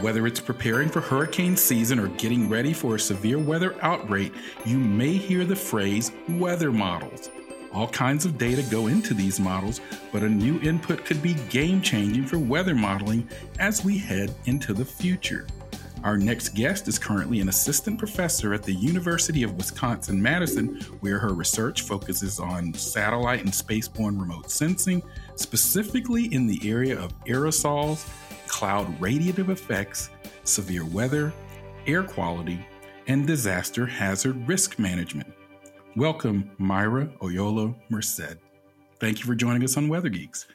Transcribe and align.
Whether 0.00 0.26
it's 0.26 0.40
preparing 0.40 0.88
for 0.88 1.00
hurricane 1.00 1.56
season 1.56 2.00
or 2.00 2.08
getting 2.08 2.48
ready 2.48 2.72
for 2.72 2.96
a 2.96 3.00
severe 3.00 3.38
weather 3.38 3.76
outbreak, 3.80 4.32
you 4.64 4.76
may 4.76 5.12
hear 5.12 5.44
the 5.44 5.54
phrase 5.54 6.10
weather 6.28 6.72
models. 6.72 7.30
All 7.72 7.86
kinds 7.86 8.24
of 8.24 8.36
data 8.36 8.64
go 8.72 8.88
into 8.88 9.14
these 9.14 9.38
models, 9.38 9.80
but 10.12 10.24
a 10.24 10.28
new 10.28 10.60
input 10.62 11.04
could 11.04 11.22
be 11.22 11.34
game 11.48 11.80
changing 11.80 12.26
for 12.26 12.38
weather 12.38 12.74
modeling 12.74 13.28
as 13.60 13.84
we 13.84 13.96
head 13.96 14.34
into 14.46 14.74
the 14.74 14.84
future. 14.84 15.46
Our 16.02 16.18
next 16.18 16.50
guest 16.50 16.86
is 16.86 16.98
currently 16.98 17.40
an 17.40 17.48
assistant 17.48 17.98
professor 17.98 18.52
at 18.52 18.62
the 18.62 18.74
University 18.74 19.42
of 19.42 19.56
Wisconsin 19.56 20.20
Madison, 20.20 20.80
where 21.00 21.18
her 21.18 21.32
research 21.32 21.82
focuses 21.82 22.38
on 22.38 22.74
satellite 22.74 23.40
and 23.40 23.50
spaceborne 23.50 24.20
remote 24.20 24.50
sensing, 24.50 25.02
specifically 25.36 26.26
in 26.34 26.46
the 26.46 26.60
area 26.68 27.00
of 27.00 27.18
aerosols, 27.24 28.06
cloud 28.48 28.86
radiative 29.00 29.48
effects, 29.48 30.10
severe 30.44 30.84
weather, 30.84 31.32
air 31.86 32.02
quality, 32.02 32.64
and 33.06 33.26
disaster 33.26 33.86
hazard 33.86 34.48
risk 34.48 34.78
management. 34.78 35.32
Welcome, 35.96 36.50
Mayra 36.58 37.16
Oyola 37.18 37.74
Merced. 37.88 38.36
Thank 39.00 39.20
you 39.20 39.26
for 39.26 39.34
joining 39.34 39.62
us 39.62 39.76
on 39.76 39.88
Weather 39.88 40.08
Geeks. 40.08 40.46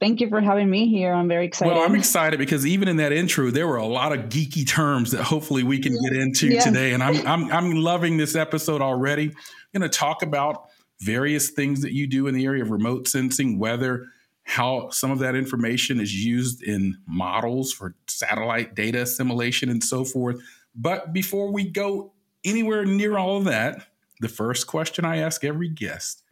Thank 0.00 0.20
you 0.20 0.28
for 0.28 0.40
having 0.40 0.68
me 0.68 0.88
here. 0.88 1.14
I'm 1.14 1.28
very 1.28 1.46
excited. 1.46 1.72
Well, 1.72 1.82
I'm 1.82 1.94
excited 1.94 2.38
because 2.38 2.66
even 2.66 2.88
in 2.88 2.96
that 2.98 3.10
intro, 3.10 3.50
there 3.50 3.66
were 3.66 3.76
a 3.76 3.86
lot 3.86 4.12
of 4.12 4.26
geeky 4.26 4.68
terms 4.68 5.12
that 5.12 5.22
hopefully 5.22 5.62
we 5.62 5.78
can 5.78 5.96
get 6.02 6.14
into 6.14 6.48
yeah. 6.48 6.60
today. 6.60 6.92
And 6.92 7.02
I'm, 7.02 7.26
I'm, 7.26 7.50
I'm 7.50 7.72
loving 7.72 8.18
this 8.18 8.36
episode 8.36 8.82
already. 8.82 9.28
I'm 9.28 9.80
going 9.80 9.90
to 9.90 9.96
talk 9.96 10.22
about 10.22 10.66
various 11.00 11.50
things 11.50 11.80
that 11.82 11.92
you 11.92 12.06
do 12.06 12.26
in 12.26 12.34
the 12.34 12.44
area 12.44 12.62
of 12.62 12.70
remote 12.70 13.08
sensing, 13.08 13.58
weather, 13.58 14.08
how 14.52 14.90
some 14.90 15.10
of 15.10 15.18
that 15.18 15.34
information 15.34 15.98
is 15.98 16.14
used 16.14 16.62
in 16.62 16.98
models 17.06 17.72
for 17.72 17.94
satellite 18.06 18.74
data 18.74 19.00
assimilation 19.00 19.70
and 19.70 19.82
so 19.82 20.04
forth. 20.04 20.42
But 20.74 21.14
before 21.14 21.50
we 21.50 21.64
go 21.64 22.12
anywhere 22.44 22.84
near 22.84 23.16
all 23.16 23.38
of 23.38 23.44
that, 23.44 23.86
the 24.20 24.28
first 24.28 24.66
question 24.66 25.06
I 25.06 25.16
ask 25.18 25.42
every 25.42 25.70
guest 25.70 26.22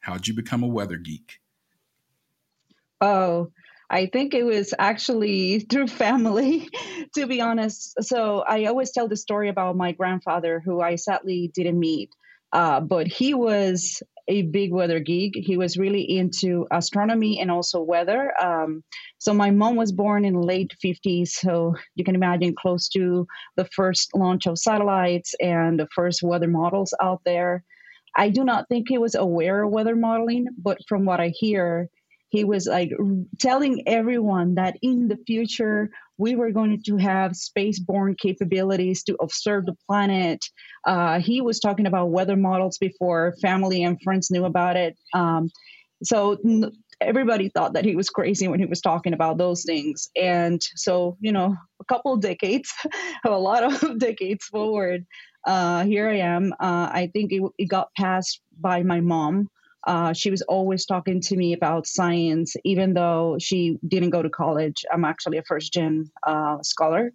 How'd 0.00 0.26
you 0.26 0.34
become 0.34 0.64
a 0.64 0.66
weather 0.66 0.96
geek? 0.96 1.38
Oh, 3.00 3.52
I 3.88 4.06
think 4.06 4.34
it 4.34 4.42
was 4.42 4.74
actually 4.76 5.60
through 5.70 5.86
family, 5.86 6.68
to 7.14 7.28
be 7.28 7.40
honest. 7.40 7.94
So 8.02 8.40
I 8.40 8.64
always 8.64 8.90
tell 8.90 9.06
the 9.06 9.16
story 9.16 9.48
about 9.48 9.76
my 9.76 9.92
grandfather, 9.92 10.58
who 10.58 10.80
I 10.80 10.96
sadly 10.96 11.52
didn't 11.54 11.78
meet. 11.78 12.10
Uh, 12.52 12.80
but 12.80 13.06
he 13.06 13.34
was 13.34 14.02
a 14.28 14.42
big 14.42 14.72
weather 14.72 15.00
geek. 15.00 15.34
He 15.34 15.56
was 15.56 15.76
really 15.76 16.02
into 16.02 16.66
astronomy 16.70 17.40
and 17.40 17.50
also 17.50 17.80
weather. 17.82 18.32
Um, 18.40 18.82
so 19.18 19.34
my 19.34 19.50
mom 19.50 19.76
was 19.76 19.92
born 19.92 20.24
in 20.24 20.34
late 20.34 20.72
50s, 20.84 21.28
so 21.28 21.74
you 21.94 22.04
can 22.04 22.14
imagine 22.14 22.54
close 22.54 22.88
to 22.90 23.26
the 23.56 23.64
first 23.66 24.10
launch 24.14 24.46
of 24.46 24.58
satellites 24.58 25.34
and 25.40 25.78
the 25.78 25.88
first 25.94 26.22
weather 26.22 26.48
models 26.48 26.94
out 27.00 27.20
there. 27.24 27.64
I 28.14 28.28
do 28.28 28.44
not 28.44 28.68
think 28.68 28.88
he 28.88 28.98
was 28.98 29.14
aware 29.14 29.62
of 29.62 29.70
weather 29.70 29.96
modeling, 29.96 30.46
but 30.58 30.78
from 30.86 31.04
what 31.04 31.20
I 31.20 31.28
hear, 31.28 31.88
he 32.32 32.44
was 32.44 32.66
like 32.66 32.90
telling 33.38 33.86
everyone 33.86 34.54
that 34.54 34.78
in 34.80 35.06
the 35.06 35.18
future 35.26 35.90
we 36.16 36.34
were 36.34 36.50
going 36.50 36.82
to 36.86 36.96
have 36.96 37.32
spaceborne 37.32 38.16
capabilities 38.16 39.02
to 39.04 39.16
observe 39.20 39.66
the 39.66 39.76
planet. 39.86 40.42
Uh, 40.86 41.20
he 41.20 41.42
was 41.42 41.60
talking 41.60 41.86
about 41.86 42.10
weather 42.10 42.36
models 42.36 42.78
before 42.78 43.34
family 43.42 43.84
and 43.84 44.00
friends 44.02 44.30
knew 44.30 44.46
about 44.46 44.76
it. 44.76 44.96
Um, 45.12 45.50
so 46.02 46.38
everybody 47.02 47.50
thought 47.50 47.74
that 47.74 47.84
he 47.84 47.96
was 47.96 48.08
crazy 48.08 48.48
when 48.48 48.60
he 48.60 48.66
was 48.66 48.80
talking 48.80 49.12
about 49.12 49.36
those 49.36 49.64
things. 49.64 50.08
And 50.16 50.62
so, 50.74 51.18
you 51.20 51.32
know, 51.32 51.54
a 51.80 51.84
couple 51.84 52.16
decades, 52.16 52.72
a 53.26 53.30
lot 53.30 53.62
of 53.62 53.98
decades 53.98 54.46
forward, 54.46 55.04
uh, 55.46 55.84
here 55.84 56.08
I 56.08 56.18
am. 56.18 56.54
Uh, 56.54 56.88
I 56.92 57.10
think 57.12 57.30
it, 57.30 57.42
it, 57.58 57.66
got 57.66 57.88
passed 57.94 58.40
by 58.58 58.82
my 58.82 59.00
mom. 59.00 59.50
Uh, 59.86 60.12
she 60.12 60.30
was 60.30 60.42
always 60.42 60.86
talking 60.86 61.20
to 61.20 61.36
me 61.36 61.52
about 61.52 61.86
science, 61.86 62.54
even 62.64 62.94
though 62.94 63.36
she 63.40 63.78
didn't 63.86 64.10
go 64.10 64.22
to 64.22 64.30
college. 64.30 64.84
I'm 64.92 65.04
actually 65.04 65.38
a 65.38 65.42
first 65.42 65.72
gen 65.72 66.10
uh, 66.26 66.62
scholar. 66.62 67.12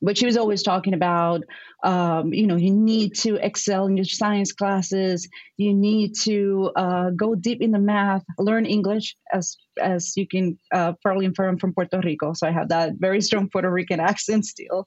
But 0.00 0.16
she 0.16 0.26
was 0.26 0.36
always 0.36 0.62
talking 0.62 0.94
about 0.94 1.42
um, 1.82 2.32
you 2.32 2.46
know 2.46 2.56
you 2.56 2.70
need 2.70 3.14
to 3.16 3.34
excel 3.44 3.86
in 3.86 3.96
your 3.96 4.04
science 4.04 4.52
classes. 4.52 5.28
You 5.56 5.74
need 5.74 6.14
to 6.22 6.70
uh, 6.76 7.10
go 7.10 7.34
deep 7.34 7.60
in 7.60 7.72
the 7.72 7.78
math 7.78 8.24
learn 8.38 8.64
english 8.64 9.16
as 9.32 9.56
as 9.80 10.16
you 10.16 10.26
can 10.26 10.58
uh, 10.72 10.92
probably 11.02 11.26
infer 11.26 11.56
from 11.56 11.74
puerto 11.74 12.00
rico. 12.00 12.32
So 12.32 12.46
i 12.46 12.52
have 12.52 12.68
that 12.68 12.94
very 12.98 13.20
strong 13.20 13.48
puerto 13.48 13.70
rican 13.70 14.00
accent 14.10 14.46
still. 14.46 14.86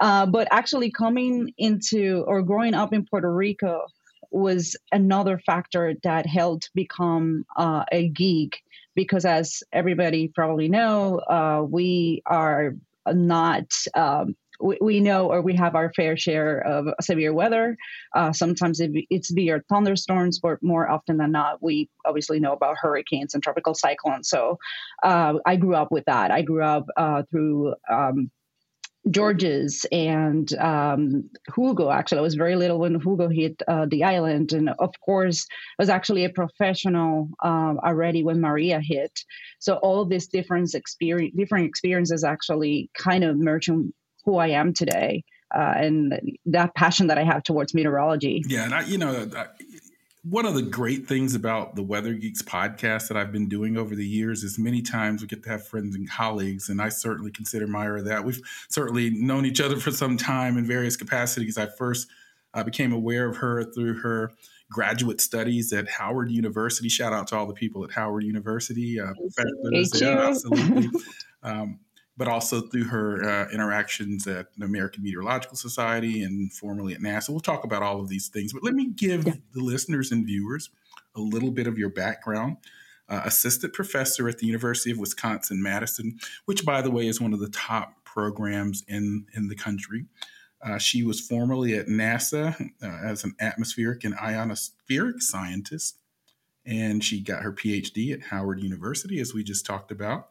Uh, 0.00 0.26
but 0.26 0.46
actually 0.50 0.90
coming 0.90 1.52
into 1.56 2.24
or 2.26 2.42
growing 2.42 2.74
up 2.74 2.92
in 2.92 3.06
puerto 3.06 3.32
rico 3.32 3.86
was 4.30 4.76
another 4.92 5.38
factor 5.38 5.94
that 6.02 6.26
helped 6.26 6.70
become 6.74 7.44
uh, 7.56 7.84
a 7.92 8.08
geek 8.08 8.62
because 8.94 9.24
as 9.24 9.62
everybody 9.72 10.28
probably 10.28 10.68
know 10.68 11.18
uh, 11.18 11.62
we 11.68 12.22
are 12.26 12.74
not 13.06 13.70
um, 13.94 14.34
we, 14.60 15.00
know 15.00 15.30
or 15.30 15.42
we 15.42 15.54
have 15.54 15.74
our 15.74 15.92
fair 15.92 16.16
share 16.16 16.60
of 16.60 16.86
severe 17.00 17.32
weather. 17.32 17.76
Uh, 18.14 18.32
sometimes 18.32 18.80
it, 18.80 18.90
it's 19.10 19.28
severe 19.28 19.64
thunderstorms, 19.68 20.38
but 20.38 20.62
more 20.62 20.88
often 20.88 21.16
than 21.16 21.32
not, 21.32 21.62
we 21.62 21.88
obviously 22.04 22.40
know 22.40 22.52
about 22.52 22.76
hurricanes 22.78 23.34
and 23.34 23.42
tropical 23.42 23.74
cyclones. 23.74 24.28
So 24.28 24.58
uh, 25.02 25.34
I 25.44 25.56
grew 25.56 25.74
up 25.74 25.92
with 25.92 26.04
that. 26.06 26.30
I 26.30 26.42
grew 26.42 26.62
up 26.62 26.86
uh, 26.96 27.22
through 27.30 27.74
um, 27.90 28.30
Georges 29.10 29.86
and 29.92 30.52
um, 30.58 31.30
Hugo. 31.54 31.90
Actually, 31.90 32.18
I 32.18 32.22
was 32.22 32.34
very 32.34 32.56
little 32.56 32.78
when 32.78 33.00
Hugo 33.00 33.28
hit 33.28 33.62
uh, 33.68 33.86
the 33.88 34.04
island, 34.04 34.52
and 34.52 34.70
of 34.78 34.92
course, 35.04 35.46
I 35.78 35.82
was 35.82 35.88
actually 35.88 36.24
a 36.24 36.30
professional 36.30 37.28
um, 37.42 37.78
already 37.84 38.22
when 38.22 38.40
Maria 38.40 38.80
hit. 38.80 39.20
So 39.58 39.74
all 39.76 40.04
these 40.04 40.26
different 40.26 40.74
experience, 40.74 41.34
different 41.36 41.66
experiences, 41.66 42.24
actually 42.24 42.90
kind 42.98 43.24
of 43.24 43.36
merged 43.36 43.70
who 44.24 44.36
I 44.36 44.48
am 44.48 44.72
today. 44.72 45.24
Uh, 45.54 45.74
and 45.76 46.20
that 46.44 46.74
passion 46.74 47.06
that 47.06 47.18
I 47.18 47.22
have 47.22 47.44
towards 47.44 47.72
meteorology. 47.72 48.42
Yeah, 48.48 48.64
and 48.64 48.74
I, 48.74 48.84
you 48.84 48.98
know, 48.98 49.30
one 50.28 50.44
of 50.44 50.54
the 50.54 50.62
great 50.62 51.06
things 51.06 51.36
about 51.36 51.76
the 51.76 51.84
Weather 51.84 52.12
Geeks 52.14 52.42
podcast 52.42 53.06
that 53.08 53.16
I've 53.16 53.30
been 53.30 53.48
doing 53.48 53.76
over 53.76 53.94
the 53.94 54.06
years 54.06 54.42
is 54.42 54.58
many 54.58 54.82
times 54.82 55.22
we 55.22 55.28
get 55.28 55.44
to 55.44 55.50
have 55.50 55.64
friends 55.64 55.94
and 55.94 56.10
colleagues, 56.10 56.68
and 56.68 56.82
I 56.82 56.88
certainly 56.88 57.30
consider 57.30 57.68
Mayra 57.68 58.04
that. 58.06 58.24
We've 58.24 58.40
certainly 58.68 59.10
known 59.10 59.46
each 59.46 59.60
other 59.60 59.76
for 59.76 59.92
some 59.92 60.16
time 60.16 60.58
in 60.58 60.66
various 60.66 60.96
capacities. 60.96 61.56
I 61.56 61.66
first 61.66 62.08
uh, 62.54 62.64
became 62.64 62.92
aware 62.92 63.28
of 63.28 63.36
her 63.36 63.62
through 63.72 64.00
her 64.00 64.32
graduate 64.68 65.20
studies 65.20 65.72
at 65.72 65.88
Howard 65.88 66.32
University. 66.32 66.88
Shout 66.88 67.12
out 67.12 67.28
to 67.28 67.36
all 67.36 67.46
the 67.46 67.54
people 67.54 67.84
at 67.84 67.92
Howard 67.92 68.24
University, 68.24 68.98
uh, 68.98 69.12
professors. 69.14 70.00
Yeah, 70.00 70.28
absolutely. 70.28 70.88
Um, 71.42 71.78
but 72.16 72.28
also 72.28 72.62
through 72.62 72.84
her 72.84 73.22
uh, 73.22 73.50
interactions 73.50 74.26
at 74.26 74.48
the 74.56 74.64
American 74.64 75.02
Meteorological 75.02 75.56
Society 75.56 76.22
and 76.22 76.52
formerly 76.52 76.94
at 76.94 77.00
NASA. 77.00 77.30
We'll 77.30 77.40
talk 77.40 77.64
about 77.64 77.82
all 77.82 78.00
of 78.00 78.08
these 78.08 78.28
things, 78.28 78.52
but 78.52 78.64
let 78.64 78.74
me 78.74 78.86
give 78.86 79.26
yeah. 79.26 79.34
the 79.52 79.60
listeners 79.60 80.12
and 80.12 80.24
viewers 80.24 80.70
a 81.14 81.20
little 81.20 81.50
bit 81.50 81.66
of 81.66 81.78
your 81.78 81.90
background. 81.90 82.56
Uh, 83.08 83.22
assistant 83.24 83.72
professor 83.72 84.28
at 84.28 84.38
the 84.38 84.46
University 84.46 84.90
of 84.90 84.98
Wisconsin 84.98 85.62
Madison, 85.62 86.18
which, 86.46 86.64
by 86.64 86.82
the 86.82 86.90
way, 86.90 87.06
is 87.06 87.20
one 87.20 87.32
of 87.32 87.38
the 87.38 87.50
top 87.50 88.04
programs 88.04 88.82
in, 88.88 89.26
in 89.34 89.46
the 89.46 89.54
country. 89.54 90.06
Uh, 90.60 90.76
she 90.78 91.04
was 91.04 91.20
formerly 91.20 91.74
at 91.74 91.86
NASA 91.86 92.60
uh, 92.82 92.86
as 93.04 93.22
an 93.22 93.36
atmospheric 93.38 94.02
and 94.02 94.16
ionospheric 94.16 95.20
scientist, 95.20 95.98
and 96.64 97.04
she 97.04 97.20
got 97.20 97.42
her 97.42 97.52
PhD 97.52 98.12
at 98.12 98.22
Howard 98.22 98.60
University, 98.60 99.20
as 99.20 99.32
we 99.32 99.44
just 99.44 99.64
talked 99.64 99.92
about 99.92 100.30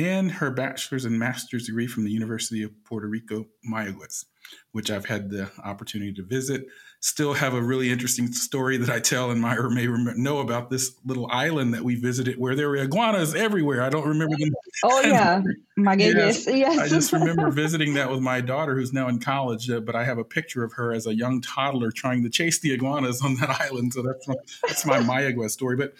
and 0.00 0.30
her 0.32 0.50
bachelor's 0.50 1.04
and 1.04 1.18
master's 1.18 1.66
degree 1.66 1.86
from 1.86 2.04
the 2.04 2.10
University 2.10 2.62
of 2.62 2.72
Puerto 2.84 3.06
Rico, 3.06 3.44
Mayagüez, 3.70 4.24
which 4.72 4.90
I've 4.90 5.04
had 5.04 5.28
the 5.28 5.50
opportunity 5.62 6.14
to 6.14 6.22
visit. 6.22 6.66
Still 7.00 7.34
have 7.34 7.52
a 7.52 7.60
really 7.60 7.90
interesting 7.90 8.32
story 8.32 8.78
that 8.78 8.88
I 8.88 8.98
tell, 8.98 9.30
and 9.30 9.42
Mayra 9.44 9.70
may 9.70 9.86
know 10.16 10.38
about 10.38 10.70
this 10.70 10.94
little 11.04 11.28
island 11.30 11.74
that 11.74 11.84
we 11.84 11.96
visited 11.96 12.38
where 12.38 12.54
there 12.54 12.70
were 12.70 12.76
iguanas 12.76 13.34
everywhere. 13.34 13.82
I 13.82 13.90
don't 13.90 14.08
remember 14.08 14.36
them. 14.38 14.52
Oh, 14.84 15.00
yeah. 15.04 15.42
Mayagüez. 15.78 16.14
Yes, 16.14 16.46
yes. 16.50 16.78
I 16.78 16.88
just 16.88 17.12
remember 17.12 17.50
visiting 17.50 17.92
that 17.94 18.10
with 18.10 18.20
my 18.20 18.40
daughter 18.40 18.74
who's 18.74 18.94
now 18.94 19.08
in 19.08 19.18
college, 19.18 19.68
uh, 19.68 19.80
but 19.80 19.94
I 19.94 20.04
have 20.04 20.16
a 20.16 20.24
picture 20.24 20.64
of 20.64 20.72
her 20.74 20.94
as 20.94 21.06
a 21.06 21.14
young 21.14 21.42
toddler 21.42 21.90
trying 21.90 22.22
to 22.22 22.30
chase 22.30 22.58
the 22.60 22.72
iguanas 22.72 23.22
on 23.22 23.34
that 23.36 23.50
island. 23.50 23.92
So 23.92 24.02
that's 24.02 24.26
my, 24.26 24.34
that's 24.66 24.86
my 24.86 24.98
Mayagüez 25.00 25.50
story. 25.50 25.76
But 25.76 25.92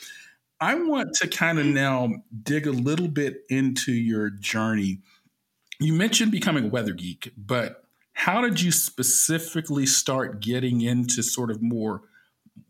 I 0.61 0.75
want 0.75 1.15
to 1.17 1.29
kind 1.29 1.59
of 1.59 1.67
now 1.67 2.11
dig 2.43 2.67
a 2.67 2.73
little 2.73 3.09
bit 3.09 3.45
into 3.49 3.93
your 3.93 4.29
journey. 4.29 5.01
You 5.79 5.95
mentioned 5.95 6.33
becoming 6.33 6.67
a 6.67 6.69
weather 6.69 6.93
geek, 6.93 7.33
but 7.37 7.85
how 8.13 8.43
did 8.43 8.61
you 8.61 8.71
specifically 8.71 9.87
start 9.87 10.41
getting 10.41 10.83
into 10.83 11.23
sort 11.23 11.51
of 11.51 11.63
more 11.63 12.03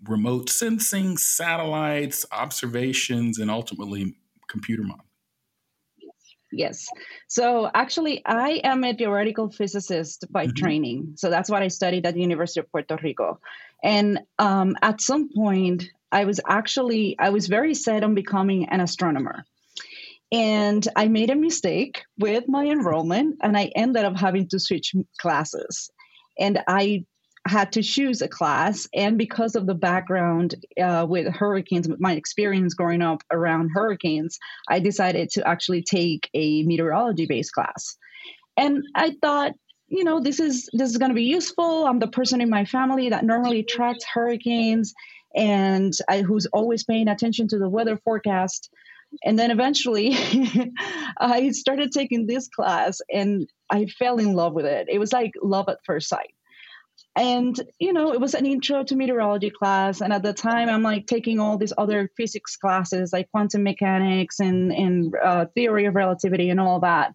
remote 0.05 0.49
sensing, 0.49 1.17
satellites, 1.17 2.25
observations, 2.31 3.39
and 3.39 3.51
ultimately 3.51 4.15
computer 4.49 4.85
modeling? 4.85 5.07
Yes. 6.53 6.87
So 7.29 7.71
actually, 7.73 8.23
I 8.27 8.61
am 8.65 8.85
a 8.85 8.95
theoretical 8.95 9.51
physicist 9.51 10.31
by 10.31 10.47
mm-hmm. 10.47 10.55
training. 10.55 11.13
So 11.17 11.31
that's 11.31 11.51
what 11.51 11.63
I 11.63 11.69
studied 11.69 12.07
at 12.07 12.15
the 12.15 12.21
University 12.21 12.61
of 12.61 12.71
Puerto 12.71 12.99
Rico. 13.03 13.41
And 13.83 14.21
um, 14.39 14.77
at 14.83 15.01
some 15.01 15.31
point, 15.35 15.85
I 16.13 16.25
was 16.25 16.41
actually 16.47 17.17
I 17.19 17.31
was 17.31 17.47
very 17.47 17.75
set 17.75 18.05
on 18.05 18.15
becoming 18.15 18.69
an 18.69 18.81
astronomer. 18.81 19.45
And 20.33 20.87
I 20.95 21.09
made 21.09 21.31
a 21.31 21.35
mistake 21.35 22.05
with 22.17 22.45
my 22.47 22.65
enrollment, 22.67 23.39
and 23.43 23.57
I 23.57 23.73
ended 23.75 24.05
up 24.05 24.17
having 24.17 24.49
to 24.51 24.61
switch 24.61 24.95
classes. 25.19 25.91
And 26.39 26.61
I 26.69 27.05
had 27.49 27.73
to 27.73 27.83
choose 27.83 28.21
a 28.21 28.29
class 28.29 28.87
and 28.95 29.17
because 29.17 29.57
of 29.57 29.67
the 29.67 29.75
background 29.75 30.55
uh, 30.83 31.07
with 31.09 31.27
hurricanes 31.35 31.89
my 31.99 32.13
experience 32.13 32.75
growing 32.75 33.01
up 33.01 33.23
around 33.33 33.71
hurricanes 33.73 34.39
i 34.69 34.79
decided 34.79 35.31
to 35.31 35.47
actually 35.49 35.83
take 35.83 36.29
a 36.35 36.63
meteorology 36.65 37.27
based 37.27 37.53
class 37.53 37.97
and 38.59 38.83
i 38.95 39.15
thought 39.23 39.53
you 39.89 40.05
know 40.05 40.21
this 40.21 40.39
is 40.39 40.69
this 40.75 40.91
is 40.91 40.99
going 40.99 41.11
to 41.11 41.15
be 41.15 41.25
useful 41.25 41.87
i'm 41.87 41.99
the 41.99 42.07
person 42.07 42.43
in 42.43 42.51
my 42.51 42.67
family 42.67 43.09
that 43.09 43.25
normally 43.25 43.63
tracks 43.63 44.05
hurricanes 44.13 44.93
and 45.35 45.93
I, 46.09 46.23
who's 46.23 46.47
always 46.47 46.85
paying 46.85 47.09
attention 47.09 47.49
to 47.49 47.59
the 47.59 47.69
weather 47.69 47.97
forecast. 47.97 48.71
And 49.25 49.39
then 49.39 49.51
eventually 49.51 50.17
i 51.19 51.51
started 51.51 51.91
taking 51.91 52.27
this 52.27 52.49
class 52.49 53.01
and 53.13 53.49
i 53.69 53.87
fell 53.87 54.19
in 54.19 54.35
love 54.35 54.53
with 54.53 54.67
it. 54.67 54.89
It 54.89 54.99
was 54.99 55.13
like 55.13 55.33
love 55.43 55.69
at 55.69 55.79
first 55.85 56.09
sight. 56.09 56.33
And 57.17 57.59
you 57.81 57.93
know 57.93 58.13
it 58.13 58.21
was 58.21 58.35
an 58.35 58.47
intro 58.47 58.85
to 58.85 58.97
meteorology 58.97 59.51
class. 59.51 60.01
And 60.01 60.13
at 60.13 60.23
the 60.23 60.33
time 60.33 60.69
i'm 60.69 60.83
like 60.83 61.07
taking 61.07 61.41
all 61.41 61.59
these 61.59 61.73
other 61.77 62.11
physics 62.17 62.57
classes 62.57 63.13
like 63.13 63.31
quantum 63.33 63.65
mechanics 63.65 64.39
and 64.39 64.73
and 64.73 65.15
uh, 65.17 65.47
theory 65.55 65.87
of 65.87 65.97
relativity 65.97 66.51
and 66.51 66.61
all 66.61 66.81
that. 66.81 67.13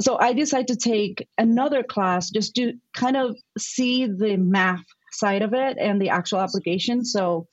So 0.00 0.18
i 0.18 0.32
decided 0.32 0.68
to 0.68 0.76
take 0.76 1.28
another 1.38 1.84
class 1.84 2.30
just 2.30 2.56
to 2.56 2.74
kind 2.96 3.16
of 3.16 3.36
see 3.56 4.06
the 4.06 4.36
math 4.36 4.84
side 5.14 5.42
of 5.42 5.54
it 5.54 5.76
and 5.78 6.00
the 6.00 6.10
actual 6.10 6.40
application. 6.40 7.04
So 7.04 7.46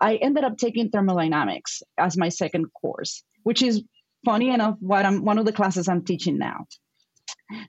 i 0.00 0.16
ended 0.16 0.44
up 0.44 0.58
taking 0.58 0.90
thermodynamics 0.90 1.82
as 1.98 2.16
my 2.16 2.28
second 2.28 2.66
course 2.80 3.22
which 3.42 3.62
is 3.62 3.82
funny 4.24 4.50
enough 4.50 4.76
what 4.80 5.06
i'm 5.06 5.24
one 5.24 5.38
of 5.38 5.46
the 5.46 5.52
classes 5.52 5.88
i'm 5.88 6.04
teaching 6.04 6.38
now 6.38 6.66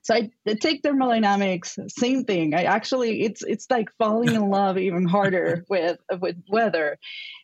so 0.02 0.14
I, 0.14 0.30
take 0.60 0.82
thermodynamics, 0.82 1.78
same 1.88 2.24
thing. 2.24 2.54
I 2.54 2.64
actually 2.64 3.22
it's 3.22 3.42
it's 3.42 3.66
like 3.70 3.88
falling 3.98 4.34
in 4.34 4.50
love 4.50 4.78
even 4.78 5.06
harder 5.06 5.64
with 5.68 5.98
with 6.20 6.36
weather. 6.50 6.98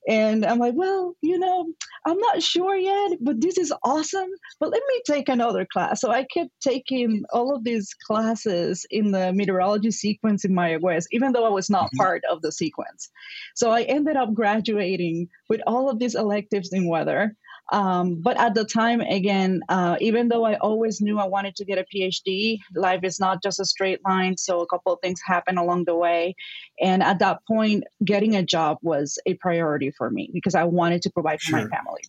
And 0.09 0.45
I'm 0.45 0.59
like, 0.59 0.75
well, 0.75 1.15
you 1.23 1.39
know, 1.39 1.67
I'm 2.07 2.19
not 2.19 2.43
sure 2.43 2.77
yet, 2.77 3.19
but 3.21 3.41
this 3.41 3.57
is 3.57 3.73
awesome. 3.83 4.29
But 4.61 4.71
let 4.71 4.83
me 4.87 5.03
take 5.07 5.29
another 5.29 5.67
class. 5.71 6.01
So 6.01 6.11
I 6.11 6.25
kept 6.25 6.51
taking 6.61 7.25
all 7.33 7.55
of 7.55 7.65
these 7.65 7.95
classes 8.07 8.85
in 8.91 9.13
the 9.13 9.33
meteorology 9.33 9.91
sequence 9.91 10.45
in 10.45 10.53
Mayagüez, 10.53 11.05
even 11.13 11.33
though 11.33 11.47
I 11.47 11.51
was 11.51 11.71
not 11.71 11.87
mm-hmm. 11.87 11.99
part 11.99 12.23
of 12.31 12.43
the 12.43 12.53
sequence. 12.53 13.11
So 13.55 13.71
I 13.71 13.83
ended 13.83 14.17
up 14.17 14.35
graduating 14.35 15.29
with 15.49 15.63
all 15.67 15.89
of 15.89 15.99
these 15.99 16.15
electives 16.15 16.73
in 16.73 16.89
weather. 16.89 17.37
Um, 17.73 18.17
but 18.17 18.39
at 18.39 18.55
the 18.55 18.65
time, 18.65 19.01
again, 19.01 19.63
uh, 19.69 19.97
even 20.01 20.29
though 20.29 20.45
I 20.45 20.57
always 20.57 21.01
knew 21.01 21.19
I 21.19 21.27
wanted 21.27 21.57
to 21.57 21.65
get 21.65 21.79
a 21.79 21.85
PhD, 21.95 22.59
life 22.75 23.01
is 23.05 23.19
not 23.19 23.43
just 23.43 23.59
a 23.59 23.65
straight 23.65 24.01
line. 24.05 24.37
So 24.37 24.61
a 24.61 24.67
couple 24.67 24.93
of 24.93 25.01
things 25.01 25.21
happened 25.25 25.59
along 25.59 25.87
the 25.87 25.95
way. 25.95 26.35
And 26.81 27.03
at 27.03 27.19
that 27.21 27.39
point, 27.47 27.85
getting 28.05 28.37
a 28.37 28.43
job 28.43 28.79
was 28.83 29.19
a 29.27 29.35
priority 29.35 29.91
for 29.97 30.11
me 30.11 30.31
because 30.33 30.55
I 30.55 30.65
wanted 30.65 31.03
to 31.03 31.11
provide 31.11 31.41
for 31.41 31.51
sure. 31.51 31.59
my 31.61 31.69
family. 31.69 32.03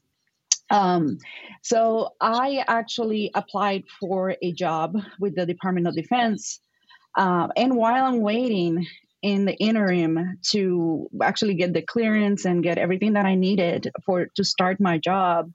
Um, 0.71 1.19
so 1.61 2.09
I 2.19 2.63
actually 2.67 3.31
applied 3.35 3.83
for 3.99 4.35
a 4.41 4.51
job 4.51 4.97
with 5.19 5.35
the 5.35 5.45
Department 5.45 5.87
of 5.87 5.95
Defense. 5.95 6.59
Uh, 7.15 7.47
and 7.55 7.75
while 7.77 8.05
I'm 8.05 8.21
waiting, 8.21 8.85
in 9.25 9.45
the 9.45 9.55
interim 9.55 10.37
to 10.51 11.09
actually 11.19 11.55
get 11.55 11.73
the 11.73 11.81
clearance 11.81 12.45
and 12.45 12.61
get 12.61 12.77
everything 12.77 13.13
that 13.13 13.25
I 13.25 13.33
needed 13.33 13.91
for 14.05 14.27
to 14.35 14.43
start 14.43 14.79
my 14.79 14.99
job, 14.99 15.49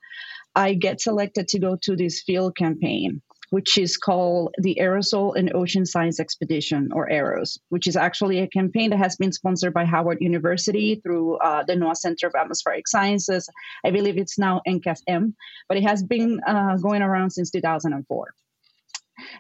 I 0.56 0.74
get 0.74 1.00
selected 1.00 1.46
to 1.48 1.60
go 1.60 1.76
to 1.82 1.94
this 1.94 2.20
field 2.20 2.56
campaign, 2.56 3.22
which 3.50 3.78
is 3.78 3.96
called 3.96 4.56
the 4.58 4.78
Aerosol 4.80 5.36
and 5.36 5.54
Ocean 5.54 5.86
Science 5.86 6.18
Expedition, 6.18 6.90
or 6.92 7.08
AEROSE, 7.08 7.60
which 7.68 7.86
is 7.86 7.94
actually 7.94 8.40
a 8.40 8.48
campaign 8.48 8.90
that 8.90 8.98
has 8.98 9.14
been 9.14 9.30
sponsored 9.30 9.72
by 9.72 9.84
Howard 9.84 10.18
University 10.20 10.96
through 10.96 11.36
uh, 11.36 11.62
the 11.62 11.74
NOAA 11.74 11.96
Center 11.96 12.26
of 12.26 12.34
Atmospheric 12.34 12.88
Sciences. 12.88 13.48
I 13.84 13.92
believe 13.92 14.18
it's 14.18 14.36
now 14.36 14.62
NCAS-M, 14.66 15.36
but 15.68 15.78
it 15.78 15.84
has 15.84 16.02
been 16.02 16.40
uh, 16.44 16.76
going 16.78 17.02
around 17.02 17.30
since 17.30 17.52
2004. 17.52 18.34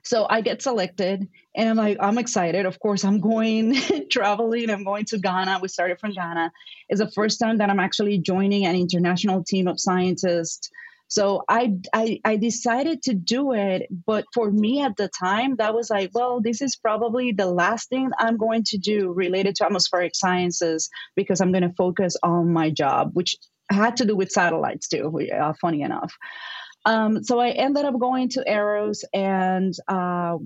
So 0.04 0.26
I 0.28 0.40
get 0.40 0.62
selected 0.62 1.28
and 1.54 1.68
I'm 1.68 1.76
like, 1.76 1.98
I'm 2.00 2.18
excited. 2.18 2.66
Of 2.66 2.78
course, 2.80 3.04
I'm 3.04 3.20
going 3.20 3.74
traveling. 4.10 4.70
I'm 4.70 4.84
going 4.84 5.04
to 5.06 5.18
Ghana. 5.18 5.58
We 5.60 5.68
started 5.68 6.00
from 6.00 6.12
Ghana. 6.12 6.52
It's 6.88 7.00
the 7.00 7.10
first 7.10 7.38
time 7.40 7.58
that 7.58 7.70
I'm 7.70 7.80
actually 7.80 8.18
joining 8.18 8.66
an 8.66 8.76
international 8.76 9.44
team 9.44 9.68
of 9.68 9.80
scientists. 9.80 10.70
So 11.08 11.42
I, 11.48 11.74
I, 11.92 12.20
I 12.24 12.36
decided 12.36 13.02
to 13.02 13.14
do 13.14 13.52
it, 13.52 13.88
but 14.06 14.26
for 14.32 14.48
me 14.48 14.80
at 14.80 14.96
the 14.96 15.08
time, 15.08 15.56
that 15.56 15.74
was 15.74 15.90
like, 15.90 16.12
well, 16.14 16.40
this 16.40 16.62
is 16.62 16.76
probably 16.76 17.32
the 17.32 17.46
last 17.46 17.88
thing 17.88 18.10
I'm 18.16 18.36
going 18.36 18.62
to 18.68 18.78
do 18.78 19.12
related 19.12 19.56
to 19.56 19.66
atmospheric 19.66 20.12
sciences 20.14 20.88
because 21.16 21.40
I'm 21.40 21.50
going 21.50 21.68
to 21.68 21.74
focus 21.76 22.16
on 22.22 22.52
my 22.52 22.70
job, 22.70 23.10
which 23.14 23.36
had 23.70 23.96
to 23.96 24.04
do 24.04 24.16
with 24.16 24.30
satellites 24.30 24.86
too. 24.86 25.28
Uh, 25.34 25.52
funny 25.60 25.82
enough. 25.82 26.14
Um, 26.86 27.22
so 27.22 27.38
I 27.38 27.50
ended 27.50 27.84
up 27.84 27.98
going 27.98 28.30
to 28.30 28.44
AEROSE 28.46 29.04
and 29.12 29.74
uh, 29.88 30.38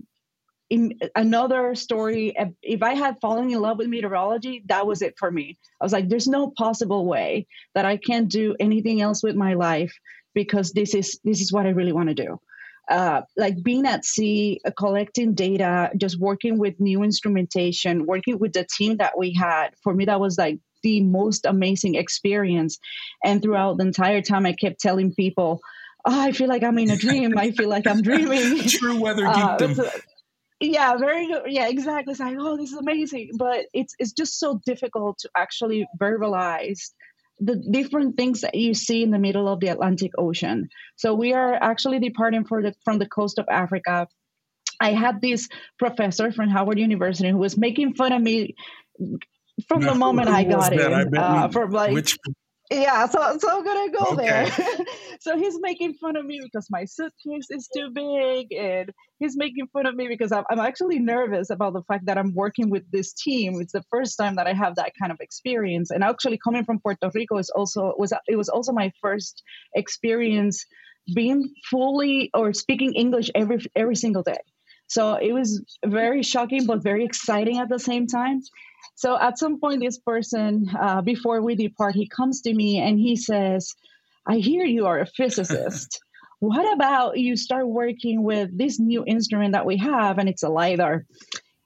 in 0.71 0.99
another 1.15 1.75
story 1.75 2.35
if 2.63 2.83
i 2.83 2.95
had 2.95 3.21
fallen 3.21 3.51
in 3.51 3.61
love 3.61 3.79
with 3.79 3.89
meteorology 3.89 4.63
that 4.67 4.87
was 4.87 5.03
it 5.03 5.15
for 5.19 5.31
me. 5.31 5.59
I 5.81 5.85
was 5.85 5.93
like 5.93 6.09
there's 6.09 6.29
no 6.29 6.51
possible 6.51 7.05
way 7.07 7.47
that 7.75 7.85
i 7.85 7.97
can't 7.97 8.29
do 8.31 8.57
anything 8.59 9.01
else 9.01 9.23
with 9.23 9.37
my 9.37 9.55
life 9.55 9.95
because 10.35 10.73
this 10.73 10.95
is 10.95 11.21
this 11.23 11.41
is 11.41 11.53
what 11.53 11.67
i 11.67 11.71
really 11.71 11.93
want 11.93 12.09
to 12.09 12.15
do. 12.15 12.41
Uh, 12.91 13.23
like 13.39 13.63
being 13.63 13.87
at 13.87 14.05
sea 14.05 14.61
uh, 14.67 14.71
collecting 14.77 15.33
data 15.35 15.91
just 15.97 16.19
working 16.19 16.59
with 16.59 16.79
new 16.81 17.03
instrumentation 17.03 18.07
working 18.07 18.39
with 18.39 18.53
the 18.53 18.67
team 18.77 18.97
that 18.97 19.17
we 19.17 19.33
had 19.33 19.69
for 19.83 19.95
me 19.95 20.05
that 20.07 20.21
was 20.21 20.37
like 20.39 20.59
the 20.83 21.01
most 21.01 21.47
amazing 21.47 21.95
experience. 21.95 22.79
And 23.25 23.41
throughout 23.41 23.79
the 23.79 23.87
entire 23.87 24.23
time 24.23 24.47
i 24.47 24.53
kept 24.53 24.81
telling 24.81 25.15
people 25.15 25.61
oh, 26.05 26.21
I 26.21 26.33
feel 26.33 26.49
like 26.49 26.63
I'm 26.63 26.79
in 26.79 26.91
a 26.91 26.97
dream. 26.97 27.37
I 27.39 27.51
feel 27.53 27.69
like 27.69 27.87
I'm 27.87 28.03
dreaming. 28.03 28.61
True 28.69 29.01
weather 29.01 29.27
uh, 29.27 29.57
geekdom. 29.59 29.79
Uh, 29.79 29.91
yeah, 30.61 30.97
very 30.97 31.27
good. 31.27 31.43
Yeah, 31.47 31.69
exactly. 31.69 32.13
It's 32.13 32.21
like, 32.21 32.37
oh, 32.39 32.57
this 32.57 32.73
is 32.73 32.79
amazing. 32.79 33.31
But 33.37 33.67
it's 33.73 33.95
it's 33.99 34.13
just 34.13 34.39
so 34.39 34.61
difficult 34.65 35.19
to 35.19 35.31
actually 35.37 35.87
verbalize 36.01 36.91
the 37.41 37.57
different 37.71 38.17
things 38.17 38.43
that 38.43 38.55
you 38.55 38.75
see 38.75 39.03
in 39.03 39.11
the 39.11 39.19
middle 39.19 39.49
of 39.49 39.61
the 39.61 39.69
Atlantic 39.69 40.13
Ocean. 40.17 40.69
So 40.97 41.15
we 41.15 41.33
are 41.33 41.55
actually 41.55 41.99
departing 41.99 42.45
for 42.45 42.63
the, 42.63 42.75
from 42.85 42.99
the 42.99 43.09
coast 43.09 43.39
of 43.39 43.47
Africa. 43.51 44.07
I 44.81 44.93
had 44.93 45.21
this 45.21 45.49
professor 45.79 46.31
from 46.31 46.49
Howard 46.49 46.79
University 46.79 47.29
who 47.31 47.39
was 47.39 47.57
making 47.57 47.95
fun 47.95 48.13
of 48.13 48.23
me 48.23 48.55
from 49.69 49.81
now, 49.81 49.93
the 49.93 49.99
moment 49.99 50.29
I 50.29 50.45
got 50.45 50.73
in. 50.73 50.81
I 50.81 51.21
uh, 51.21 51.49
from 51.49 51.71
like 51.71 51.93
which 51.93 52.19
yeah, 52.83 53.07
so 53.07 53.39
so 53.39 53.59
I'm 53.59 53.65
gonna 53.65 53.91
go 53.91 54.05
okay. 54.13 54.17
there. 54.17 54.47
so 55.21 55.37
he's 55.37 55.59
making 55.61 55.95
fun 55.95 56.17
of 56.17 56.25
me 56.25 56.41
because 56.43 56.67
my 56.71 56.85
suitcase 56.85 57.47
is 57.51 57.69
too 57.75 57.91
big, 57.93 58.53
and 58.53 58.91
he's 59.19 59.37
making 59.37 59.69
fun 59.73 59.87
of 59.87 59.95
me 59.95 60.09
because 60.09 60.33
I'm, 60.33 60.45
I'm 60.51 60.61
actually 60.61 60.99
nervous 60.99 61.51
about 61.51 61.73
the 61.73 61.83
fact 61.83 62.07
that 62.07 62.19
I'm 62.19 62.35
working 62.35 62.71
with 62.71 62.91
this 62.91 63.13
team. 63.13 63.61
It's 63.61 63.73
the 63.73 63.85
first 63.91 64.17
time 64.17 64.37
that 64.37 64.47
I 64.47 64.53
have 64.53 64.77
that 64.77 64.93
kind 65.01 65.13
of 65.13 65.19
experience, 65.21 65.91
and 65.91 66.05
actually 66.05 66.39
coming 66.39 66.65
from 66.65 66.81
Puerto 66.81 67.11
Rico 67.15 67.39
is 67.39 67.51
also 67.51 67.95
was 67.97 68.13
it 68.27 68.37
was 68.37 68.49
also 68.49 68.73
my 68.73 68.93
first 69.01 69.43
experience 69.75 70.65
being 71.15 71.55
fully 71.71 72.31
or 72.35 72.53
speaking 72.53 72.95
English 72.95 73.31
every 73.35 73.59
every 73.75 73.97
single 73.97 74.23
day. 74.23 74.41
So 74.87 75.15
it 75.15 75.33
was 75.33 75.65
very 75.85 76.23
shocking, 76.23 76.67
but 76.67 76.83
very 76.83 77.05
exciting 77.05 77.59
at 77.59 77.69
the 77.69 77.79
same 77.79 78.07
time. 78.07 78.43
So 78.95 79.19
at 79.19 79.39
some 79.39 79.61
point, 79.61 79.81
this 79.81 79.99
person, 79.99 80.71
uh, 80.79 81.03
before 81.03 81.43
we 81.43 81.55
depart, 81.57 81.95
he 81.95 82.09
comes 82.09 82.43
to 82.43 82.55
me 82.55 82.79
and 82.79 82.99
he 82.99 83.17
says, 83.17 83.75
I 84.27 84.37
hear 84.37 84.65
you 84.65 84.87
are 84.87 85.01
a 85.01 85.07
physicist. 85.07 86.01
what 86.41 86.73
about 86.75 87.19
you 87.19 87.37
start 87.37 87.67
working 87.67 88.23
with 88.23 88.57
this 88.57 88.79
new 88.79 89.05
instrument 89.07 89.53
that 89.53 89.67
we 89.67 89.79
have 89.79 90.19
and 90.19 90.29
it's 90.29 90.43
a 90.43 90.49
LIDAR? 90.49 91.07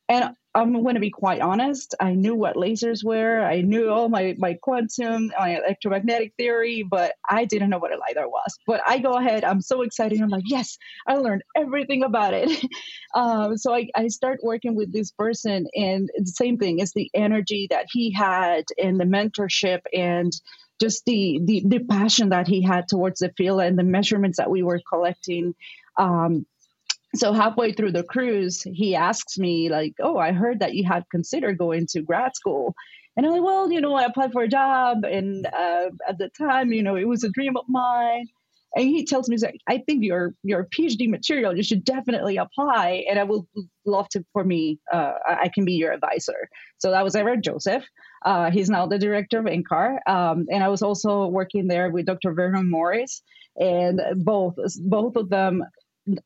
And 0.08 0.30
I'm 0.54 0.72
going 0.82 0.94
to 0.94 1.00
be 1.00 1.10
quite 1.10 1.40
honest. 1.40 1.94
I 2.00 2.14
knew 2.14 2.34
what 2.34 2.56
lasers 2.56 3.04
were. 3.04 3.40
I 3.42 3.60
knew 3.60 3.90
all 3.90 4.08
my, 4.08 4.34
my 4.38 4.54
quantum, 4.54 5.30
my 5.38 5.58
electromagnetic 5.58 6.32
theory, 6.36 6.82
but 6.82 7.12
I 7.28 7.44
didn't 7.44 7.70
know 7.70 7.78
what 7.78 7.92
a 7.92 7.98
LiDAR 7.98 8.28
was. 8.28 8.58
But 8.66 8.80
I 8.86 8.98
go 8.98 9.12
ahead. 9.12 9.44
I'm 9.44 9.60
so 9.60 9.82
excited. 9.82 10.20
I'm 10.20 10.30
like, 10.30 10.44
yes, 10.46 10.78
I 11.06 11.14
learned 11.16 11.42
everything 11.56 12.02
about 12.02 12.34
it. 12.34 12.50
um, 13.14 13.56
so 13.58 13.74
I, 13.74 13.88
I 13.94 14.08
start 14.08 14.40
working 14.42 14.74
with 14.74 14.92
this 14.92 15.12
person, 15.12 15.66
and 15.74 16.10
the 16.16 16.26
same 16.26 16.56
thing 16.58 16.80
is 16.80 16.92
the 16.92 17.10
energy 17.14 17.68
that 17.70 17.86
he 17.92 18.12
had 18.12 18.64
and 18.82 18.98
the 18.98 19.04
mentorship 19.04 19.82
and 19.92 20.32
just 20.80 21.04
the, 21.06 21.40
the 21.44 21.64
the 21.66 21.80
passion 21.80 22.30
that 22.30 22.46
he 22.46 22.62
had 22.62 22.86
towards 22.88 23.20
the 23.20 23.32
field 23.36 23.60
and 23.60 23.78
the 23.78 23.84
measurements 23.84 24.38
that 24.38 24.50
we 24.50 24.62
were 24.62 24.80
collecting 24.88 25.54
Um, 25.96 26.46
so 27.14 27.32
halfway 27.32 27.72
through 27.72 27.92
the 27.92 28.02
cruise, 28.02 28.62
he 28.62 28.94
asks 28.94 29.38
me 29.38 29.70
like, 29.70 29.94
"Oh, 30.00 30.18
I 30.18 30.32
heard 30.32 30.60
that 30.60 30.74
you 30.74 30.84
had 30.84 31.04
considered 31.10 31.58
going 31.58 31.86
to 31.90 32.02
grad 32.02 32.36
school." 32.36 32.74
And 33.16 33.26
I'm 33.26 33.32
like, 33.32 33.42
"Well, 33.42 33.72
you 33.72 33.80
know, 33.80 33.94
I 33.94 34.04
applied 34.04 34.32
for 34.32 34.42
a 34.42 34.48
job, 34.48 35.04
and 35.04 35.46
uh, 35.46 35.90
at 36.06 36.18
the 36.18 36.30
time, 36.38 36.72
you 36.72 36.82
know, 36.82 36.96
it 36.96 37.08
was 37.08 37.24
a 37.24 37.30
dream 37.30 37.56
of 37.56 37.64
mine." 37.68 38.26
And 38.76 38.86
he 38.86 39.06
tells 39.06 39.28
me, 39.28 39.34
he's 39.34 39.42
like, 39.42 39.58
"I 39.66 39.78
think 39.78 40.04
you're 40.04 40.34
you're 40.42 40.64
PhD 40.66 41.08
material. 41.08 41.56
You 41.56 41.62
should 41.62 41.84
definitely 41.84 42.36
apply, 42.36 43.04
and 43.08 43.18
I 43.18 43.24
would 43.24 43.42
love 43.86 44.08
to 44.10 44.24
for 44.34 44.44
me. 44.44 44.78
Uh, 44.92 45.14
I 45.26 45.48
can 45.48 45.64
be 45.64 45.74
your 45.74 45.92
advisor." 45.92 46.48
So 46.76 46.90
that 46.90 47.04
was 47.04 47.16
Everett 47.16 47.42
Joseph. 47.42 47.84
Uh, 48.24 48.50
he's 48.50 48.68
now 48.68 48.86
the 48.86 48.98
director 48.98 49.38
of 49.38 49.46
NCAR, 49.46 49.98
um, 50.06 50.46
and 50.50 50.62
I 50.62 50.68
was 50.68 50.82
also 50.82 51.26
working 51.28 51.68
there 51.68 51.90
with 51.90 52.04
Dr. 52.04 52.34
Vernon 52.34 52.70
Morris, 52.70 53.22
and 53.56 54.00
both 54.16 54.56
both 54.84 55.16
of 55.16 55.30
them 55.30 55.64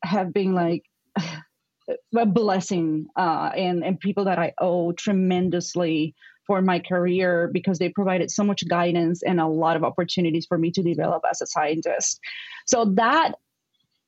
have 0.02 0.32
been 0.32 0.54
like 0.54 0.84
a 2.16 2.26
blessing 2.26 3.06
uh, 3.16 3.50
and 3.54 3.84
and 3.84 3.98
people 3.98 4.24
that 4.24 4.38
I 4.38 4.52
owe 4.58 4.92
tremendously 4.92 6.14
for 6.46 6.60
my 6.60 6.80
career 6.80 7.50
because 7.52 7.78
they 7.78 7.88
provided 7.88 8.30
so 8.30 8.44
much 8.44 8.66
guidance 8.68 9.22
and 9.22 9.40
a 9.40 9.46
lot 9.46 9.76
of 9.76 9.84
opportunities 9.84 10.46
for 10.46 10.58
me 10.58 10.70
to 10.72 10.82
develop 10.82 11.22
as 11.30 11.40
a 11.40 11.46
scientist. 11.46 12.20
So 12.66 12.84
that 12.96 13.34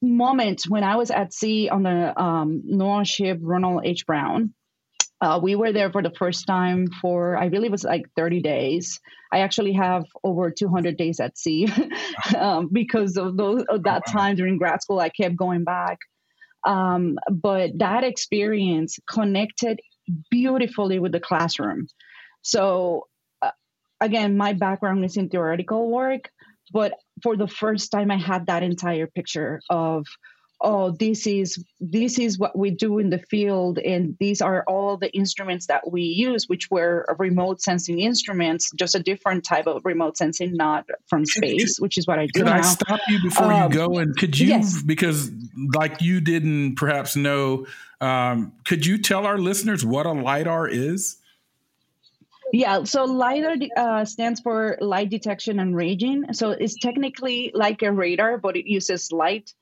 moment 0.02 0.64
when 0.68 0.84
I 0.84 0.96
was 0.96 1.10
at 1.10 1.32
sea 1.32 1.68
on 1.68 1.84
the 1.84 2.20
um, 2.20 2.62
NOAA 2.70 3.06
ship 3.06 3.38
Ronald 3.40 3.82
H. 3.84 4.06
Brown, 4.06 4.52
uh, 5.24 5.38
we 5.38 5.54
were 5.54 5.72
there 5.72 5.90
for 5.90 6.02
the 6.02 6.12
first 6.18 6.46
time 6.46 6.86
for 7.00 7.34
I 7.36 7.48
believe 7.48 7.68
it 7.68 7.72
was 7.72 7.84
like 7.84 8.04
30 8.14 8.42
days. 8.42 9.00
I 9.32 9.38
actually 9.38 9.72
have 9.72 10.04
over 10.22 10.50
200 10.50 10.98
days 10.98 11.18
at 11.18 11.38
sea 11.38 11.66
um, 12.38 12.68
because 12.70 13.16
of 13.16 13.36
those 13.38 13.64
of 13.70 13.84
that 13.84 14.02
time 14.06 14.36
during 14.36 14.58
grad 14.58 14.82
school. 14.82 15.00
I 15.00 15.08
kept 15.08 15.34
going 15.34 15.64
back, 15.64 15.98
um, 16.66 17.16
but 17.30 17.70
that 17.78 18.04
experience 18.04 18.98
connected 19.10 19.80
beautifully 20.30 20.98
with 20.98 21.12
the 21.12 21.20
classroom. 21.20 21.86
So 22.42 23.06
uh, 23.40 23.52
again, 24.02 24.36
my 24.36 24.52
background 24.52 25.06
is 25.06 25.16
in 25.16 25.30
theoretical 25.30 25.90
work, 25.90 26.30
but 26.70 26.92
for 27.22 27.34
the 27.34 27.48
first 27.48 27.90
time, 27.90 28.10
I 28.10 28.18
had 28.18 28.46
that 28.48 28.62
entire 28.62 29.06
picture 29.06 29.62
of 29.70 30.04
oh 30.64 30.90
this 30.90 31.26
is 31.26 31.62
this 31.78 32.18
is 32.18 32.38
what 32.38 32.58
we 32.58 32.70
do 32.70 32.98
in 32.98 33.10
the 33.10 33.18
field 33.18 33.78
and 33.78 34.16
these 34.18 34.40
are 34.40 34.64
all 34.66 34.96
the 34.96 35.14
instruments 35.14 35.66
that 35.66 35.92
we 35.92 36.02
use 36.02 36.48
which 36.48 36.70
were 36.70 37.06
remote 37.18 37.60
sensing 37.60 38.00
instruments 38.00 38.70
just 38.74 38.94
a 38.94 39.02
different 39.02 39.44
type 39.44 39.66
of 39.66 39.84
remote 39.84 40.16
sensing 40.16 40.54
not 40.54 40.84
from 41.06 41.24
space 41.24 41.78
which 41.78 41.98
is 41.98 42.06
what 42.06 42.18
i 42.18 42.26
do 42.26 42.40
could 42.40 42.46
now. 42.46 42.58
i 42.58 42.60
stop 42.62 43.00
you 43.08 43.22
before 43.22 43.52
um, 43.52 43.70
you 43.70 43.78
go 43.78 43.98
and 43.98 44.16
could 44.16 44.38
you 44.38 44.48
yes. 44.48 44.82
because 44.82 45.30
like 45.74 46.00
you 46.00 46.20
didn't 46.20 46.74
perhaps 46.76 47.14
know 47.14 47.66
um, 48.00 48.52
could 48.64 48.84
you 48.84 48.98
tell 48.98 49.26
our 49.26 49.38
listeners 49.38 49.84
what 49.84 50.06
a 50.06 50.12
lidar 50.12 50.66
is 50.66 51.18
yeah, 52.52 52.84
so 52.84 53.04
LIDAR 53.04 53.56
uh, 53.76 54.04
stands 54.04 54.38
for 54.38 54.78
light 54.80 55.10
detection 55.10 55.58
and 55.58 55.74
ranging. 55.74 56.32
So 56.34 56.50
it's 56.50 56.78
technically 56.78 57.50
like 57.52 57.82
a 57.82 57.90
radar, 57.90 58.38
but 58.38 58.56
it 58.56 58.70
uses 58.70 59.10
light 59.10 59.52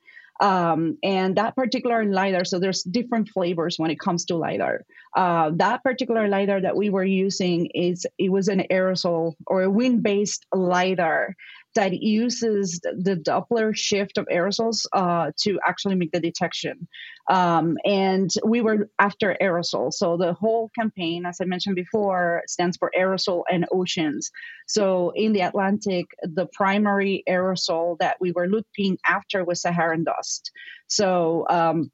um, 0.41 0.97
and 1.03 1.35
that 1.37 1.55
particular 1.55 2.03
lidar, 2.05 2.45
so 2.45 2.59
there's 2.59 2.83
different 2.83 3.29
flavors 3.29 3.77
when 3.77 3.91
it 3.91 3.99
comes 3.99 4.25
to 4.25 4.35
lidar. 4.35 4.83
Uh, 5.15 5.51
that 5.55 5.83
particular 5.83 6.27
lidar 6.27 6.59
that 6.61 6.75
we 6.75 6.89
were 6.89 7.03
using 7.03 7.67
is 7.67 8.05
it 8.17 8.29
was 8.29 8.47
an 8.47 8.63
aerosol 8.71 9.35
or 9.47 9.63
a 9.63 9.69
wind-based 9.69 10.45
lidar 10.53 11.35
that 11.75 11.93
uses 12.01 12.79
the 12.81 13.15
Doppler 13.15 13.75
shift 13.75 14.17
of 14.17 14.27
aerosols 14.27 14.85
uh, 14.93 15.31
to 15.41 15.59
actually 15.65 15.95
make 15.95 16.11
the 16.11 16.19
detection. 16.19 16.87
Um, 17.29 17.77
and 17.85 18.29
we 18.45 18.61
were 18.61 18.89
after 18.99 19.35
aerosol. 19.41 19.91
So 19.91 20.17
the 20.17 20.33
whole 20.33 20.69
campaign, 20.77 21.25
as 21.25 21.37
I 21.41 21.45
mentioned 21.45 21.75
before, 21.75 22.43
stands 22.47 22.77
for 22.77 22.91
aerosol 22.97 23.43
and 23.51 23.65
oceans. 23.71 24.29
So 24.67 25.11
in 25.15 25.33
the 25.33 25.41
Atlantic, 25.41 26.05
the 26.21 26.47
primary 26.53 27.23
aerosol 27.27 27.97
that 27.99 28.17
we 28.19 28.31
were 28.31 28.47
looking 28.47 28.97
after 29.05 29.43
was 29.43 29.61
Saharan 29.61 30.03
dust. 30.03 30.51
So 30.87 31.45
um, 31.49 31.91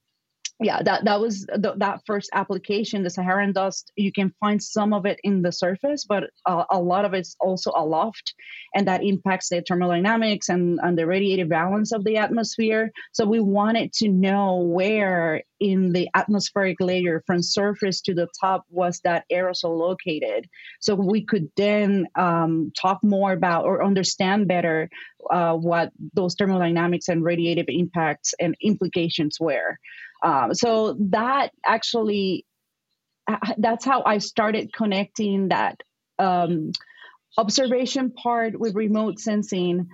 yeah 0.59 0.81
that 0.83 1.05
that 1.05 1.19
was 1.19 1.45
the, 1.45 1.73
that 1.77 2.01
first 2.05 2.29
application 2.33 3.03
the 3.03 3.09
saharan 3.09 3.51
dust 3.51 3.91
you 3.95 4.11
can 4.11 4.33
find 4.39 4.61
some 4.61 4.93
of 4.93 5.05
it 5.05 5.19
in 5.23 5.41
the 5.41 5.51
surface 5.51 6.05
but 6.05 6.25
uh, 6.45 6.63
a 6.69 6.79
lot 6.79 7.05
of 7.05 7.13
it's 7.13 7.35
also 7.39 7.71
aloft 7.75 8.33
and 8.73 8.87
that 8.87 9.03
impacts 9.03 9.49
the 9.49 9.63
thermodynamics 9.67 10.49
and, 10.49 10.79
and 10.81 10.97
the 10.97 11.03
radiative 11.03 11.49
balance 11.49 11.91
of 11.91 12.03
the 12.03 12.17
atmosphere. 12.17 12.91
So 13.13 13.25
we 13.25 13.39
wanted 13.39 13.93
to 13.93 14.09
know 14.09 14.57
where 14.57 15.43
in 15.59 15.91
the 15.91 16.07
atmospheric 16.13 16.77
layer 16.79 17.21
from 17.25 17.41
surface 17.41 18.01
to 18.01 18.13
the 18.13 18.27
top 18.39 18.65
was 18.69 19.01
that 19.03 19.25
aerosol 19.31 19.77
located. 19.77 20.47
So 20.79 20.95
we 20.95 21.25
could 21.25 21.49
then 21.57 22.07
um, 22.15 22.71
talk 22.79 22.99
more 23.03 23.33
about 23.33 23.65
or 23.65 23.83
understand 23.83 24.47
better 24.47 24.89
uh, 25.29 25.53
what 25.53 25.91
those 26.13 26.35
thermodynamics 26.35 27.09
and 27.09 27.23
radiative 27.23 27.65
impacts 27.67 28.33
and 28.39 28.55
implications 28.61 29.37
were 29.39 29.77
um, 30.23 30.53
so 30.53 30.95
that 31.11 31.51
actually, 31.65 32.45
uh, 33.27 33.37
that's 33.57 33.85
how 33.85 34.03
I 34.05 34.17
started 34.17 34.73
connecting 34.73 35.49
that 35.49 35.81
um, 36.17 36.71
observation 37.37 38.11
part 38.11 38.59
with 38.59 38.75
remote 38.75 39.19
sensing, 39.19 39.87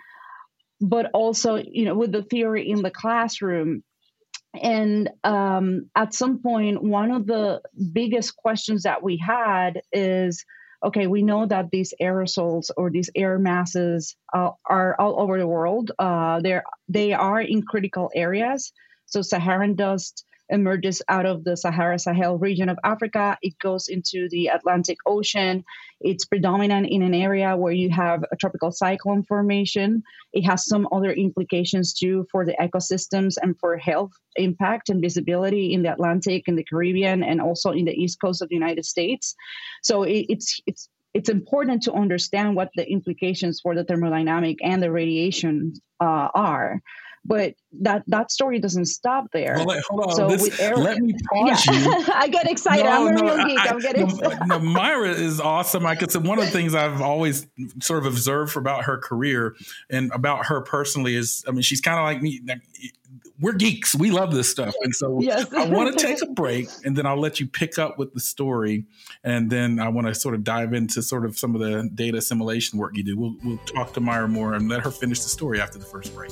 but 0.81 1.09
also, 1.13 1.57
you 1.57 1.85
know, 1.85 1.95
with 1.95 2.11
the 2.11 2.23
theory 2.23 2.69
in 2.69 2.81
the 2.81 2.91
classroom. 2.91 3.83
And 4.61 5.09
um, 5.23 5.89
at 5.95 6.13
some 6.13 6.41
point, 6.41 6.81
one 6.81 7.11
of 7.11 7.27
the 7.27 7.61
biggest 7.91 8.35
questions 8.37 8.83
that 8.83 9.03
we 9.03 9.17
had 9.17 9.81
is 9.91 10.45
okay, 10.83 11.07
we 11.07 11.23
know 11.23 11.47
that 11.47 11.71
these 11.71 11.93
aerosols 11.99 12.69
or 12.77 12.91
these 12.91 13.09
air 13.15 13.39
masses 13.39 14.15
uh, 14.33 14.51
are 14.69 14.95
all 14.99 15.19
over 15.19 15.39
the 15.39 15.47
world. 15.47 15.91
Uh, 15.97 16.39
they're, 16.41 16.63
they 16.87 17.11
are 17.13 17.41
in 17.41 17.63
critical 17.63 18.11
areas. 18.13 18.71
So 19.05 19.21
Saharan 19.21 19.75
dust 19.75 20.25
emerges 20.49 21.01
out 21.09 21.25
of 21.25 21.43
the 21.43 21.57
Sahara 21.57 21.97
Sahel 21.97 22.37
region 22.37 22.69
of 22.69 22.77
Africa. 22.83 23.37
It 23.41 23.57
goes 23.59 23.87
into 23.87 24.27
the 24.29 24.47
Atlantic 24.47 24.97
Ocean. 25.05 25.63
It's 25.99 26.25
predominant 26.25 26.87
in 26.87 27.01
an 27.01 27.13
area 27.13 27.57
where 27.57 27.73
you 27.73 27.89
have 27.89 28.23
a 28.31 28.35
tropical 28.35 28.71
cyclone 28.71 29.23
formation. 29.23 30.03
It 30.33 30.43
has 30.43 30.65
some 30.65 30.87
other 30.91 31.11
implications 31.11 31.93
too 31.93 32.27
for 32.31 32.45
the 32.45 32.55
ecosystems 32.59 33.35
and 33.41 33.57
for 33.59 33.77
health 33.77 34.11
impact 34.35 34.89
and 34.89 35.01
visibility 35.01 35.73
in 35.73 35.81
the 35.81 35.91
Atlantic 35.91 36.43
and 36.47 36.57
the 36.57 36.63
Caribbean 36.63 37.23
and 37.23 37.41
also 37.41 37.71
in 37.71 37.85
the 37.85 37.93
east 37.93 38.19
coast 38.21 38.41
of 38.41 38.49
the 38.49 38.55
United 38.55 38.85
States. 38.85 39.35
So 39.81 40.03
it, 40.03 40.27
it's 40.29 40.59
it's 40.65 40.89
it's 41.13 41.29
important 41.29 41.83
to 41.83 41.93
understand 41.93 42.57
what 42.57 42.69
the 42.75 42.85
implications 42.87 43.61
for 43.61 43.73
the 43.73 43.85
thermodynamic 43.85 44.57
and 44.61 44.83
the 44.83 44.91
radiation 44.91 45.73
uh, 46.01 46.27
are 46.35 46.81
but 47.25 47.55
that 47.81 48.03
that 48.07 48.31
story 48.31 48.59
doesn't 48.59 48.85
stop 48.85 49.25
there. 49.33 49.55
Well, 49.65 49.81
hold 49.89 50.03
on. 50.03 50.15
So 50.15 50.27
this, 50.27 50.59
Eric, 50.59 50.77
let 50.77 50.99
me 50.99 51.13
pause 51.31 51.65
yeah. 51.65 51.73
you. 51.73 52.05
I 52.13 52.27
get 52.27 52.49
excited. 52.49 52.85
No, 52.85 53.07
I'm 53.07 53.07
a 53.07 53.11
no, 53.11 53.35
real 53.35 53.47
geek. 53.47 53.59
I, 53.59 53.69
am 53.69 53.79
getting 53.79 54.07
no, 54.07 54.29
no, 54.45 54.59
Mayra 54.59 55.09
is 55.09 55.39
awesome. 55.39 55.85
I 55.85 55.95
could 55.95 56.11
say 56.11 56.19
one 56.19 56.37
of 56.37 56.45
the 56.45 56.51
things 56.51 56.75
I've 56.75 57.01
always 57.01 57.47
sort 57.81 57.99
of 57.99 58.05
observed 58.05 58.55
about 58.55 58.85
her 58.85 58.97
career 58.97 59.55
and 59.89 60.11
about 60.11 60.45
her 60.45 60.61
personally 60.61 61.15
is, 61.15 61.43
I 61.47 61.51
mean, 61.51 61.63
she's 61.63 61.81
kind 61.81 61.97
of 61.97 62.05
like 62.05 62.21
me. 62.21 62.41
We're 63.39 63.53
geeks. 63.53 63.93
We 63.93 64.11
love 64.11 64.33
this 64.33 64.49
stuff. 64.49 64.73
And 64.83 64.95
so 64.95 65.19
yes. 65.19 65.51
I 65.53 65.65
want 65.65 65.97
to 65.97 66.05
take 66.07 66.21
a 66.21 66.27
break 66.27 66.69
and 66.85 66.95
then 66.95 67.05
I'll 67.05 67.19
let 67.19 67.39
you 67.39 67.47
pick 67.47 67.77
up 67.77 67.97
with 67.97 68.13
the 68.13 68.21
story. 68.21 68.85
And 69.25 69.49
then 69.49 69.79
I 69.79 69.89
want 69.89 70.07
to 70.07 70.15
sort 70.15 70.35
of 70.35 70.43
dive 70.43 70.73
into 70.73 71.01
sort 71.01 71.25
of 71.25 71.37
some 71.37 71.53
of 71.53 71.59
the 71.59 71.89
data 71.93 72.19
assimilation 72.19 72.79
work 72.79 72.95
you 72.95 73.03
do. 73.03 73.17
We'll, 73.17 73.35
we'll 73.43 73.57
talk 73.65 73.93
to 73.93 73.99
Mayra 73.99 74.29
more 74.29 74.53
and 74.53 74.69
let 74.69 74.81
her 74.81 74.91
finish 74.91 75.19
the 75.19 75.29
story 75.29 75.59
after 75.59 75.77
the 75.77 75.85
first 75.85 76.15
break. 76.15 76.31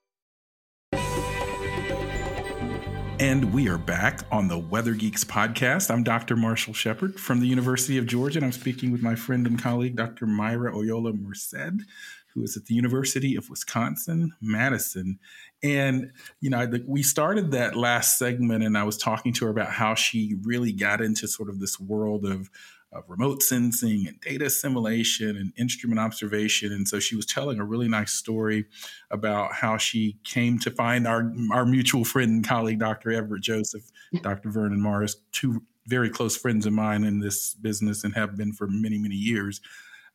And 3.21 3.53
we 3.53 3.69
are 3.69 3.77
back 3.77 4.21
on 4.31 4.47
the 4.47 4.57
Weather 4.57 4.95
Geeks 4.95 5.23
podcast. 5.23 5.91
I'm 5.91 6.01
Dr. 6.01 6.35
Marshall 6.35 6.73
Shepard 6.73 7.19
from 7.19 7.39
the 7.39 7.45
University 7.45 7.99
of 7.99 8.07
Georgia, 8.07 8.39
and 8.39 8.45
I'm 8.47 8.51
speaking 8.51 8.91
with 8.91 9.03
my 9.03 9.13
friend 9.13 9.45
and 9.45 9.61
colleague, 9.61 9.95
Dr. 9.95 10.25
Mayra 10.25 10.73
Oyola 10.73 11.13
Merced, 11.13 11.85
who 12.33 12.41
is 12.41 12.57
at 12.57 12.65
the 12.65 12.73
University 12.73 13.35
of 13.35 13.47
Wisconsin 13.47 14.33
Madison. 14.41 15.19
And, 15.61 16.11
you 16.39 16.49
know, 16.49 16.67
we 16.87 17.03
started 17.03 17.51
that 17.51 17.75
last 17.75 18.17
segment, 18.17 18.63
and 18.63 18.75
I 18.75 18.85
was 18.85 18.97
talking 18.97 19.33
to 19.33 19.45
her 19.45 19.51
about 19.51 19.69
how 19.69 19.93
she 19.93 20.37
really 20.41 20.71
got 20.71 20.99
into 20.99 21.27
sort 21.27 21.49
of 21.49 21.59
this 21.59 21.79
world 21.79 22.25
of, 22.25 22.49
of 22.93 23.03
remote 23.07 23.41
sensing 23.41 24.05
and 24.07 24.19
data 24.21 24.45
assimilation 24.45 25.37
and 25.37 25.53
instrument 25.57 25.99
observation. 25.99 26.73
And 26.73 26.87
so 26.87 26.99
she 26.99 27.15
was 27.15 27.25
telling 27.25 27.59
a 27.59 27.65
really 27.65 27.87
nice 27.87 28.11
story 28.11 28.65
about 29.09 29.53
how 29.53 29.77
she 29.77 30.17
came 30.23 30.59
to 30.59 30.71
find 30.71 31.07
our, 31.07 31.31
our 31.53 31.65
mutual 31.65 32.03
friend 32.03 32.31
and 32.31 32.47
colleague, 32.47 32.79
Dr. 32.79 33.11
Everett 33.11 33.43
Joseph, 33.43 33.83
Dr. 34.21 34.49
Vernon 34.49 34.81
Morris, 34.81 35.15
two 35.31 35.63
very 35.87 36.09
close 36.09 36.35
friends 36.35 36.65
of 36.65 36.73
mine 36.73 37.03
in 37.03 37.19
this 37.19 37.53
business 37.55 38.03
and 38.03 38.13
have 38.13 38.35
been 38.35 38.53
for 38.53 38.67
many, 38.67 38.97
many 38.97 39.15
years, 39.15 39.61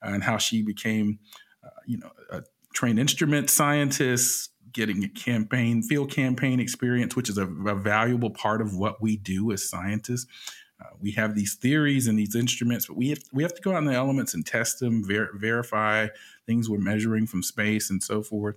and 0.02 0.22
how 0.22 0.36
she 0.36 0.62
became 0.62 1.18
uh, 1.64 1.70
you 1.86 1.98
know, 1.98 2.10
a 2.30 2.42
trained 2.74 2.98
instrument 2.98 3.50
scientist, 3.50 4.50
getting 4.72 5.02
a 5.02 5.08
campaign, 5.08 5.82
field 5.82 6.10
campaign 6.10 6.60
experience, 6.60 7.16
which 7.16 7.30
is 7.30 7.38
a, 7.38 7.46
a 7.46 7.74
valuable 7.74 8.30
part 8.30 8.60
of 8.60 8.76
what 8.76 9.00
we 9.00 9.16
do 9.16 9.50
as 9.50 9.68
scientists. 9.68 10.26
Uh, 10.80 10.90
we 11.00 11.10
have 11.12 11.34
these 11.34 11.54
theories 11.54 12.06
and 12.06 12.18
these 12.18 12.34
instruments, 12.34 12.86
but 12.86 12.96
we 12.96 13.08
have, 13.08 13.22
we 13.32 13.42
have 13.42 13.54
to 13.54 13.62
go 13.62 13.72
out 13.72 13.78
in 13.78 13.86
the 13.86 13.94
elements 13.94 14.34
and 14.34 14.44
test 14.44 14.78
them, 14.80 15.02
ver- 15.04 15.30
verify 15.34 16.06
things 16.46 16.68
we're 16.68 16.78
measuring 16.78 17.26
from 17.26 17.42
space 17.42 17.88
and 17.88 18.02
so 18.02 18.22
forth. 18.22 18.56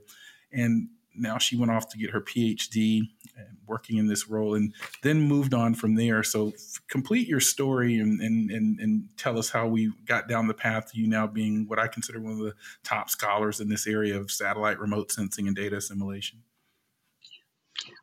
And 0.52 0.90
now 1.16 1.38
she 1.38 1.56
went 1.56 1.72
off 1.72 1.90
to 1.90 1.98
get 1.98 2.12
her 2.12 2.22
PhD 2.22 3.02
and 3.38 3.58
working 3.68 3.98
in 3.98 4.08
this 4.08 4.30
role 4.30 4.56
and 4.56 4.74
then 5.02 5.22
moved 5.22 5.54
on 5.54 5.74
from 5.76 5.96
there. 5.96 6.24
So 6.24 6.50
f- 6.50 6.82
complete 6.88 7.28
your 7.28 7.40
story 7.40 8.00
and, 8.00 8.22
and, 8.22 8.52
and, 8.52 8.80
and, 8.80 9.10
tell 9.18 9.38
us 9.38 9.50
how 9.50 9.68
we 9.68 9.92
got 10.06 10.28
down 10.30 10.48
the 10.48 10.54
path 10.54 10.92
to 10.92 10.98
you 10.98 11.08
now 11.08 11.28
being 11.28 11.68
what 11.68 11.78
I 11.78 11.88
consider 11.88 12.22
one 12.22 12.34
of 12.34 12.40
the 12.40 12.54
top 12.84 13.10
scholars 13.10 13.60
in 13.60 13.68
this 13.68 13.86
area 13.86 14.18
of 14.18 14.32
satellite 14.32 14.80
remote 14.80 15.12
sensing 15.12 15.48
and 15.48 15.56
data 15.56 15.78
assimilation. 15.78 16.40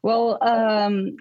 Well, 0.03 0.39
um, 0.43 1.17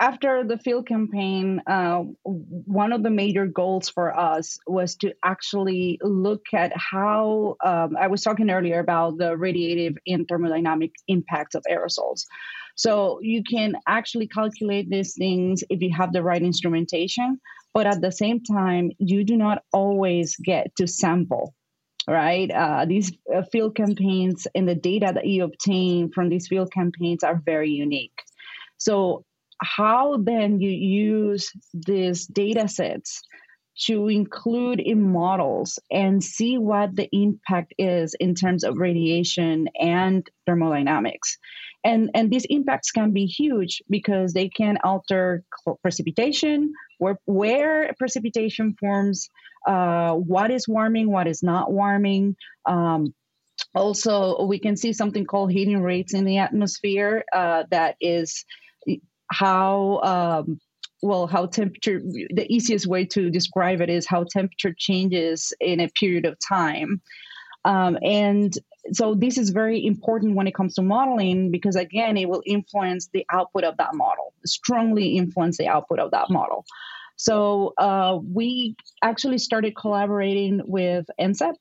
after 0.00 0.44
the 0.44 0.58
field 0.58 0.86
campaign, 0.86 1.60
uh, 1.66 2.04
one 2.24 2.92
of 2.92 3.02
the 3.02 3.10
major 3.10 3.46
goals 3.46 3.88
for 3.88 4.16
us 4.16 4.58
was 4.66 4.96
to 4.96 5.12
actually 5.24 5.98
look 6.02 6.42
at 6.52 6.72
how 6.76 7.56
um, 7.64 7.96
I 7.98 8.06
was 8.06 8.22
talking 8.22 8.50
earlier 8.50 8.78
about 8.78 9.18
the 9.18 9.36
radiative 9.36 9.96
and 10.06 10.28
thermodynamic 10.28 10.92
impacts 11.08 11.54
of 11.54 11.64
aerosols. 11.70 12.24
So 12.76 13.18
you 13.20 13.42
can 13.42 13.74
actually 13.86 14.28
calculate 14.28 14.90
these 14.90 15.14
things 15.14 15.64
if 15.70 15.80
you 15.80 15.92
have 15.96 16.12
the 16.12 16.22
right 16.22 16.42
instrumentation, 16.42 17.40
but 17.72 17.86
at 17.86 18.00
the 18.00 18.12
same 18.12 18.42
time, 18.42 18.90
you 18.98 19.24
do 19.24 19.36
not 19.36 19.62
always 19.72 20.36
get 20.36 20.74
to 20.76 20.86
sample 20.86 21.54
right? 22.06 22.50
Uh, 22.50 22.84
these 22.84 23.12
uh, 23.34 23.40
field 23.50 23.74
campaigns 23.74 24.46
and 24.54 24.68
the 24.68 24.74
data 24.74 25.10
that 25.14 25.26
you 25.26 25.42
obtain 25.42 26.10
from 26.12 26.28
these 26.28 26.46
field 26.48 26.70
campaigns 26.70 27.24
are 27.24 27.40
very 27.46 27.70
unique. 27.70 28.12
So 28.76 29.24
how 29.60 30.16
then 30.18 30.60
you 30.60 30.70
use 30.70 31.50
these 31.72 32.26
data 32.26 32.68
sets 32.68 33.22
to 33.86 34.08
include 34.08 34.78
in 34.78 35.02
models 35.02 35.78
and 35.90 36.22
see 36.22 36.58
what 36.58 36.94
the 36.94 37.08
impact 37.12 37.74
is 37.76 38.14
in 38.20 38.34
terms 38.34 38.62
of 38.62 38.76
radiation 38.78 39.68
and 39.78 40.28
thermodynamics. 40.46 41.38
And, 41.82 42.10
and 42.14 42.30
these 42.30 42.46
impacts 42.48 42.92
can 42.92 43.10
be 43.10 43.26
huge 43.26 43.82
because 43.90 44.32
they 44.32 44.48
can 44.48 44.78
alter 44.84 45.42
precipitation, 45.82 46.72
where, 46.98 47.18
where 47.24 47.92
precipitation 47.98 48.76
forms, 48.78 49.28
uh, 49.66 50.12
what 50.12 50.50
is 50.50 50.68
warming, 50.68 51.10
what 51.10 51.26
is 51.26 51.42
not 51.42 51.72
warming. 51.72 52.36
Um, 52.64 53.12
also, 53.74 54.46
we 54.46 54.60
can 54.60 54.76
see 54.76 54.92
something 54.92 55.26
called 55.26 55.50
heating 55.50 55.82
rates 55.82 56.14
in 56.14 56.24
the 56.24 56.38
atmosphere 56.38 57.24
uh, 57.32 57.64
that 57.70 57.96
is 58.00 58.44
how 59.34 60.00
um, 60.02 60.60
well 61.02 61.26
how 61.26 61.46
temperature 61.46 62.00
the 62.00 62.46
easiest 62.48 62.86
way 62.86 63.04
to 63.04 63.30
describe 63.30 63.80
it 63.80 63.90
is 63.90 64.06
how 64.06 64.24
temperature 64.24 64.74
changes 64.76 65.52
in 65.60 65.80
a 65.80 65.88
period 65.88 66.24
of 66.24 66.36
time. 66.46 67.00
Um, 67.66 67.98
and 68.02 68.52
so 68.92 69.14
this 69.14 69.38
is 69.38 69.48
very 69.50 69.84
important 69.84 70.34
when 70.34 70.46
it 70.46 70.54
comes 70.54 70.74
to 70.74 70.82
modeling 70.82 71.50
because 71.50 71.76
again 71.76 72.16
it 72.16 72.28
will 72.28 72.42
influence 72.46 73.08
the 73.12 73.24
output 73.30 73.64
of 73.64 73.76
that 73.78 73.94
model 73.94 74.34
strongly 74.46 75.16
influence 75.16 75.56
the 75.56 75.68
output 75.68 75.98
of 75.98 76.10
that 76.12 76.30
model. 76.30 76.64
So 77.16 77.74
uh, 77.78 78.18
we 78.22 78.76
actually 79.02 79.38
started 79.38 79.76
collaborating 79.76 80.62
with 80.64 81.06
NCEP 81.20 81.54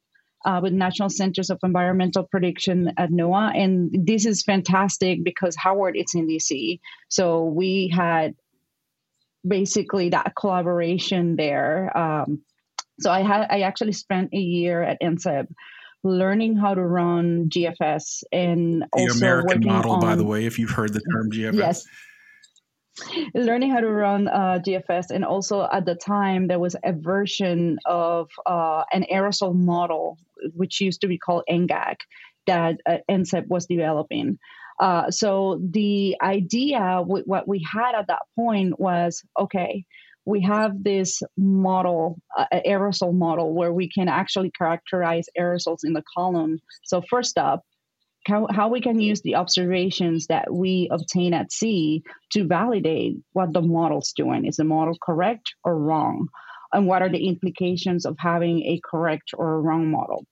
uh, 0.46 0.60
with 0.62 0.74
National 0.74 1.10
Centers 1.10 1.50
of 1.50 1.60
Environmental 1.64 2.24
Prediction 2.24 2.92
at 2.98 3.12
NOAA. 3.12 3.58
And 3.58 4.06
this 4.06 4.26
is 4.26 4.44
fantastic 4.44 5.24
because 5.24 5.56
Howard 5.56 5.96
is 5.96 6.14
in 6.16 6.28
DC. 6.28 6.80
So 7.10 7.46
we 7.46 7.92
had 7.94 8.36
basically 9.48 10.10
that 10.10 10.34
collaboration 10.38 11.36
there. 11.36 11.96
Um, 11.98 12.42
so 13.00 13.12
I 13.12 13.22
had 13.22 13.48
I 13.50 13.62
actually 13.62 13.94
spent 13.94 14.34
a 14.34 14.38
year 14.38 14.84
at 14.84 15.02
NCEP 15.02 15.48
learning 16.04 16.58
how 16.58 16.74
to 16.74 16.82
run 16.82 17.50
GFS 17.50 18.24
and 18.32 18.84
the 18.94 19.14
American 19.18 19.66
model, 19.66 19.94
on, 19.94 20.02
by 20.02 20.16
the 20.16 20.24
way, 20.24 20.46
if 20.46 20.60
you've 20.60 20.70
heard 20.70 20.94
the 20.94 21.02
term 21.14 21.32
GFS. 21.32 21.56
Yes, 21.56 21.86
learning 23.34 23.72
how 23.72 23.80
to 23.80 23.90
run 23.90 24.28
uh, 24.28 24.60
GFS, 24.66 25.10
and 25.10 25.26
also 25.26 25.68
at 25.72 25.86
the 25.86 25.96
time 25.96 26.48
there 26.48 26.60
was 26.60 26.76
a 26.84 26.94
version 26.94 27.80
of 27.86 28.30
uh, 28.46 28.84
an 28.92 29.06
aerosol 29.12 29.56
model, 29.56 30.18
which 30.54 30.82
used 30.82 31.02
to 31.02 31.08
be 31.08 31.18
called 31.18 31.44
NGAC, 31.50 31.98
that 32.48 32.78
uh, 32.86 32.98
NCEP 33.10 33.48
was 33.48 33.66
developing. 33.66 34.38
Uh, 34.80 35.12
so 35.12 35.60
the 35.62 36.18
idea, 36.22 36.80
w- 36.80 37.24
what 37.26 37.48
we 37.48 37.66
had 37.72 37.96
at 37.96 38.08
that 38.08 38.24
point 38.36 38.80
was, 38.80 39.24
okay, 39.40 39.86
we 40.26 40.42
have 40.42 40.84
this 40.84 41.22
model, 41.38 42.20
uh, 42.38 42.46
aerosol 42.66 43.14
model, 43.14 43.54
where 43.54 43.74
we 43.74 43.90
can 43.90 44.08
actually 44.08 44.52
characterize 44.52 45.28
aerosols 45.38 45.80
in 45.84 45.94
the 45.94 46.04
column. 46.16 46.60
So 46.84 47.02
first 47.02 47.38
up, 47.38 47.62
how, 48.26 48.48
how 48.50 48.70
we 48.70 48.80
can 48.80 49.02
use 49.02 49.22
the 49.22 49.36
observations 49.36 50.28
that 50.28 50.52
we 50.52 50.88
obtain 50.92 51.34
at 51.34 51.52
sea 51.52 52.04
to 52.32 52.46
validate 52.46 53.18
what 53.34 53.52
the 53.52 53.62
model's 53.62 54.14
doing. 54.16 54.46
Is 54.46 54.56
the 54.56 54.64
model 54.64 54.98
correct 55.02 55.54
or 55.66 55.78
wrong? 55.78 56.30
And 56.72 56.88
what 56.88 57.02
are 57.02 57.10
the 57.10 57.28
implications 57.28 58.06
of 58.06 58.16
having 58.18 58.64
a 58.64 58.80
correct 58.90 59.32
or 59.38 59.56
a 59.56 59.60
wrong 59.60 59.92
model? 59.92 60.26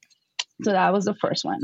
So 0.63 0.71
that 0.71 0.93
was 0.93 1.06
the 1.06 1.15
first 1.15 1.45
one. 1.45 1.62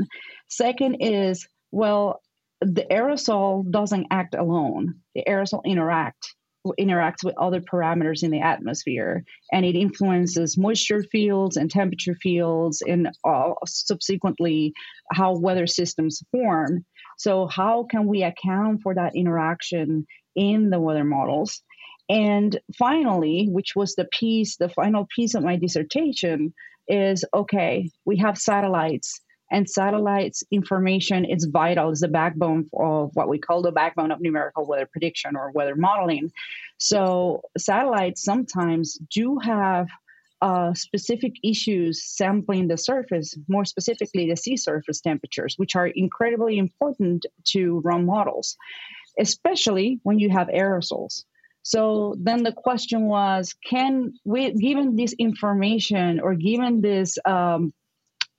Second 0.48 0.96
is, 1.00 1.46
well, 1.70 2.20
the 2.60 2.86
aerosol 2.90 3.70
doesn't 3.70 4.08
act 4.10 4.34
alone. 4.34 4.96
The 5.14 5.24
aerosol 5.28 5.64
interact 5.64 6.34
interacts 6.78 7.24
with 7.24 7.36
other 7.38 7.60
parameters 7.60 8.22
in 8.22 8.30
the 8.30 8.40
atmosphere 8.40 9.24
and 9.52 9.64
it 9.64 9.76
influences 9.76 10.58
moisture 10.58 11.02
fields 11.10 11.56
and 11.56 11.70
temperature 11.70 12.14
fields 12.14 12.82
and 12.86 13.08
uh, 13.24 13.52
subsequently 13.66 14.72
how 15.12 15.38
weather 15.38 15.66
systems 15.66 16.22
form 16.30 16.84
so 17.16 17.46
how 17.46 17.84
can 17.84 18.06
we 18.06 18.22
account 18.22 18.80
for 18.82 18.94
that 18.94 19.14
interaction 19.14 20.06
in 20.34 20.70
the 20.70 20.80
weather 20.80 21.04
models 21.04 21.62
and 22.08 22.60
finally 22.76 23.46
which 23.50 23.74
was 23.76 23.94
the 23.94 24.06
piece 24.06 24.56
the 24.56 24.68
final 24.68 25.06
piece 25.14 25.34
of 25.34 25.44
my 25.44 25.56
dissertation 25.56 26.52
is 26.88 27.24
okay 27.34 27.90
we 28.04 28.16
have 28.16 28.38
satellites 28.38 29.20
and 29.50 29.68
satellites 29.68 30.42
information 30.50 31.24
is 31.24 31.44
vital 31.44 31.90
is 31.90 32.00
the 32.00 32.08
backbone 32.08 32.68
of 32.78 33.10
what 33.14 33.28
we 33.28 33.38
call 33.38 33.62
the 33.62 33.72
backbone 33.72 34.10
of 34.10 34.20
numerical 34.20 34.66
weather 34.66 34.88
prediction 34.90 35.36
or 35.36 35.50
weather 35.52 35.76
modeling. 35.76 36.30
So 36.78 37.42
satellites 37.56 38.22
sometimes 38.22 38.98
do 39.10 39.38
have 39.38 39.88
uh, 40.40 40.72
specific 40.74 41.32
issues 41.42 42.04
sampling 42.04 42.68
the 42.68 42.78
surface 42.78 43.36
more 43.48 43.64
specifically 43.64 44.28
the 44.28 44.36
sea 44.36 44.56
surface 44.56 45.00
temperatures 45.00 45.54
which 45.56 45.74
are 45.74 45.88
incredibly 45.88 46.58
important 46.58 47.26
to 47.44 47.80
run 47.80 48.06
models 48.06 48.56
especially 49.18 49.98
when 50.04 50.20
you 50.20 50.30
have 50.30 50.46
aerosols 50.46 51.24
so 51.68 52.14
then 52.18 52.44
the 52.44 52.52
question 52.52 53.02
was 53.08 53.54
can 53.62 54.14
we 54.24 54.54
given 54.54 54.96
this 54.96 55.12
information 55.18 56.18
or 56.18 56.34
given 56.34 56.80
this 56.80 57.18
um, 57.26 57.74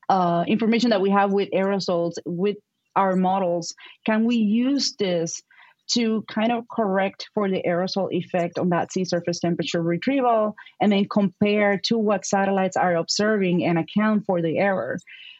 uh, 0.10 0.44
information 0.48 0.90
that 0.90 1.00
we 1.00 1.12
have 1.12 1.32
with 1.32 1.48
aerosols 1.52 2.14
with 2.26 2.58
our 2.96 3.16
models, 3.16 3.76
can 4.04 4.26
we 4.26 4.38
use 4.38 4.96
this 4.98 5.44
to 5.92 6.24
kind 6.28 6.52
of 6.52 6.66
correct 6.72 7.30
for 7.36 7.48
the 7.48 7.62
aerosol 7.68 8.12
effect 8.12 8.58
on 8.58 8.70
that 8.70 8.92
sea 8.92 9.06
surface 9.06 9.40
temperature 9.40 9.84
retrieval 9.84 10.56
and 10.82 10.92
then 10.92 11.06
compare 11.08 11.80
to 11.84 12.00
what 12.00 12.26
satellites 12.26 12.78
are 12.78 12.96
observing 12.96 13.64
and 13.64 13.78
account 13.78 14.26
for 14.26 14.42
the 14.42 14.58
error? 14.58 14.98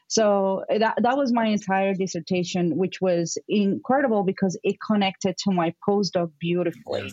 So 0.10 0.64
that, 0.70 0.96
that 1.02 1.18
was 1.18 1.34
my 1.34 1.48
entire 1.48 1.94
dissertation, 1.94 2.78
which 2.78 3.00
was 3.00 3.38
incredible 3.48 4.24
because 4.24 4.60
it 4.64 4.78
connected 4.80 5.38
to 5.46 5.52
my 5.52 5.74
postdoc 5.88 6.32
beautifully. 6.40 7.12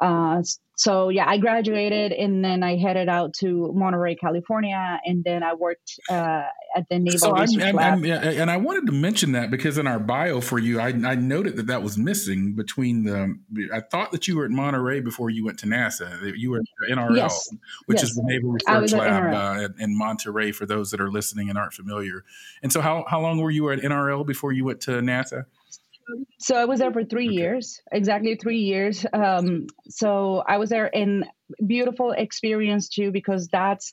Uh, 0.00 0.42
so 0.76 1.08
yeah, 1.08 1.24
I 1.28 1.38
graduated 1.38 2.10
and 2.10 2.44
then 2.44 2.64
I 2.64 2.76
headed 2.76 3.08
out 3.08 3.32
to 3.34 3.72
Monterey, 3.74 4.16
California, 4.16 5.00
and 5.04 5.22
then 5.22 5.44
I 5.44 5.54
worked 5.54 6.00
uh, 6.10 6.42
at 6.76 6.88
the 6.90 6.98
Naval 6.98 7.18
so 7.18 7.32
Research 7.32 7.62
I'm, 7.62 7.76
Lab. 7.76 7.98
I'm, 7.98 8.04
and 8.04 8.50
I 8.50 8.56
wanted 8.56 8.86
to 8.86 8.92
mention 8.92 9.32
that 9.32 9.52
because 9.52 9.78
in 9.78 9.86
our 9.86 10.00
bio 10.00 10.40
for 10.40 10.58
you, 10.58 10.80
I, 10.80 10.88
I, 10.88 11.14
noted 11.14 11.56
that 11.56 11.68
that 11.68 11.84
was 11.84 11.96
missing 11.96 12.54
between 12.56 13.04
the. 13.04 13.36
I 13.72 13.80
thought 13.80 14.10
that 14.10 14.26
you 14.26 14.36
were 14.36 14.44
at 14.46 14.50
Monterey 14.50 15.00
before 15.00 15.30
you 15.30 15.44
went 15.44 15.60
to 15.60 15.66
NASA. 15.66 16.32
You 16.36 16.50
were 16.50 16.58
at 16.58 16.98
NRL, 16.98 17.16
yes. 17.16 17.48
which 17.86 18.00
yes. 18.00 18.10
is 18.10 18.16
the 18.16 18.22
Naval 18.24 18.50
Research 18.50 18.98
Lab 18.98 19.32
uh, 19.32 19.68
in 19.78 19.96
Monterey. 19.96 20.50
For 20.50 20.66
those 20.66 20.90
that 20.90 21.00
are 21.00 21.10
listening 21.10 21.50
and 21.50 21.56
aren't 21.56 21.74
familiar, 21.74 22.24
and 22.64 22.72
so 22.72 22.80
how 22.80 23.04
how 23.06 23.20
long 23.20 23.38
were 23.38 23.50
you 23.52 23.70
at 23.70 23.78
NRL 23.78 24.26
before 24.26 24.52
you 24.52 24.64
went 24.64 24.80
to 24.82 24.90
NASA? 24.92 25.44
So 26.38 26.56
I 26.56 26.64
was 26.64 26.80
there 26.80 26.92
for 26.92 27.04
three 27.04 27.28
okay. 27.28 27.36
years, 27.36 27.80
exactly 27.90 28.36
three 28.36 28.60
years. 28.60 29.06
Um, 29.12 29.66
so 29.88 30.42
I 30.46 30.58
was 30.58 30.70
there 30.70 30.86
in 30.86 31.24
beautiful 31.64 32.12
experience 32.12 32.88
too, 32.88 33.10
because 33.10 33.48
that's 33.48 33.92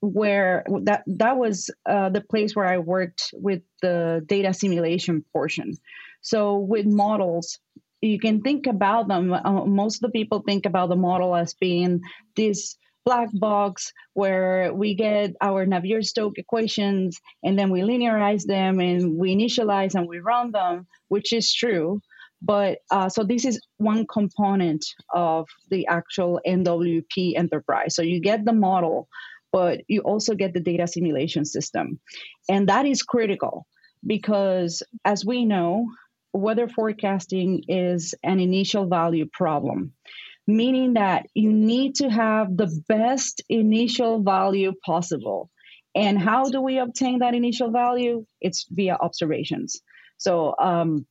where 0.00 0.64
that 0.82 1.02
that 1.06 1.36
was 1.36 1.70
uh, 1.86 2.08
the 2.10 2.20
place 2.20 2.54
where 2.54 2.66
I 2.66 2.78
worked 2.78 3.30
with 3.32 3.62
the 3.82 4.22
data 4.26 4.48
assimilation 4.48 5.24
portion. 5.32 5.74
So 6.20 6.58
with 6.58 6.86
models, 6.86 7.58
you 8.00 8.18
can 8.18 8.42
think 8.42 8.66
about 8.66 9.08
them. 9.08 9.32
Uh, 9.32 9.64
most 9.64 9.96
of 9.96 10.00
the 10.02 10.18
people 10.18 10.40
think 10.40 10.66
about 10.66 10.88
the 10.88 10.96
model 10.96 11.34
as 11.34 11.54
being 11.54 12.02
this 12.36 12.76
black 13.06 13.28
box 13.32 13.92
where 14.14 14.74
we 14.74 14.94
get 14.94 15.32
our 15.40 15.64
Navier-Stokes 15.64 16.38
equations 16.38 17.20
and 17.44 17.56
then 17.56 17.70
we 17.70 17.80
linearize 17.80 18.44
them 18.44 18.80
and 18.80 19.16
we 19.16 19.34
initialize 19.34 19.94
and 19.94 20.08
we 20.08 20.18
run 20.18 20.50
them, 20.50 20.86
which 21.08 21.32
is 21.32 21.54
true. 21.54 22.00
But 22.42 22.78
uh, 22.90 23.08
so 23.08 23.22
this 23.22 23.44
is 23.44 23.60
one 23.78 24.06
component 24.12 24.84
of 25.14 25.46
the 25.70 25.86
actual 25.86 26.40
NWP 26.46 27.36
enterprise. 27.36 27.94
So 27.94 28.02
you 28.02 28.20
get 28.20 28.44
the 28.44 28.52
model, 28.52 29.08
but 29.52 29.82
you 29.86 30.00
also 30.00 30.34
get 30.34 30.52
the 30.52 30.60
data 30.60 30.82
assimilation 30.82 31.44
system. 31.44 32.00
And 32.48 32.68
that 32.68 32.86
is 32.86 33.02
critical 33.02 33.66
because, 34.04 34.82
as 35.04 35.24
we 35.24 35.44
know, 35.44 35.86
weather 36.32 36.68
forecasting 36.68 37.62
is 37.68 38.14
an 38.24 38.40
initial 38.40 38.86
value 38.86 39.26
problem 39.32 39.92
meaning 40.46 40.94
that 40.94 41.26
you 41.34 41.52
need 41.52 41.96
to 41.96 42.08
have 42.08 42.56
the 42.56 42.70
best 42.88 43.42
initial 43.48 44.22
value 44.22 44.72
possible. 44.84 45.50
And 45.94 46.18
how 46.18 46.50
do 46.50 46.60
we 46.60 46.78
obtain 46.78 47.20
that 47.20 47.34
initial 47.34 47.70
value? 47.70 48.26
It's 48.40 48.66
via 48.70 48.96
observations. 49.00 49.80
So, 50.18 50.54
um, 50.58 51.06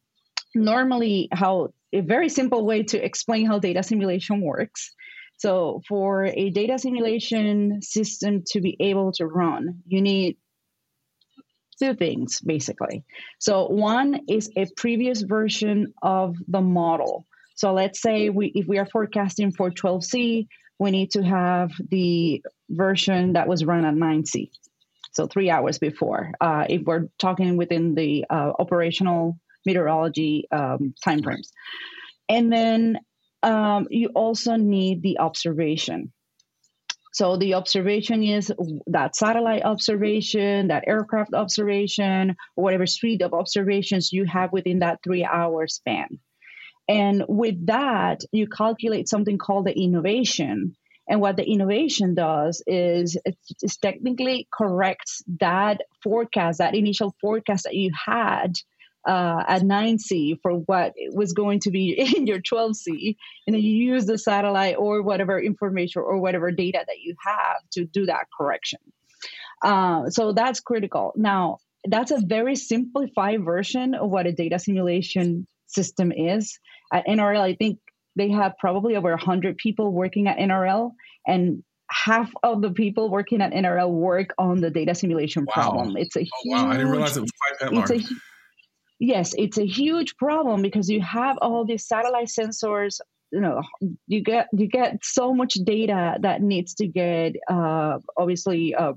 normally, 0.54 1.28
how 1.32 1.74
a 1.92 2.02
very 2.02 2.30
simple 2.30 2.66
way 2.66 2.84
to 2.84 3.04
explain 3.04 3.46
how 3.46 3.60
data 3.60 3.80
assimilation 3.80 4.42
works. 4.42 4.94
So, 5.38 5.82
for 5.88 6.26
a 6.26 6.50
data 6.52 6.76
assimilation 6.76 7.82
system 7.82 8.44
to 8.48 8.62
be 8.62 8.78
able 8.80 9.12
to 9.14 9.26
run, 9.26 9.82
you 9.88 10.02
need 10.02 10.38
two 11.80 11.94
things 11.94 12.40
basically. 12.42 13.04
So, 13.40 13.68
one 13.68 14.22
is 14.30 14.50
a 14.56 14.68
previous 14.78 15.22
version 15.22 15.94
of 16.02 16.36
the 16.48 16.62
model. 16.62 17.28
So 17.56 17.74
let's 17.74 18.02
say 18.02 18.30
we 18.30 18.52
if 18.54 18.68
we 18.68 18.78
are 18.78 18.86
forecasting 18.86 19.52
for 19.52 19.72
12Z, 19.72 20.48
we 20.80 20.92
need 20.92 21.12
to 21.12 21.24
have 21.24 21.72
the 21.90 22.44
version 22.70 23.34
that 23.34 23.48
was 23.48 23.66
run 23.66 23.86
at 23.86 23.94
9Z. 23.94 24.52
So 25.14 25.28
three 25.28 25.50
hours 25.50 25.80
before, 25.80 26.32
uh, 26.42 26.66
if 26.70 26.82
we're 26.84 27.08
talking 27.18 27.56
within 27.56 27.96
the 27.96 28.26
uh, 28.30 28.52
operational 28.60 29.40
meteorology 29.66 30.48
um, 30.52 30.94
timeframes. 31.06 31.50
And 32.28 32.52
then 32.52 33.00
um, 33.44 33.88
you 33.90 34.10
also 34.10 34.56
need 34.56 35.02
the 35.02 35.20
observation. 35.20 36.12
So 37.14 37.38
the 37.38 37.54
observation 37.54 38.24
is 38.24 38.52
that 38.88 39.16
satellite 39.16 39.64
observation, 39.64 40.68
that 40.68 40.84
aircraft 40.86 41.34
observation, 41.34 42.36
whatever 42.56 42.86
suite 42.86 43.22
of 43.22 43.34
observations 43.34 44.12
you 44.12 44.26
have 44.26 44.52
within 44.52 44.80
that 44.80 45.00
three 45.02 45.24
hour 45.24 45.66
span. 45.68 46.20
And 46.88 47.24
with 47.28 47.68
that, 47.68 48.22
you 48.32 48.48
calculate 48.48 49.10
something 49.10 49.38
called 49.38 49.66
the 49.66 49.78
innovation. 49.78 50.76
And 51.08 51.22
what 51.22 51.38
the 51.38 51.44
innovation 51.44 52.16
does 52.16 52.64
is 52.66 53.18
it 53.26 53.38
technically 53.82 54.48
corrects 54.52 55.24
that 55.40 55.82
forecast, 56.04 56.60
that 56.60 56.76
initial 56.76 57.16
forecast 57.22 57.66
that 57.66 57.76
you 57.76 57.92
had 57.94 58.54
uh, 59.08 59.44
at 59.48 59.62
9Z 59.62 60.40
for 60.42 60.54
what 60.54 60.94
was 61.14 61.34
going 61.34 61.60
to 61.62 61.72
be 61.72 61.92
in 62.18 62.28
your 62.28 62.40
12Z. 62.40 63.16
And 63.46 63.56
then 63.56 63.62
you 63.62 63.94
use 63.94 64.06
the 64.06 64.18
satellite 64.18 64.78
or 64.78 65.02
whatever 65.02 65.40
information 65.40 66.02
or 66.06 66.20
whatever 66.20 66.52
data 66.52 66.84
that 66.86 67.00
you 67.00 67.16
have 67.26 67.62
to 67.74 67.86
do 67.86 68.08
that 68.08 68.26
correction. 68.36 68.80
Uh, 69.64 70.10
so 70.10 70.34
that's 70.34 70.60
critical. 70.60 71.14
Now, 71.16 71.58
that's 71.88 72.12
a 72.12 72.20
very 72.20 72.56
simplified 72.56 73.44
version 73.44 73.94
of 73.94 74.10
what 74.10 74.26
a 74.26 74.32
data 74.32 74.56
assimilation 74.56 75.48
system 75.68 76.12
is. 76.12 76.60
At 76.94 77.06
NRL, 77.08 77.42
I 77.42 77.56
think 77.56 77.80
they 78.16 78.30
have 78.32 78.54
probably 78.60 78.96
over 78.96 79.10
100 79.10 79.58
people 79.58 79.92
working 79.92 80.28
at 80.28 80.38
NRL, 80.38 80.92
and 81.28 81.64
half 81.90 82.32
of 82.44 82.62
the 82.62 82.72
people 82.72 83.10
working 83.10 83.42
at 83.42 83.52
NRL 83.52 83.92
work 83.92 84.34
on 84.38 84.62
the 84.62 84.70
data 84.70 84.92
assimilation 84.92 85.46
wow. 85.46 85.54
problem. 85.54 85.98
It's 85.98 86.16
a 86.16 86.22
huge, 86.22 86.30
oh, 86.48 86.64
wow. 86.64 86.70
I 86.70 86.78
didn't 86.78 86.92
realize 86.92 87.18
it 87.18 87.22
was 87.22 87.32
quite 87.32 87.60
that 87.60 87.74
large. 87.74 87.92
A, 87.92 88.04
yes, 89.00 89.34
it's 89.38 89.58
a 89.58 89.66
huge 89.66 90.16
problem 90.18 90.62
because 90.62 90.90
you 90.90 91.02
have 91.02 91.38
all 91.42 91.66
these 91.66 91.88
satellite 91.88 92.28
sensors. 92.28 93.00
You 93.32 93.42
know, 93.42 93.62
you 94.08 94.22
get 94.22 94.48
you 94.54 94.68
get 94.68 95.00
so 95.04 95.34
much 95.34 95.56
data 95.56 96.18
that 96.22 96.42
needs 96.42 96.76
to 96.76 96.88
get 96.88 97.36
uh, 97.50 97.98
obviously 98.16 98.76
uh, 98.76 98.94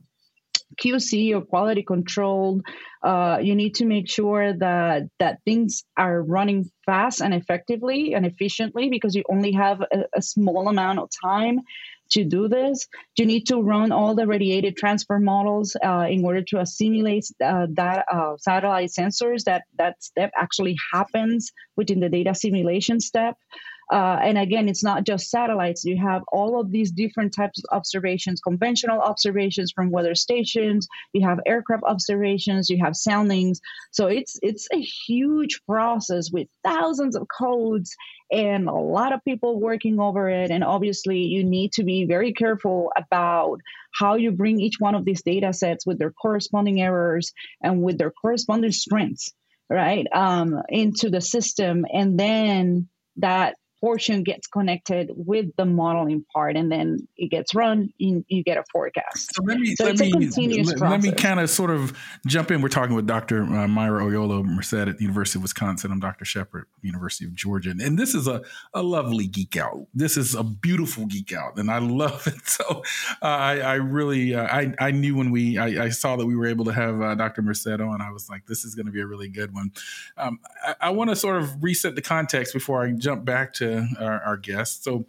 QC 0.82 1.34
or 1.34 1.42
quality 1.42 1.82
controlled. 1.82 2.62
Uh, 3.02 3.38
you 3.40 3.54
need 3.54 3.74
to 3.76 3.84
make 3.84 4.08
sure 4.08 4.52
that 4.52 5.02
that 5.18 5.38
things 5.44 5.84
are 5.96 6.22
running 6.22 6.70
fast 6.84 7.20
and 7.20 7.32
effectively 7.32 8.14
and 8.14 8.26
efficiently 8.26 8.88
because 8.90 9.14
you 9.14 9.22
only 9.30 9.52
have 9.52 9.80
a, 9.80 10.04
a 10.14 10.22
small 10.22 10.68
amount 10.68 10.98
of 10.98 11.08
time 11.22 11.60
to 12.10 12.24
do 12.24 12.48
this. 12.48 12.86
You 13.16 13.26
need 13.26 13.46
to 13.48 13.60
run 13.60 13.92
all 13.92 14.14
the 14.14 14.22
radiative 14.22 14.76
transfer 14.76 15.18
models 15.18 15.76
uh, 15.84 16.06
in 16.08 16.24
order 16.24 16.42
to 16.48 16.60
assimilate 16.60 17.26
uh, 17.44 17.66
that 17.74 18.06
uh, 18.10 18.36
satellite 18.38 18.90
sensors. 18.90 19.44
That 19.44 19.62
that 19.78 20.02
step 20.02 20.30
actually 20.36 20.76
happens 20.92 21.52
within 21.76 22.00
the 22.00 22.08
data 22.08 22.30
assimilation 22.30 23.00
step. 23.00 23.36
Uh, 23.90 24.18
and 24.22 24.37
again, 24.37 24.68
it's 24.68 24.85
not 24.85 25.05
just 25.05 25.31
satellites. 25.31 25.85
You 25.85 25.96
have 25.96 26.22
all 26.31 26.61
of 26.61 26.70
these 26.70 26.90
different 26.90 27.35
types 27.35 27.59
of 27.59 27.77
observations, 27.77 28.40
conventional 28.40 29.01
observations 29.01 29.72
from 29.74 29.90
weather 29.90 30.14
stations. 30.14 30.88
You 31.12 31.27
have 31.27 31.40
aircraft 31.46 31.85
observations. 31.85 32.68
You 32.68 32.85
have 32.85 32.96
soundings. 32.96 33.61
So 33.92 34.07
it's 34.07 34.38
it's 34.42 34.68
a 34.72 34.81
huge 34.81 35.61
process 35.66 36.31
with 36.31 36.48
thousands 36.62 37.16
of 37.16 37.27
codes 37.29 37.94
and 38.31 38.68
a 38.68 38.74
lot 38.74 39.12
of 39.12 39.24
people 39.24 39.59
working 39.59 39.98
over 40.01 40.29
it. 40.29 40.51
And 40.51 40.62
obviously, 40.62 41.20
you 41.20 41.44
need 41.44 41.72
to 41.72 41.85
be 41.85 42.05
very 42.05 42.33
careful 42.33 42.92
about 42.96 43.61
how 43.98 44.16
you 44.16 44.33
bring 44.33 44.61
each 44.61 44.77
one 44.79 44.94
of 44.94 45.05
these 45.05 45.22
data 45.22 45.53
sets 45.53 45.87
with 45.87 45.98
their 45.98 46.12
corresponding 46.12 46.81
errors 46.81 47.33
and 47.62 47.83
with 47.83 47.96
their 47.96 48.11
corresponding 48.11 48.72
strengths, 48.72 49.33
right, 49.70 50.07
um, 50.12 50.62
into 50.68 51.09
the 51.09 51.22
system, 51.22 51.87
and 51.90 52.18
then 52.20 52.88
that 53.16 53.57
portion 53.80 54.22
gets 54.22 54.46
connected 54.46 55.10
with 55.14 55.46
the 55.56 55.64
modeling 55.64 56.24
part 56.32 56.56
and 56.56 56.70
then 56.70 57.06
it 57.16 57.30
gets 57.30 57.54
run 57.54 57.92
you, 57.98 58.24
you 58.28 58.42
get 58.42 58.58
a 58.58 58.64
forecast. 58.72 59.34
So 59.34 59.42
let 59.44 59.58
me 59.58 59.74
so 59.76 59.84
let, 59.84 59.98
me 59.98 60.10
let, 60.62 60.80
let, 60.80 61.02
me 61.02 61.12
kind 61.12 61.38
of 61.38 61.48
sort 61.48 61.70
of 61.70 61.96
jump 62.26 62.50
in. 62.50 62.60
We're 62.60 62.68
talking 62.68 62.96
with 62.96 63.06
dr 63.06 63.42
uh, 63.42 63.46
mayra 63.46 64.02
oyola 64.02 64.44
merced 64.44 64.74
at 64.74 64.98
the 64.98 65.02
university 65.02 65.38
of 65.38 65.42
wisconsin. 65.42 65.92
I'm 65.92 66.00
dr 66.00 66.24
shepard 66.24 66.66
university 66.82 67.24
of 67.24 67.34
georgia. 67.34 67.70
And 67.70 67.98
this 67.98 68.14
is 68.14 68.26
a, 68.26 68.42
a 68.74 68.82
lovely 68.82 69.26
geek 69.26 69.56
out. 69.56 69.86
This 69.94 70.16
is 70.16 70.34
a 70.34 70.42
beautiful 70.42 71.06
geek 71.06 71.32
out 71.32 71.56
and 71.56 71.70
i 71.70 71.78
love 71.78 72.26
it. 72.26 72.46
So 72.48 72.82
uh, 73.22 73.26
I, 73.26 73.58
I 73.60 73.74
really 73.74 74.34
uh, 74.34 74.44
I, 74.44 74.74
I 74.80 74.90
knew 74.90 75.16
when 75.16 75.30
we 75.30 75.58
I, 75.58 75.84
I, 75.84 75.88
saw 75.90 76.16
that 76.16 76.26
we 76.26 76.36
were 76.36 76.46
able 76.46 76.64
to 76.64 76.72
have 76.72 77.00
uh, 77.00 77.14
dr 77.14 77.40
merced 77.42 77.66
on. 77.68 78.02
I 78.02 78.10
was 78.10 78.28
like 78.28 78.46
this 78.46 78.64
is 78.64 78.74
going 78.74 78.86
to 78.86 78.92
be 78.92 79.00
a 79.00 79.06
really 79.06 79.28
good 79.28 79.54
one. 79.54 79.70
Um, 80.16 80.40
i, 80.64 80.74
I 80.80 80.90
want 80.90 81.10
to 81.10 81.16
sort 81.16 81.36
of 81.36 81.62
reset 81.62 81.94
the 81.94 82.02
context 82.02 82.52
before 82.52 82.84
i 82.84 82.90
jump 82.92 83.24
back 83.24 83.52
to 83.54 83.67
our, 84.00 84.22
our 84.22 84.37
guest. 84.37 84.85
So, 84.85 85.07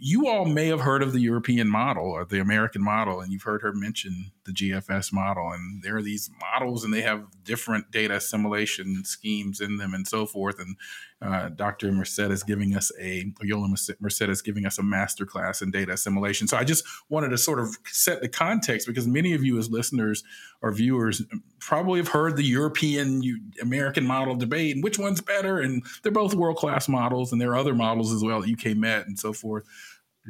you 0.00 0.28
all 0.28 0.44
may 0.44 0.68
have 0.68 0.80
heard 0.80 1.02
of 1.02 1.12
the 1.12 1.20
European 1.20 1.68
model 1.68 2.04
or 2.04 2.24
the 2.24 2.40
American 2.40 2.82
model, 2.82 3.20
and 3.20 3.32
you've 3.32 3.42
heard 3.42 3.62
her 3.62 3.72
mention 3.72 4.30
the 4.48 4.54
GFS 4.54 5.12
model. 5.12 5.50
And 5.52 5.82
there 5.82 5.96
are 5.96 6.02
these 6.02 6.30
models, 6.40 6.84
and 6.84 6.92
they 6.92 7.02
have 7.02 7.26
different 7.44 7.90
data 7.90 8.16
assimilation 8.16 9.04
schemes 9.04 9.60
in 9.60 9.76
them, 9.76 9.94
and 9.94 10.08
so 10.08 10.26
forth. 10.26 10.58
And 10.58 10.76
uh, 11.20 11.50
Dr. 11.50 11.92
Merced 11.92 12.18
is 12.18 12.42
giving 12.42 12.74
us 12.74 12.90
a 13.00 13.32
Yola 13.42 13.68
Merced 14.00 14.22
is 14.22 14.42
giving 14.42 14.66
us 14.66 14.78
a 14.78 14.82
master 14.82 15.26
class 15.26 15.60
in 15.60 15.70
data 15.70 15.92
assimilation. 15.92 16.48
So 16.48 16.56
I 16.56 16.64
just 16.64 16.84
wanted 17.08 17.28
to 17.30 17.38
sort 17.38 17.58
of 17.58 17.76
set 17.86 18.20
the 18.20 18.28
context 18.28 18.86
because 18.86 19.06
many 19.06 19.34
of 19.34 19.44
you 19.44 19.58
as 19.58 19.70
listeners 19.70 20.24
or 20.62 20.72
viewers 20.72 21.22
probably 21.60 21.98
have 21.98 22.08
heard 22.08 22.36
the 22.36 22.44
European 22.44 23.22
American 23.60 24.06
model 24.06 24.34
debate 24.34 24.74
and 24.74 24.82
which 24.82 24.98
one's 24.98 25.20
better. 25.20 25.58
And 25.58 25.84
they're 26.02 26.12
both 26.12 26.34
world 26.34 26.56
class 26.56 26.88
models, 26.88 27.32
and 27.32 27.40
there 27.40 27.50
are 27.50 27.56
other 27.56 27.74
models 27.74 28.12
as 28.12 28.24
well, 28.24 28.42
UK 28.42 28.76
Met 28.76 29.06
and 29.06 29.18
so 29.18 29.32
forth 29.32 29.64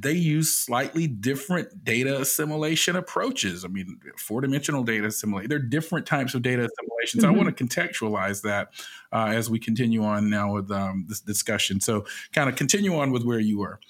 they 0.00 0.12
use 0.12 0.54
slightly 0.54 1.06
different 1.06 1.84
data 1.84 2.20
assimilation 2.20 2.96
approaches. 2.96 3.64
I 3.64 3.68
mean, 3.68 3.98
four 4.16 4.40
dimensional 4.40 4.84
data 4.84 5.06
assimilation, 5.06 5.48
there 5.48 5.58
are 5.58 5.62
different 5.62 6.06
types 6.06 6.34
of 6.34 6.42
data 6.42 6.62
assimilation. 6.66 7.20
So 7.20 7.26
mm-hmm. 7.26 7.34
I 7.34 7.42
want 7.42 7.56
to 7.56 7.64
contextualize 7.64 8.42
that 8.42 8.68
uh, 9.12 9.32
as 9.34 9.50
we 9.50 9.58
continue 9.58 10.04
on 10.04 10.30
now 10.30 10.54
with 10.54 10.70
um, 10.70 11.06
this 11.08 11.20
discussion. 11.20 11.80
So, 11.80 12.04
kind 12.32 12.48
of 12.48 12.56
continue 12.56 12.96
on 12.96 13.10
with 13.10 13.24
where 13.24 13.40
you 13.40 13.58
were. 13.58 13.80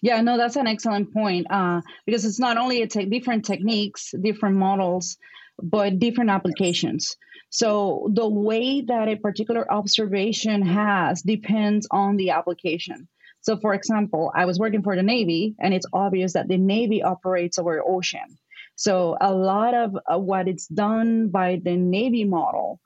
Yeah, 0.00 0.20
no, 0.20 0.36
that's 0.36 0.56
an 0.56 0.66
excellent 0.66 1.12
point 1.14 1.46
uh, 1.50 1.80
because 2.04 2.24
it's 2.24 2.38
not 2.38 2.58
only 2.58 2.82
a 2.82 2.86
te- 2.86 3.06
different 3.06 3.44
techniques, 3.46 4.12
different 4.20 4.56
models, 4.56 5.16
but 5.62 5.98
different 5.98 6.30
applications. 6.30 7.16
So 7.48 8.10
the 8.12 8.28
way 8.28 8.82
that 8.82 9.08
a 9.08 9.16
particular 9.16 9.70
observation 9.72 10.62
has 10.62 11.22
depends 11.22 11.86
on 11.90 12.16
the 12.16 12.30
application. 12.30 13.08
So, 13.44 13.58
for 13.58 13.74
example, 13.74 14.32
I 14.34 14.46
was 14.46 14.58
working 14.58 14.82
for 14.82 14.96
the 14.96 15.02
Navy, 15.02 15.54
and 15.60 15.74
it's 15.74 15.86
obvious 15.92 16.32
that 16.32 16.48
the 16.48 16.56
Navy 16.56 17.02
operates 17.02 17.58
over 17.58 17.82
ocean. 17.86 18.38
So, 18.74 19.18
a 19.20 19.34
lot 19.34 19.74
of 19.74 19.96
uh, 20.10 20.18
what 20.18 20.48
it's 20.48 20.66
done 20.66 21.28
by 21.28 21.60
the 21.62 21.76
Navy 21.76 22.24
model, 22.24 22.80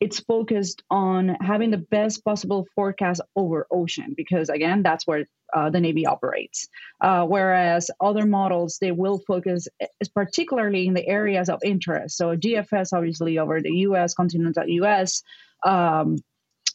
it's 0.00 0.20
focused 0.20 0.82
on 0.90 1.36
having 1.38 1.70
the 1.70 1.84
best 1.96 2.24
possible 2.24 2.66
forecast 2.74 3.20
over 3.36 3.66
ocean, 3.70 4.14
because 4.16 4.48
again, 4.48 4.82
that's 4.82 5.06
where 5.06 5.26
uh, 5.54 5.68
the 5.68 5.80
Navy 5.80 6.06
operates. 6.06 6.66
Uh, 7.02 7.26
whereas 7.26 7.90
other 8.00 8.24
models, 8.24 8.78
they 8.80 8.90
will 8.90 9.20
focus 9.28 9.68
particularly 10.14 10.86
in 10.86 10.94
the 10.94 11.06
areas 11.06 11.50
of 11.50 11.60
interest. 11.62 12.16
So, 12.16 12.34
GFS, 12.38 12.94
obviously, 12.94 13.38
over 13.38 13.60
the 13.60 13.84
US, 13.88 14.14
continental 14.14 14.66
US. 14.66 15.22
Um, 15.62 16.16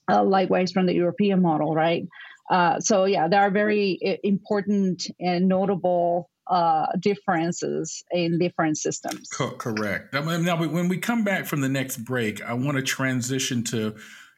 uh, 0.09 0.23
likewise 0.23 0.71
from 0.71 0.85
the 0.85 0.93
European 0.93 1.41
model, 1.41 1.75
right? 1.75 2.07
Uh, 2.49 2.79
so 2.79 3.05
yeah, 3.05 3.27
there 3.27 3.41
are 3.41 3.51
very 3.51 4.19
important 4.23 5.07
and 5.19 5.47
notable 5.47 6.29
uh, 6.49 6.87
differences 6.99 8.03
in 8.11 8.39
different 8.39 8.77
systems. 8.77 9.29
Co- 9.29 9.51
correct. 9.51 10.13
Now, 10.13 10.21
now, 10.37 10.57
when 10.57 10.87
we 10.87 10.97
come 10.97 11.23
back 11.23 11.45
from 11.45 11.61
the 11.61 11.69
next 11.69 11.97
break, 11.97 12.41
I 12.41 12.53
want 12.53 12.77
to 12.77 12.83
transition 12.83 13.63
to 13.65 13.95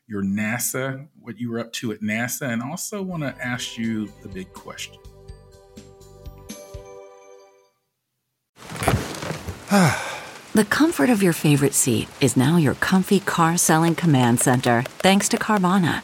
your 0.08 0.22
NASA, 0.22 1.08
what 1.20 1.40
you 1.40 1.50
were 1.50 1.60
up 1.60 1.72
to 1.74 1.94
at 1.94 2.02
NASA, 2.02 2.52
and 2.52 2.62
also 2.62 3.02
want 3.02 3.24
to 3.24 3.34
ask 3.42 3.78
you 3.78 4.12
the 4.22 4.28
big 4.28 4.52
question. 4.52 4.98
the 10.54 10.66
comfort 10.70 11.10
of 11.10 11.24
your 11.24 11.32
favorite 11.32 11.74
seat 11.74 12.10
is 12.20 12.36
now 12.36 12.58
your 12.58 12.76
comfy 12.76 13.22
car 13.22 13.56
selling 13.56 13.96
command 13.96 14.42
center, 14.42 14.84
thanks 15.00 15.30
to 15.30 15.38
Carvana. 15.38 16.04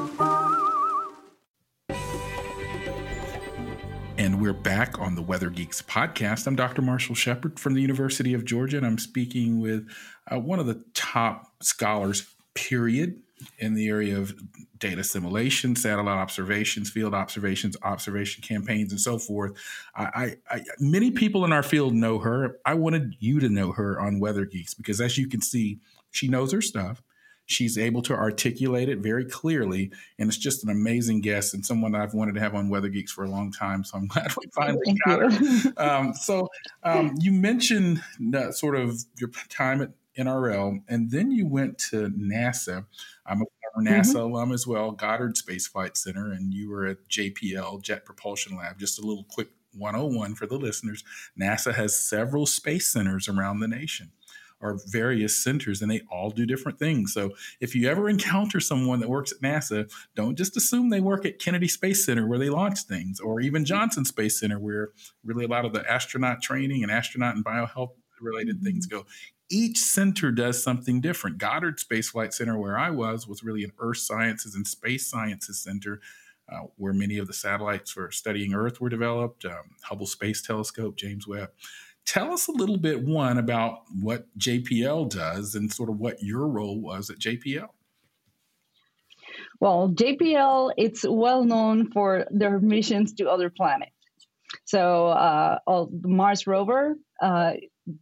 We're 4.41 4.53
back 4.53 4.97
on 4.97 5.13
the 5.13 5.21
Weather 5.21 5.51
Geeks 5.51 5.83
podcast. 5.83 6.47
I'm 6.47 6.55
Dr. 6.55 6.81
Marshall 6.81 7.13
Shepard 7.13 7.59
from 7.59 7.75
the 7.75 7.81
University 7.81 8.33
of 8.33 8.43
Georgia, 8.43 8.77
and 8.77 8.87
I'm 8.87 8.97
speaking 8.97 9.61
with 9.61 9.87
uh, 10.31 10.39
one 10.39 10.57
of 10.57 10.65
the 10.65 10.83
top 10.95 11.53
scholars, 11.61 12.27
period, 12.55 13.21
in 13.59 13.75
the 13.75 13.87
area 13.87 14.17
of 14.17 14.33
data 14.79 15.01
assimilation, 15.01 15.75
satellite 15.75 16.17
observations, 16.17 16.89
field 16.89 17.13
observations, 17.13 17.77
observation 17.83 18.41
campaigns, 18.41 18.91
and 18.91 18.99
so 18.99 19.19
forth. 19.19 19.51
I, 19.95 20.37
I, 20.49 20.61
many 20.79 21.11
people 21.11 21.45
in 21.45 21.53
our 21.53 21.61
field 21.61 21.93
know 21.93 22.17
her. 22.17 22.57
I 22.65 22.73
wanted 22.73 23.13
you 23.19 23.39
to 23.41 23.47
know 23.47 23.71
her 23.73 23.99
on 23.99 24.19
Weather 24.19 24.45
Geeks 24.45 24.73
because, 24.73 24.99
as 24.99 25.19
you 25.19 25.27
can 25.27 25.41
see, 25.41 25.81
she 26.09 26.27
knows 26.27 26.51
her 26.51 26.61
stuff. 26.61 27.03
She's 27.51 27.77
able 27.77 28.01
to 28.03 28.13
articulate 28.13 28.89
it 28.89 28.99
very 28.99 29.25
clearly, 29.25 29.91
and 30.17 30.29
it's 30.29 30.37
just 30.37 30.63
an 30.63 30.69
amazing 30.69 31.21
guest 31.21 31.53
and 31.53 31.65
someone 31.65 31.95
I've 31.95 32.13
wanted 32.13 32.35
to 32.35 32.41
have 32.41 32.55
on 32.55 32.69
Weather 32.69 32.89
Geeks 32.89 33.11
for 33.11 33.23
a 33.23 33.29
long 33.29 33.51
time. 33.51 33.83
So 33.83 33.97
I'm 33.97 34.07
glad 34.07 34.31
we 34.37 34.47
finally 34.55 34.81
Thank 34.85 35.03
got 35.05 35.41
you. 35.41 35.73
her. 35.77 35.83
Um, 35.83 36.13
so 36.19 36.47
um, 36.83 37.15
you 37.19 37.31
mentioned 37.31 38.01
sort 38.51 38.75
of 38.75 39.03
your 39.19 39.29
time 39.49 39.81
at 39.81 39.91
NRL, 40.17 40.83
and 40.87 41.11
then 41.11 41.31
you 41.31 41.47
went 41.47 41.77
to 41.89 42.09
NASA. 42.09 42.85
I'm 43.25 43.41
a 43.41 43.45
former 43.73 43.89
NASA 43.89 44.15
mm-hmm. 44.15 44.17
alum 44.17 44.51
as 44.51 44.65
well, 44.65 44.91
Goddard 44.91 45.37
Space 45.37 45.67
Flight 45.67 45.97
Center, 45.97 46.31
and 46.31 46.53
you 46.53 46.69
were 46.69 46.85
at 46.85 47.07
JPL, 47.09 47.81
Jet 47.81 48.05
Propulsion 48.05 48.57
Lab. 48.57 48.79
Just 48.79 48.99
a 48.99 49.05
little 49.05 49.25
quick 49.29 49.49
101 49.73 50.35
for 50.35 50.45
the 50.45 50.57
listeners. 50.57 51.03
NASA 51.39 51.73
has 51.73 51.95
several 51.95 52.45
space 52.45 52.87
centers 52.87 53.27
around 53.27 53.59
the 53.59 53.67
nation 53.67 54.11
are 54.61 54.77
various 54.87 55.35
centers 55.43 55.81
and 55.81 55.89
they 55.89 56.01
all 56.11 56.29
do 56.29 56.45
different 56.45 56.79
things. 56.79 57.13
So 57.13 57.31
if 57.59 57.75
you 57.75 57.89
ever 57.89 58.09
encounter 58.09 58.59
someone 58.59 58.99
that 58.99 59.09
works 59.09 59.31
at 59.31 59.41
NASA, 59.41 59.91
don't 60.15 60.37
just 60.37 60.57
assume 60.57 60.89
they 60.89 61.01
work 61.01 61.25
at 61.25 61.39
Kennedy 61.39 61.67
Space 61.67 62.05
Center 62.05 62.27
where 62.27 62.39
they 62.39 62.49
launch 62.49 62.79
things 62.81 63.19
or 63.19 63.39
even 63.39 63.65
Johnson 63.65 64.05
Space 64.05 64.39
Center 64.39 64.59
where 64.59 64.89
really 65.23 65.45
a 65.45 65.49
lot 65.49 65.65
of 65.65 65.73
the 65.73 65.89
astronaut 65.89 66.41
training 66.41 66.83
and 66.83 66.91
astronaut 66.91 67.35
and 67.35 67.45
biohealth 67.45 67.91
related 68.21 68.61
things 68.61 68.87
mm-hmm. 68.87 68.99
go. 68.99 69.05
Each 69.49 69.79
center 69.79 70.31
does 70.31 70.63
something 70.63 71.01
different. 71.01 71.37
Goddard 71.37 71.79
Space 71.79 72.11
Flight 72.11 72.33
Center, 72.33 72.57
where 72.57 72.79
I 72.79 72.89
was, 72.89 73.27
was 73.27 73.43
really 73.43 73.65
an 73.65 73.73
Earth 73.79 73.97
Sciences 73.97 74.55
and 74.55 74.65
Space 74.65 75.07
Sciences 75.07 75.61
Center. 75.61 75.99
Uh, 76.51 76.67
where 76.75 76.91
many 76.91 77.17
of 77.17 77.27
the 77.27 77.33
satellites 77.33 77.91
for 77.91 78.11
studying 78.11 78.53
Earth 78.53 78.81
were 78.81 78.89
developed, 78.89 79.45
um, 79.45 79.75
Hubble 79.83 80.05
Space 80.05 80.41
Telescope, 80.41 80.97
James 80.97 81.25
Webb. 81.25 81.51
Tell 82.05 82.33
us 82.33 82.47
a 82.47 82.51
little 82.51 82.77
bit, 82.77 83.03
one, 83.03 83.37
about 83.37 83.79
what 84.01 84.25
JPL 84.37 85.09
does 85.09 85.55
and 85.55 85.71
sort 85.71 85.89
of 85.89 85.97
what 85.97 86.21
your 86.21 86.47
role 86.47 86.79
was 86.81 87.09
at 87.09 87.19
JPL. 87.19 87.69
Well, 89.59 89.89
JPL, 89.89 90.73
it's 90.77 91.05
well 91.07 91.43
known 91.43 91.91
for 91.91 92.25
their 92.31 92.59
missions 92.59 93.13
to 93.13 93.29
other 93.29 93.49
planets. 93.49 93.91
So, 94.65 95.07
uh, 95.07 95.59
Mars 96.03 96.47
rover, 96.47 96.95
uh, 97.21 97.53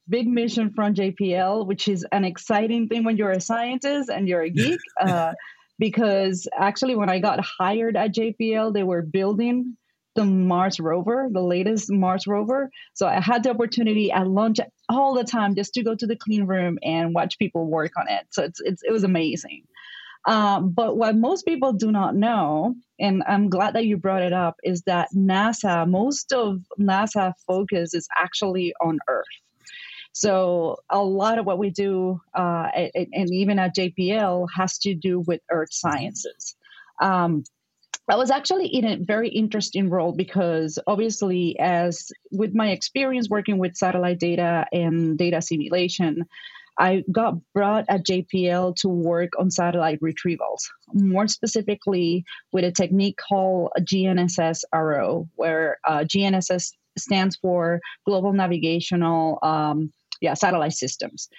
big 0.08 0.28
mission 0.28 0.72
from 0.72 0.94
JPL, 0.94 1.68
which 1.68 1.88
is 1.88 2.06
an 2.12 2.24
exciting 2.24 2.88
thing 2.88 3.04
when 3.04 3.18
you're 3.18 3.32
a 3.32 3.42
scientist 3.42 4.10
and 4.10 4.28
you're 4.28 4.44
a 4.44 4.50
geek. 4.50 4.80
Uh, 5.00 5.34
because 5.78 6.48
actually, 6.58 6.96
when 6.96 7.10
I 7.10 7.20
got 7.20 7.40
hired 7.60 7.96
at 7.96 8.14
JPL, 8.14 8.74
they 8.74 8.84
were 8.84 9.02
building 9.02 9.78
the 10.16 10.26
Mars 10.26 10.80
rover, 10.80 11.28
the 11.32 11.42
latest 11.42 11.92
Mars 11.92 12.28
rover. 12.28 12.70
So 12.94 13.08
I 13.08 13.20
had 13.20 13.44
the 13.44 13.52
opportunity 13.52 14.12
at 14.12 14.28
lunch 14.28 14.60
all 14.90 15.14
the 15.14 15.24
time 15.24 15.56
just 15.56 15.74
to 15.76 15.84
go 15.84 15.96
to 15.96 16.08
the 16.08 16.16
clean 16.16 16.46
room 16.46 16.78
and 16.84 17.14
watch 17.14 17.38
people 17.38 17.66
work 17.66 17.94
on 17.98 18.08
it. 18.10 18.26
So 18.32 18.44
it's, 18.44 18.60
it's 18.62 18.84
it 18.84 18.92
was 18.92 19.04
amazing. 19.04 19.64
Um, 20.26 20.72
but 20.72 20.98
what 20.98 21.16
most 21.16 21.46
people 21.46 21.74
do 21.74 21.92
not 21.92 22.16
know, 22.16 22.76
and 23.00 23.24
I'm 23.28 23.50
glad 23.50 23.76
that 23.76 23.86
you 23.86 23.98
brought 23.98 24.22
it 24.22 24.34
up, 24.34 24.58
is 24.64 24.82
that 24.84 25.10
NASA, 25.16 25.90
most 25.90 26.34
of 26.34 26.62
NASA 26.80 27.34
focus 27.48 27.94
is 27.94 28.08
actually 28.18 28.74
on 28.82 29.00
Earth. 29.08 29.26
So 30.12 30.78
a 30.90 31.02
lot 31.02 31.40
of 31.40 31.46
what 31.46 31.60
we 31.60 31.70
do, 31.70 32.20
uh, 32.34 32.68
and, 32.76 33.08
and, 33.14 33.34
even 33.34 33.60
at 33.60 33.76
JPL, 33.76 34.48
has 34.56 34.78
to 34.80 34.94
do 34.94 35.22
with 35.22 35.40
Earth 35.50 35.70
sciences. 35.72 36.56
Um, 37.02 37.44
I 38.10 38.16
was 38.16 38.32
actually 38.32 38.68
in 38.68 38.86
a 38.86 38.98
very 38.98 39.30
interesting 39.30 39.90
role 39.90 40.14
because 40.14 40.80
obviously, 40.88 41.58
as 41.60 42.12
with 42.32 42.56
my 42.56 42.72
experience 42.72 43.30
working 43.30 43.60
with 43.60 43.76
satellite 43.76 44.20
data 44.20 44.66
and 44.72 45.18
data 45.18 45.42
simulation, 45.42 46.26
I 46.80 47.04
got 47.12 47.36
brought 47.54 47.86
at 47.88 48.06
JPL 48.06 48.76
to 48.78 48.90
work 48.90 49.34
on 49.38 49.52
satellite 49.52 50.00
retrievals, 50.02 50.64
more 50.94 51.28
specifically 51.28 52.24
with 52.52 52.64
a 52.64 52.72
technique 52.72 53.18
called 53.18 53.72
GNSS 53.80 54.64
RO, 54.74 55.28
where 55.36 55.78
uh, 55.86 56.00
GNSS 56.00 56.72
stands 56.98 57.36
for 57.36 57.80
Global 58.06 58.34
Navigational 58.34 59.40
um, 59.44 59.94
yeah, 60.22 60.34
Satellite 60.34 60.74
Systems. 60.74 61.30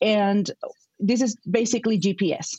And 0.00 0.50
this 0.98 1.20
is 1.20 1.36
basically 1.48 2.00
GPS. 2.00 2.56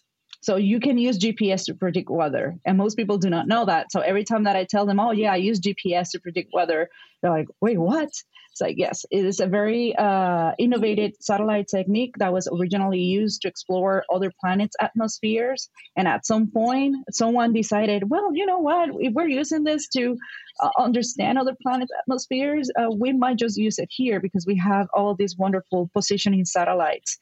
So 0.47 0.55
you 0.55 0.79
can 0.79 0.97
use 0.97 1.19
GPS 1.19 1.65
to 1.65 1.73
predict 1.73 2.09
weather. 2.09 2.55
And 2.65 2.77
most 2.77 2.95
people 2.95 3.17
do 3.17 3.29
not 3.29 3.49
know 3.49 3.65
that. 3.65 3.91
So 3.91 3.99
every 3.99 4.23
time 4.23 4.45
that 4.45 4.55
I 4.55 4.63
tell 4.63 4.85
them, 4.85 4.97
oh, 4.97 5.11
yeah, 5.11 5.33
I 5.33 5.35
use 5.35 5.59
GPS 5.59 6.11
to 6.11 6.21
predict 6.21 6.53
weather, 6.53 6.87
they're 7.21 7.31
like, 7.31 7.49
wait, 7.59 7.77
what? 7.77 8.07
It's 8.07 8.61
like, 8.61 8.77
yes, 8.77 9.03
it 9.11 9.25
is 9.25 9.41
a 9.41 9.45
very 9.45 9.93
uh, 9.97 10.53
innovative 10.57 11.11
satellite 11.19 11.67
technique 11.67 12.13
that 12.19 12.31
was 12.31 12.47
originally 12.49 13.01
used 13.01 13.41
to 13.41 13.49
explore 13.49 14.05
other 14.09 14.31
planets' 14.39 14.77
atmospheres. 14.79 15.67
And 15.97 16.07
at 16.07 16.25
some 16.25 16.49
point, 16.49 16.95
someone 17.11 17.51
decided, 17.51 18.09
well, 18.09 18.33
you 18.33 18.45
know 18.45 18.59
what? 18.59 18.91
If 18.99 19.13
we're 19.13 19.27
using 19.27 19.65
this 19.65 19.89
to 19.97 20.15
uh, 20.63 20.69
understand 20.79 21.37
other 21.37 21.57
planets' 21.61 21.91
atmospheres, 21.99 22.71
uh, 22.79 22.87
we 22.89 23.11
might 23.11 23.37
just 23.37 23.57
use 23.57 23.79
it 23.79 23.89
here 23.91 24.21
because 24.21 24.45
we 24.47 24.55
have 24.59 24.87
all 24.93 25.13
these 25.13 25.35
wonderful 25.37 25.89
positioning 25.93 26.45
satellites 26.45 27.17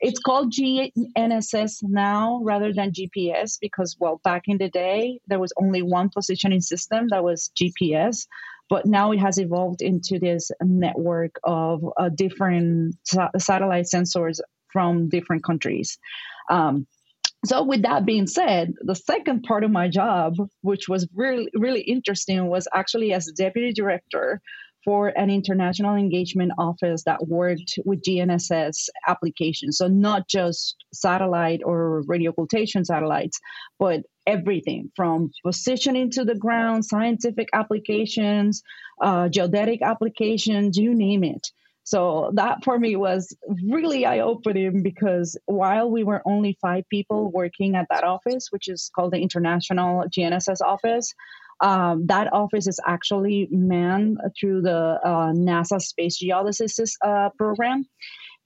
it's 0.00 0.20
called 0.20 0.52
GNSS 0.52 1.82
now 1.82 2.40
rather 2.42 2.72
than 2.72 2.92
GPS 2.92 3.58
because, 3.60 3.96
well, 4.00 4.20
back 4.24 4.42
in 4.46 4.58
the 4.58 4.70
day, 4.70 5.20
there 5.26 5.38
was 5.38 5.52
only 5.60 5.82
one 5.82 6.08
positioning 6.08 6.60
system 6.60 7.08
that 7.08 7.22
was 7.22 7.50
GPS. 7.60 8.26
But 8.70 8.86
now 8.86 9.12
it 9.12 9.18
has 9.18 9.38
evolved 9.38 9.82
into 9.82 10.18
this 10.18 10.50
network 10.62 11.36
of 11.44 11.84
uh, 11.98 12.08
different 12.08 12.96
sa- 13.04 13.30
satellite 13.36 13.86
sensors 13.92 14.40
from 14.72 15.08
different 15.08 15.44
countries. 15.44 15.98
Um, 16.48 16.86
so 17.44 17.62
with 17.62 17.82
that 17.82 18.04
being 18.04 18.26
said 18.26 18.74
the 18.82 18.94
second 18.94 19.42
part 19.44 19.64
of 19.64 19.70
my 19.70 19.88
job 19.88 20.34
which 20.60 20.88
was 20.88 21.08
really 21.14 21.48
really 21.54 21.80
interesting 21.80 22.48
was 22.48 22.68
actually 22.74 23.14
as 23.14 23.32
deputy 23.34 23.72
director 23.72 24.42
for 24.84 25.08
an 25.08 25.30
international 25.30 25.96
engagement 25.96 26.52
office 26.58 27.04
that 27.04 27.26
worked 27.26 27.78
with 27.84 28.02
GNSS 28.02 28.88
applications. 29.06 29.78
So, 29.78 29.88
not 29.88 30.28
just 30.28 30.76
satellite 30.92 31.60
or 31.64 32.02
radio 32.06 32.30
occultation 32.30 32.84
satellites, 32.84 33.38
but 33.78 34.02
everything 34.26 34.90
from 34.96 35.30
positioning 35.44 36.10
to 36.12 36.24
the 36.24 36.34
ground, 36.34 36.84
scientific 36.84 37.48
applications, 37.52 38.62
uh, 39.00 39.28
geodetic 39.28 39.82
applications, 39.82 40.76
you 40.76 40.94
name 40.94 41.24
it. 41.24 41.48
So 41.90 42.30
that 42.34 42.62
for 42.62 42.78
me 42.78 42.94
was 42.94 43.36
really 43.68 44.06
eye 44.06 44.20
opening 44.20 44.82
because 44.82 45.36
while 45.46 45.90
we 45.90 46.04
were 46.04 46.22
only 46.24 46.56
five 46.60 46.84
people 46.88 47.32
working 47.32 47.74
at 47.74 47.88
that 47.90 48.04
office, 48.04 48.48
which 48.50 48.68
is 48.68 48.92
called 48.94 49.12
the 49.12 49.18
International 49.18 50.04
GNSS 50.04 50.60
Office, 50.60 51.14
um, 51.60 52.06
that 52.06 52.32
office 52.32 52.66
is 52.66 52.80
actually 52.86 53.48
manned 53.50 54.18
through 54.38 54.62
the 54.62 54.98
uh, 55.04 55.32
NASA 55.32 55.80
Space 55.80 56.22
Geodesy 56.22 56.90
uh, 57.04 57.30
program. 57.36 57.84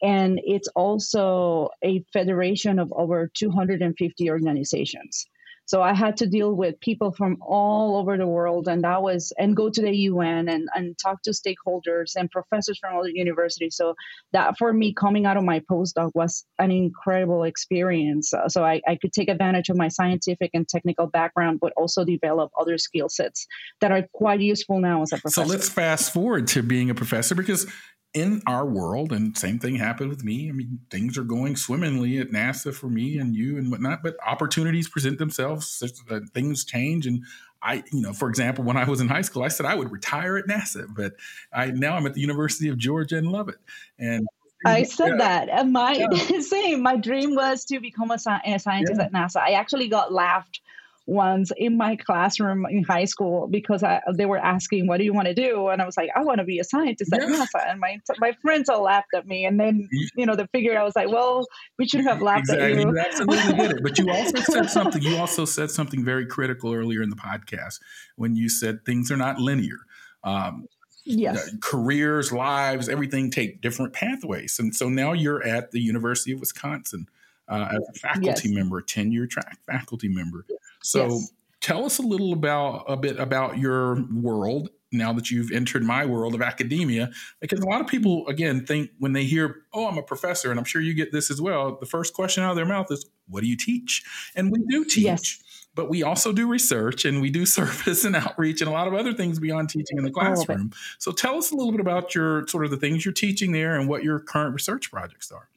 And 0.02 0.40
it's 0.44 0.68
also 0.74 1.70
a 1.82 2.04
federation 2.12 2.78
of 2.78 2.92
over 2.94 3.30
250 3.34 4.30
organizations. 4.30 5.26
So 5.66 5.82
I 5.82 5.94
had 5.94 6.18
to 6.18 6.26
deal 6.26 6.54
with 6.54 6.78
people 6.80 7.12
from 7.12 7.38
all 7.40 7.96
over 7.96 8.16
the 8.16 8.26
world, 8.26 8.68
and 8.68 8.84
that 8.84 9.02
was 9.02 9.32
and 9.38 9.56
go 9.56 9.70
to 9.70 9.82
the 9.82 9.94
UN 10.08 10.48
and 10.48 10.68
and 10.74 10.96
talk 10.98 11.22
to 11.22 11.30
stakeholders 11.30 12.12
and 12.16 12.30
professors 12.30 12.78
from 12.78 12.96
other 12.96 13.08
universities. 13.08 13.76
So 13.76 13.94
that 14.32 14.58
for 14.58 14.72
me, 14.72 14.92
coming 14.92 15.26
out 15.26 15.36
of 15.36 15.44
my 15.44 15.60
postdoc 15.60 16.10
was 16.14 16.44
an 16.58 16.70
incredible 16.70 17.44
experience. 17.44 18.34
Uh, 18.34 18.48
so 18.48 18.64
I, 18.64 18.80
I 18.86 18.96
could 18.96 19.12
take 19.12 19.28
advantage 19.28 19.68
of 19.68 19.76
my 19.76 19.88
scientific 19.88 20.50
and 20.54 20.68
technical 20.68 21.06
background, 21.06 21.58
but 21.60 21.72
also 21.76 22.04
develop 22.04 22.50
other 22.58 22.78
skill 22.78 23.08
sets 23.08 23.46
that 23.80 23.90
are 23.90 24.06
quite 24.12 24.40
useful 24.40 24.80
now 24.80 25.02
as 25.02 25.12
a 25.12 25.16
professor. 25.16 25.44
So 25.44 25.50
let's 25.50 25.68
fast 25.68 26.12
forward 26.12 26.46
to 26.48 26.62
being 26.62 26.90
a 26.90 26.94
professor 26.94 27.34
because 27.34 27.66
in 28.14 28.40
our 28.46 28.64
world, 28.64 29.12
and 29.12 29.36
same 29.36 29.58
thing 29.58 29.74
happened 29.74 30.08
with 30.08 30.22
me. 30.22 30.48
I 30.48 30.52
mean, 30.52 30.78
things 30.88 31.18
are 31.18 31.24
going 31.24 31.56
swimmingly 31.56 32.18
at 32.18 32.30
NASA 32.30 32.72
for 32.72 32.86
me 32.86 33.18
and 33.18 33.34
you 33.34 33.58
and 33.58 33.70
whatnot, 33.70 34.04
but 34.04 34.16
opportunities 34.24 34.88
present 34.88 35.18
themselves. 35.18 35.82
Uh, 36.08 36.20
things 36.32 36.64
change, 36.64 37.06
and 37.06 37.24
I, 37.60 37.82
you 37.92 38.00
know, 38.00 38.12
for 38.12 38.28
example, 38.28 38.62
when 38.64 38.76
I 38.76 38.84
was 38.84 39.00
in 39.00 39.08
high 39.08 39.22
school, 39.22 39.42
I 39.42 39.48
said 39.48 39.66
I 39.66 39.74
would 39.74 39.90
retire 39.90 40.36
at 40.36 40.46
NASA, 40.46 40.86
but 40.94 41.14
I 41.52 41.66
now 41.72 41.96
I'm 41.96 42.06
at 42.06 42.14
the 42.14 42.20
University 42.20 42.68
of 42.68 42.78
Georgia 42.78 43.16
and 43.16 43.32
love 43.32 43.48
it. 43.48 43.58
And 43.98 44.26
I 44.64 44.84
said 44.84 45.14
yeah. 45.18 45.46
that. 45.46 45.68
My 45.68 45.92
yeah. 45.92 46.40
same. 46.40 46.82
My 46.82 46.96
dream 46.96 47.34
was 47.34 47.64
to 47.66 47.80
become 47.80 48.10
a, 48.10 48.18
a 48.46 48.58
scientist 48.58 48.98
yeah. 48.98 49.06
at 49.06 49.12
NASA. 49.12 49.36
I 49.36 49.52
actually 49.52 49.88
got 49.88 50.12
laughed 50.12 50.60
once 51.06 51.52
in 51.56 51.76
my 51.76 51.96
classroom 51.96 52.64
in 52.70 52.82
high 52.82 53.04
school 53.04 53.46
because 53.48 53.82
I, 53.82 54.00
they 54.16 54.26
were 54.26 54.38
asking, 54.38 54.86
"What 54.86 54.98
do 54.98 55.04
you 55.04 55.12
want 55.12 55.28
to 55.28 55.34
do?" 55.34 55.68
And 55.68 55.82
I 55.82 55.86
was 55.86 55.96
like, 55.96 56.10
"I 56.16 56.22
want 56.22 56.38
to 56.38 56.44
be 56.44 56.58
a 56.58 56.64
scientist 56.64 57.12
at 57.12 57.20
NASA." 57.20 57.68
And 57.68 57.78
my 57.78 57.98
my 58.18 58.32
friends 58.42 58.68
all 58.68 58.82
laughed 58.82 59.08
at 59.14 59.26
me, 59.26 59.44
and 59.44 59.60
then 59.60 59.88
you 60.16 60.26
know 60.26 60.34
the 60.34 60.48
figure 60.48 60.78
I 60.78 60.82
was 60.82 60.96
like, 60.96 61.08
"Well, 61.08 61.46
we 61.78 61.86
should 61.86 62.04
have 62.04 62.22
laughed 62.22 62.40
exactly. 62.50 62.72
at 62.72 62.78
you." 62.78 62.90
You 62.90 62.98
absolutely 62.98 63.54
did 63.54 63.70
it, 63.72 63.82
but 63.82 63.98
you 63.98 64.10
also 64.10 64.40
said 64.40 64.70
something. 64.70 65.02
You 65.02 65.16
also 65.16 65.44
said 65.44 65.70
something 65.70 66.04
very 66.04 66.26
critical 66.26 66.72
earlier 66.72 67.02
in 67.02 67.10
the 67.10 67.16
podcast 67.16 67.80
when 68.16 68.34
you 68.34 68.48
said 68.48 68.84
things 68.84 69.10
are 69.10 69.16
not 69.16 69.38
linear. 69.38 69.80
Um, 70.22 70.68
yes. 71.04 71.50
careers, 71.60 72.32
lives, 72.32 72.88
everything 72.88 73.30
take 73.30 73.60
different 73.60 73.92
pathways. 73.92 74.58
And 74.58 74.74
so 74.74 74.88
now 74.88 75.12
you're 75.12 75.42
at 75.46 75.70
the 75.70 75.80
University 75.80 76.32
of 76.32 76.40
Wisconsin 76.40 77.08
uh, 77.48 77.68
as 77.72 77.88
a 77.88 77.98
faculty 77.98 78.48
yes. 78.48 78.54
member, 78.54 78.78
a 78.78 78.82
tenure 78.82 79.26
track 79.26 79.58
faculty 79.66 80.08
member. 80.08 80.46
So 80.82 81.06
yes. 81.08 81.32
tell 81.60 81.84
us 81.84 81.98
a 81.98 82.02
little 82.02 82.32
about 82.32 82.84
a 82.88 82.96
bit 82.96 83.18
about 83.18 83.58
your 83.58 84.02
world 84.12 84.70
now 84.94 85.12
that 85.12 85.30
you've 85.30 85.50
entered 85.50 85.82
my 85.82 86.06
world 86.06 86.34
of 86.34 86.40
academia 86.40 87.10
because 87.40 87.60
a 87.60 87.66
lot 87.66 87.80
of 87.80 87.86
people 87.86 88.26
again 88.28 88.64
think 88.64 88.90
when 88.98 89.12
they 89.12 89.24
hear 89.24 89.62
oh 89.72 89.88
i'm 89.88 89.98
a 89.98 90.02
professor 90.02 90.50
and 90.50 90.58
i'm 90.58 90.64
sure 90.64 90.80
you 90.80 90.94
get 90.94 91.12
this 91.12 91.30
as 91.30 91.40
well 91.40 91.76
the 91.78 91.86
first 91.86 92.14
question 92.14 92.42
out 92.42 92.50
of 92.50 92.56
their 92.56 92.64
mouth 92.64 92.90
is 92.90 93.04
what 93.28 93.42
do 93.42 93.48
you 93.48 93.56
teach 93.56 94.02
and 94.36 94.50
we 94.50 94.62
do 94.70 94.84
teach 94.84 95.04
yes. 95.04 95.42
but 95.74 95.90
we 95.90 96.02
also 96.02 96.32
do 96.32 96.48
research 96.48 97.04
and 97.04 97.20
we 97.20 97.28
do 97.28 97.44
service 97.46 98.04
and 98.04 98.16
outreach 98.16 98.60
and 98.60 98.70
a 98.70 98.72
lot 98.72 98.86
of 98.86 98.94
other 98.94 99.12
things 99.12 99.38
beyond 99.38 99.68
teaching 99.68 99.98
in 99.98 100.04
the 100.04 100.10
classroom 100.10 100.72
so 100.98 101.12
tell 101.12 101.36
us 101.36 101.50
a 101.50 101.56
little 101.56 101.72
bit 101.72 101.80
about 101.80 102.14
your 102.14 102.46
sort 102.46 102.64
of 102.64 102.70
the 102.70 102.76
things 102.76 103.04
you're 103.04 103.12
teaching 103.12 103.52
there 103.52 103.78
and 103.78 103.88
what 103.88 104.04
your 104.04 104.20
current 104.20 104.54
research 104.54 104.90
projects 104.90 105.30
are 105.30 105.48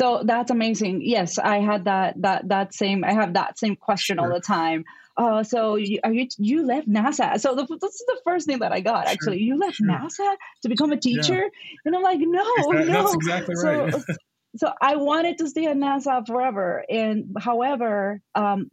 so 0.00 0.22
that's 0.24 0.50
amazing. 0.50 1.02
Yes, 1.04 1.38
I 1.38 1.58
had 1.58 1.84
that 1.84 2.14
that 2.22 2.48
that 2.48 2.72
same. 2.72 3.04
I 3.04 3.12
have 3.12 3.34
that 3.34 3.58
same 3.58 3.76
question 3.76 4.16
sure. 4.16 4.26
all 4.26 4.32
the 4.32 4.40
time. 4.40 4.86
Uh, 5.14 5.42
so 5.42 5.74
you, 5.74 6.00
are 6.02 6.10
you 6.10 6.26
you 6.38 6.64
left 6.64 6.88
NASA? 6.88 7.38
So 7.38 7.54
the, 7.54 7.66
this 7.66 7.94
is 7.94 8.04
the 8.06 8.18
first 8.24 8.46
thing 8.46 8.60
that 8.60 8.72
I 8.72 8.80
got. 8.80 9.04
Sure. 9.04 9.12
Actually, 9.12 9.40
you 9.42 9.58
left 9.58 9.76
sure. 9.76 9.88
NASA 9.88 10.36
to 10.62 10.70
become 10.70 10.92
a 10.92 10.96
teacher, 10.96 11.42
yeah. 11.42 11.78
and 11.84 11.94
I'm 11.94 12.02
like, 12.02 12.18
no, 12.18 12.42
that, 12.42 12.86
no. 12.88 13.02
That's 13.02 13.14
exactly 13.14 13.54
right. 13.62 13.92
So, 13.92 14.02
so 14.56 14.72
I 14.80 14.96
wanted 14.96 15.36
to 15.38 15.48
stay 15.48 15.66
at 15.66 15.76
NASA 15.76 16.26
forever, 16.26 16.82
and 16.88 17.36
however, 17.38 18.22
um, 18.34 18.70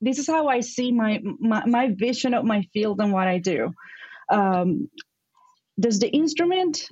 this 0.00 0.18
is 0.18 0.26
how 0.26 0.48
I 0.48 0.60
see 0.60 0.92
my, 0.92 1.20
my 1.38 1.66
my 1.66 1.90
vision 1.94 2.32
of 2.32 2.46
my 2.46 2.62
field 2.72 3.00
and 3.02 3.12
what 3.12 3.28
I 3.28 3.36
do. 3.36 3.74
Um, 4.30 4.88
there's 5.76 5.98
the 5.98 6.08
instrument, 6.08 6.86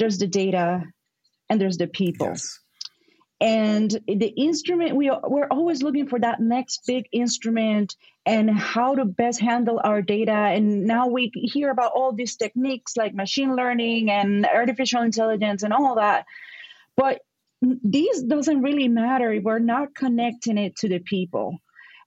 there's 0.00 0.18
the 0.18 0.26
data, 0.26 0.82
and 1.48 1.60
there's 1.60 1.78
the 1.78 1.86
people. 1.86 2.26
Yes 2.30 2.58
and 3.40 3.90
the 4.06 4.32
instrument 4.36 4.96
we 4.96 5.08
are, 5.08 5.20
we're 5.24 5.48
always 5.50 5.82
looking 5.82 6.06
for 6.06 6.18
that 6.18 6.40
next 6.40 6.82
big 6.86 7.06
instrument 7.12 7.96
and 8.24 8.50
how 8.50 8.94
to 8.94 9.04
best 9.04 9.40
handle 9.40 9.80
our 9.82 10.02
data. 10.02 10.32
And 10.32 10.84
now 10.84 11.08
we 11.08 11.30
hear 11.34 11.70
about 11.70 11.92
all 11.94 12.12
these 12.12 12.36
techniques 12.36 12.96
like 12.96 13.14
machine 13.14 13.56
learning 13.56 14.10
and 14.10 14.46
artificial 14.46 15.02
intelligence 15.02 15.62
and 15.62 15.72
all 15.72 15.96
that. 15.96 16.26
But 16.96 17.22
these 17.60 18.22
doesn't 18.22 18.62
really 18.62 18.88
matter 18.88 19.40
we're 19.42 19.58
not 19.58 19.94
connecting 19.94 20.58
it 20.58 20.76
to 20.76 20.88
the 20.88 21.00
people. 21.00 21.58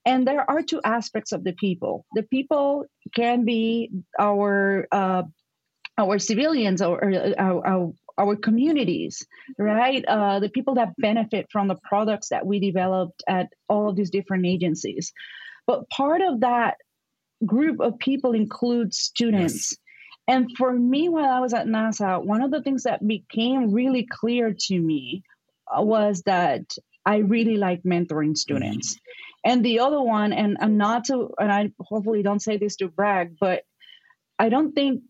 And 0.05 0.25
there 0.25 0.49
are 0.49 0.61
two 0.61 0.79
aspects 0.83 1.33
of 1.33 1.43
the 1.43 1.51
people. 1.51 2.05
The 2.13 2.23
people 2.23 2.85
can 3.13 3.43
be 3.43 3.91
our 4.17 4.87
uh, 4.91 5.23
our 5.97 6.19
civilians 6.19 6.81
or, 6.81 7.03
or 7.03 7.33
our, 7.37 7.93
our, 8.17 8.35
communities, 8.35 9.25
right? 9.57 10.03
Uh, 10.05 10.39
the 10.39 10.49
people 10.49 10.75
that 10.75 10.93
benefit 10.97 11.47
from 11.51 11.67
the 11.67 11.77
products 11.83 12.29
that 12.29 12.45
we 12.45 12.59
developed 12.59 13.23
at 13.27 13.47
all 13.69 13.89
of 13.89 13.95
these 13.95 14.09
different 14.09 14.45
agencies. 14.45 15.13
But 15.65 15.89
part 15.89 16.21
of 16.21 16.41
that 16.41 16.77
group 17.45 17.79
of 17.79 17.99
people 17.99 18.33
includes 18.33 18.97
students. 18.97 19.71
Yes. 19.71 19.77
And 20.27 20.57
for 20.57 20.73
me, 20.73 21.09
while 21.09 21.29
I 21.29 21.39
was 21.39 21.53
at 21.53 21.67
NASA, 21.67 22.23
one 22.23 22.41
of 22.41 22.51
the 22.51 22.61
things 22.61 22.83
that 22.83 23.05
became 23.05 23.71
really 23.71 24.07
clear 24.09 24.53
to 24.67 24.79
me 24.79 25.23
uh, 25.75 25.81
was 25.81 26.23
that 26.25 26.63
I 27.05 27.17
really 27.17 27.57
like 27.57 27.83
mentoring 27.83 28.35
students. 28.35 28.95
Mm-hmm. 28.95 29.51
And 29.51 29.65
the 29.65 29.79
other 29.79 30.01
one, 30.01 30.33
and 30.33 30.57
I'm 30.59 30.75
not 30.75 31.05
to, 31.05 31.29
and 31.39 31.51
I 31.51 31.71
hopefully 31.79 32.23
don't 32.23 32.41
say 32.41 32.57
this 32.57 32.75
to 32.77 32.89
brag, 32.89 33.37
but 33.39 33.63
I 34.37 34.49
don't 34.49 34.73
think 34.73 35.01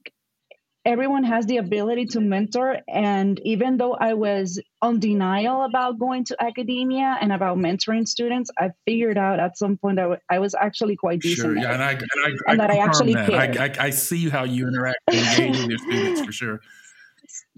everyone 0.87 1.25
has 1.25 1.45
the 1.45 1.57
ability 1.57 2.05
to 2.05 2.21
mentor. 2.21 2.79
And 2.87 3.39
even 3.43 3.77
though 3.77 3.93
I 3.93 4.13
was 4.13 4.59
on 4.81 4.99
denial 4.99 5.63
about 5.63 5.99
going 5.99 6.23
to 6.25 6.37
academia 6.41 7.17
and 7.19 7.33
about 7.33 7.57
mentoring 7.57 8.07
students, 8.07 8.49
I 8.57 8.71
figured 8.85 9.17
out 9.17 9.39
at 9.39 9.57
some 9.57 9.77
point 9.77 9.97
that 9.97 10.21
I 10.31 10.39
was 10.39 10.55
actually 10.55 10.95
quite 10.95 11.19
decent. 11.19 11.45
Sure, 11.45 11.57
yeah, 11.57 11.73
and 11.73 11.83
I, 11.83 11.91
and 11.91 12.01
I, 12.25 12.29
and 12.51 12.61
I 12.61 12.67
that 12.67 12.71
I 12.71 12.77
actually 12.77 13.13
that. 13.15 13.29
cared. 13.29 13.77
I, 13.77 13.85
I, 13.85 13.89
see 13.89 14.29
how 14.29 14.45
you 14.45 14.67
interact 14.67 14.97
and 15.07 15.17
engage 15.17 15.57
with 15.59 15.69
your 15.69 15.77
students 15.79 16.21
for 16.21 16.31
sure. 16.31 16.59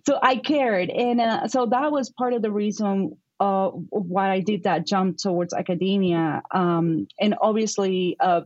So 0.07 0.17
I 0.23 0.37
cared, 0.37 0.89
and 0.89 1.19
uh, 1.19 1.47
so 1.49 1.65
that 1.67 1.91
was 1.91 2.09
part 2.09 2.33
of 2.33 2.41
the 2.41 2.49
reason 2.49 3.17
uh, 3.39 3.67
why 3.67 4.31
I 4.31 4.39
did 4.39 4.63
that 4.63 4.87
jump 4.87 5.17
towards 5.17 5.53
academia. 5.53 6.41
Um, 6.51 7.07
and 7.19 7.35
obviously, 7.39 8.15
uh, 8.19 8.41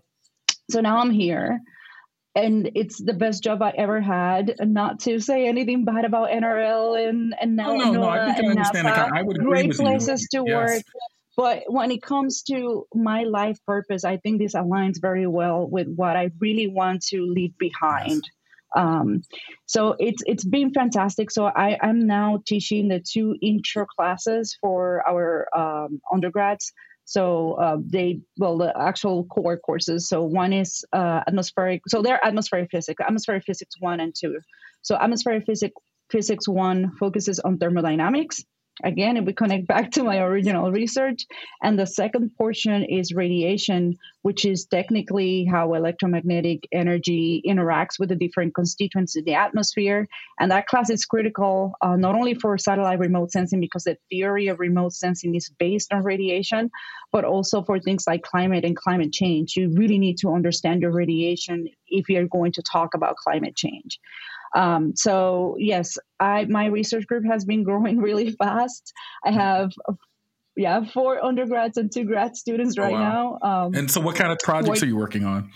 so 0.72 0.82
now 0.82 0.98
I'm 0.98 1.12
here 1.12 1.62
and 2.36 2.72
it's 2.76 3.02
the 3.02 3.14
best 3.14 3.44
job 3.44 3.62
I 3.62 3.74
ever 3.78 4.02
had. 4.02 4.56
Not 4.60 5.02
to 5.02 5.20
say 5.20 5.48
anything 5.48 5.86
bad 5.86 6.06
about 6.06 6.30
NRL 6.30 7.08
and 7.08 7.36
and 7.40 7.56
now 7.56 7.72
oh, 7.72 7.78
no, 7.78 7.92
no, 7.92 8.10
I 8.10 8.34
can 8.34 8.46
understand. 8.50 8.88
NASA, 8.88 9.12
I 9.14 9.22
would 9.22 9.38
great 9.40 9.68
with 9.68 9.78
places 9.78 10.28
you. 10.32 10.44
to 10.44 10.50
yes. 10.50 10.56
work. 10.56 10.84
But 11.36 11.64
when 11.68 11.92
it 11.92 12.02
comes 12.02 12.44
to 12.44 12.86
my 12.94 13.24
life 13.24 13.58
purpose, 13.66 14.04
I 14.04 14.18
think 14.18 14.40
this 14.40 14.54
aligns 14.54 15.02
very 15.02 15.26
well 15.26 15.68
with 15.68 15.88
what 15.96 16.16
I 16.16 16.30
really 16.40 16.68
want 16.68 17.04
to 17.08 17.26
leave 17.26 17.58
behind. 17.58 18.24
Yes. 18.24 18.32
Um, 18.76 19.22
so 19.66 19.96
it's 20.00 20.24
it's 20.26 20.44
been 20.44 20.74
fantastic. 20.74 21.30
So 21.32 21.46
I, 21.46 21.78
I'm 21.82 22.08
now 22.08 22.42
teaching 22.46 22.88
the 22.88 23.00
two 23.00 23.36
intro 23.42 23.86
classes 23.86 24.58
for 24.60 25.08
our 25.08 25.48
um, 25.56 26.02
undergrads. 26.12 26.74
So 27.06 27.54
uh, 27.54 27.78
they, 27.86 28.22
well, 28.38 28.58
the 28.58 28.74
actual 28.80 29.26
core 29.26 29.58
courses. 29.58 30.08
So 30.08 30.24
one 30.24 30.54
is 30.54 30.86
uh, 30.94 31.22
atmospheric. 31.28 31.82
So 31.88 32.02
they're 32.02 32.24
atmospheric 32.26 32.72
physics, 32.72 33.02
atmospheric 33.06 33.44
physics 33.44 33.76
one 33.80 34.00
and 34.00 34.14
two. 34.16 34.40
So 34.82 34.96
atmospheric 34.96 35.46
physics 35.46 35.76
physics 36.10 36.48
one 36.48 36.92
focuses 37.00 37.40
on 37.40 37.58
thermodynamics 37.58 38.44
again 38.84 39.18
if 39.18 39.26
we 39.26 39.34
connect 39.34 39.68
back 39.68 39.92
to 39.92 40.04
my 40.04 40.20
original 40.20 40.72
research 40.72 41.26
and 41.62 41.78
the 41.78 41.86
second 41.86 42.32
portion 42.38 42.84
is 42.84 43.14
radiation 43.14 43.96
which 44.24 44.46
is 44.46 44.66
technically 44.66 45.46
how 45.46 45.74
electromagnetic 45.74 46.66
energy 46.72 47.44
interacts 47.46 48.00
with 48.00 48.10
the 48.10 48.16
different 48.16 48.56
constituents 48.56 49.16
in 49.16 49.26
the 49.26 49.34
atmosphere. 49.34 50.08
And 50.40 50.50
that 50.50 50.66
class 50.66 50.90
is 50.90 51.06
critical 51.06 51.74
uh, 51.82 51.98
not 51.98 52.16
only 52.16 52.34
for 52.34 52.58
satellite 52.58 53.00
remote 53.00 53.32
sensing 53.32 53.60
because 53.60 53.84
the 53.84 53.98
theory 54.10 54.48
of 54.48 54.60
remote 54.60 54.94
sensing 54.94 55.36
is 55.36 55.50
based 55.60 55.94
on 55.94 56.04
radiation 56.04 56.72
but 57.12 57.26
also 57.26 57.62
for 57.62 57.80
things 57.80 58.06
like 58.08 58.24
climate 58.24 58.66
and 58.66 58.76
climate 58.76 59.12
change. 59.12 59.56
You 59.56 59.70
really 59.76 60.00
need 60.00 60.18
to 60.20 60.34
understand 60.34 60.82
your 60.82 60.92
radiation 60.92 61.68
if 61.88 62.10
you're 62.10 62.28
going 62.28 62.54
to 62.54 62.64
talk 62.64 62.96
about 62.96 63.18
climate 63.18 63.56
change 63.56 64.00
um, 64.56 64.94
so 64.96 65.56
yes, 65.60 65.98
I 66.20 66.46
my 66.46 66.68
research 66.68 67.08
group 67.08 67.26
has 67.26 67.46
been 67.46 67.64
growing 67.64 67.98
really 68.10 68.32
fast. 68.32 68.94
I 69.26 69.32
have 69.32 69.72
yeah 70.56 70.86
four 70.86 71.24
undergrads 71.24 71.78
and 71.78 71.92
two 71.92 72.06
grad 72.06 72.36
students 72.36 72.78
oh, 72.78 72.84
right 72.84 72.94
oh, 72.94 73.00
wow. 73.00 73.40
now. 73.42 73.66
Um, 73.66 73.74
and 73.76 73.92
so, 73.92 74.02
what 74.02 74.16
kind 74.16 74.32
of 74.32 74.40
projects 74.40 74.84
are 74.84 74.88
you 74.88 74.98
working 74.98 75.26
on? 75.26 75.52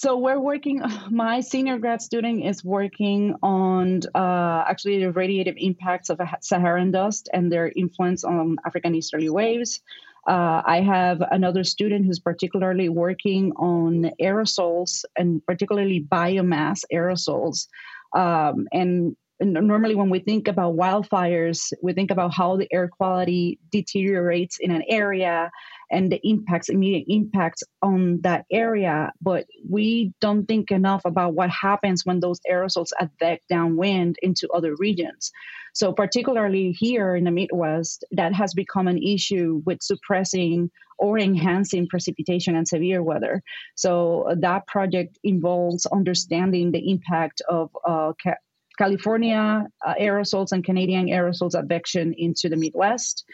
So 0.00 0.16
we're 0.16 0.40
working. 0.40 0.80
My 1.10 1.40
senior 1.40 1.78
grad 1.78 2.00
student 2.00 2.44
is 2.44 2.64
working 2.64 3.36
on 3.42 4.00
uh, 4.14 4.64
actually 4.66 5.04
the 5.04 5.12
radiative 5.12 5.56
impacts 5.58 6.08
of 6.08 6.18
Saharan 6.40 6.90
dust 6.90 7.28
and 7.32 7.52
their 7.52 7.70
influence 7.74 8.24
on 8.24 8.56
African 8.64 8.94
easterly 8.94 9.28
waves. 9.28 9.80
Uh, 10.26 10.62
I 10.64 10.80
have 10.80 11.22
another 11.30 11.64
student 11.64 12.06
who's 12.06 12.18
particularly 12.18 12.88
working 12.88 13.52
on 13.52 14.10
aerosols 14.20 15.04
and 15.16 15.44
particularly 15.46 16.00
biomass 16.00 16.84
aerosols. 16.92 17.66
Um, 18.14 18.66
and, 18.72 19.16
and 19.40 19.54
normally, 19.54 19.94
when 19.94 20.10
we 20.10 20.18
think 20.18 20.48
about 20.48 20.76
wildfires, 20.76 21.72
we 21.82 21.94
think 21.94 22.10
about 22.10 22.34
how 22.34 22.56
the 22.56 22.68
air 22.72 22.88
quality 22.88 23.58
deteriorates 23.70 24.58
in 24.58 24.70
an 24.70 24.82
area 24.88 25.50
and 25.90 26.10
the 26.10 26.20
impacts, 26.26 26.68
immediate 26.68 27.04
impacts 27.08 27.62
on 27.82 28.20
that 28.22 28.46
area. 28.50 29.12
But 29.20 29.46
we 29.68 30.12
don't 30.20 30.46
think 30.46 30.70
enough 30.70 31.02
about 31.04 31.34
what 31.34 31.50
happens 31.50 32.06
when 32.06 32.20
those 32.20 32.40
aerosols 32.50 32.90
affect 32.98 33.48
downwind 33.48 34.16
into 34.22 34.48
other 34.50 34.74
regions. 34.76 35.30
So, 35.72 35.92
particularly 35.92 36.72
here 36.72 37.14
in 37.14 37.24
the 37.24 37.30
Midwest, 37.30 38.04
that 38.12 38.34
has 38.34 38.54
become 38.54 38.88
an 38.88 38.98
issue 38.98 39.62
with 39.64 39.82
suppressing 39.82 40.70
or 40.98 41.18
enhancing 41.18 41.86
precipitation 41.88 42.56
and 42.56 42.66
severe 42.66 43.02
weather. 43.02 43.42
So, 43.76 44.34
that 44.40 44.66
project 44.66 45.18
involves 45.22 45.86
understanding 45.86 46.72
the 46.72 46.90
impact 46.90 47.42
of 47.48 47.70
uh, 47.86 48.12
ca- 48.22 48.34
California 48.78 49.66
uh, 49.86 49.94
aerosols 50.00 50.52
and 50.52 50.64
Canadian 50.64 51.06
aerosols 51.06 51.58
advection 51.58 52.14
into 52.16 52.48
the 52.48 52.56
Midwest. 52.56 53.24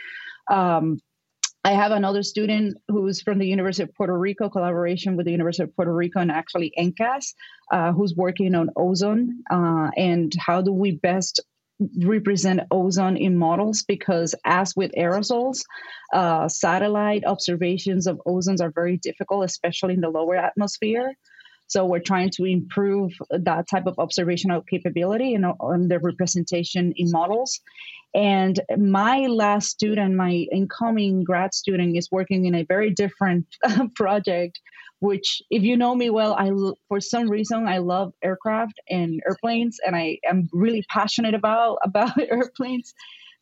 Um, 0.50 1.00
I 1.66 1.72
have 1.72 1.90
another 1.90 2.22
student 2.22 2.78
who's 2.86 3.20
from 3.22 3.38
the 3.40 3.46
University 3.48 3.82
of 3.82 3.92
Puerto 3.92 4.16
Rico, 4.16 4.48
collaboration 4.48 5.16
with 5.16 5.26
the 5.26 5.32
University 5.32 5.64
of 5.64 5.74
Puerto 5.74 5.92
Rico 5.92 6.20
and 6.20 6.30
actually 6.30 6.72
NCAS, 6.78 7.34
uh, 7.72 7.92
who's 7.92 8.14
working 8.14 8.54
on 8.54 8.70
ozone 8.76 9.42
uh, 9.50 9.90
and 9.96 10.32
how 10.38 10.62
do 10.62 10.70
we 10.70 10.92
best 10.92 11.40
represent 12.04 12.60
ozone 12.70 13.16
in 13.16 13.36
models? 13.36 13.82
Because 13.82 14.36
as 14.44 14.76
with 14.76 14.92
aerosols 14.96 15.64
uh, 16.12 16.48
satellite 16.48 17.24
observations 17.26 18.06
of 18.06 18.20
ozones 18.24 18.60
are 18.60 18.70
very 18.70 18.96
difficult 18.98 19.44
especially 19.44 19.94
in 19.94 20.00
the 20.00 20.08
lower 20.08 20.36
atmosphere 20.36 21.16
so 21.68 21.84
we're 21.84 22.00
trying 22.00 22.30
to 22.30 22.44
improve 22.44 23.12
that 23.30 23.68
type 23.68 23.86
of 23.86 23.98
observational 23.98 24.62
capability 24.62 25.34
and 25.34 25.44
on 25.44 25.88
the 25.88 25.98
representation 25.98 26.92
in 26.96 27.10
models. 27.10 27.60
And 28.14 28.58
my 28.78 29.26
last 29.26 29.68
student 29.68 30.14
my 30.14 30.46
incoming 30.52 31.24
grad 31.24 31.52
student 31.54 31.96
is 31.96 32.08
working 32.10 32.46
in 32.46 32.54
a 32.54 32.64
very 32.64 32.90
different 32.90 33.46
project 33.94 34.60
which 35.00 35.42
if 35.50 35.62
you 35.62 35.76
know 35.76 35.94
me 35.94 36.08
well 36.08 36.34
i 36.34 36.50
for 36.88 37.00
some 37.00 37.28
reason 37.28 37.68
i 37.68 37.78
love 37.78 38.12
aircraft 38.22 38.80
and 38.88 39.20
airplanes 39.26 39.78
and 39.84 39.94
i 39.94 40.18
am 40.28 40.48
really 40.52 40.84
passionate 40.88 41.34
about 41.34 41.78
about 41.84 42.18
airplanes 42.18 42.94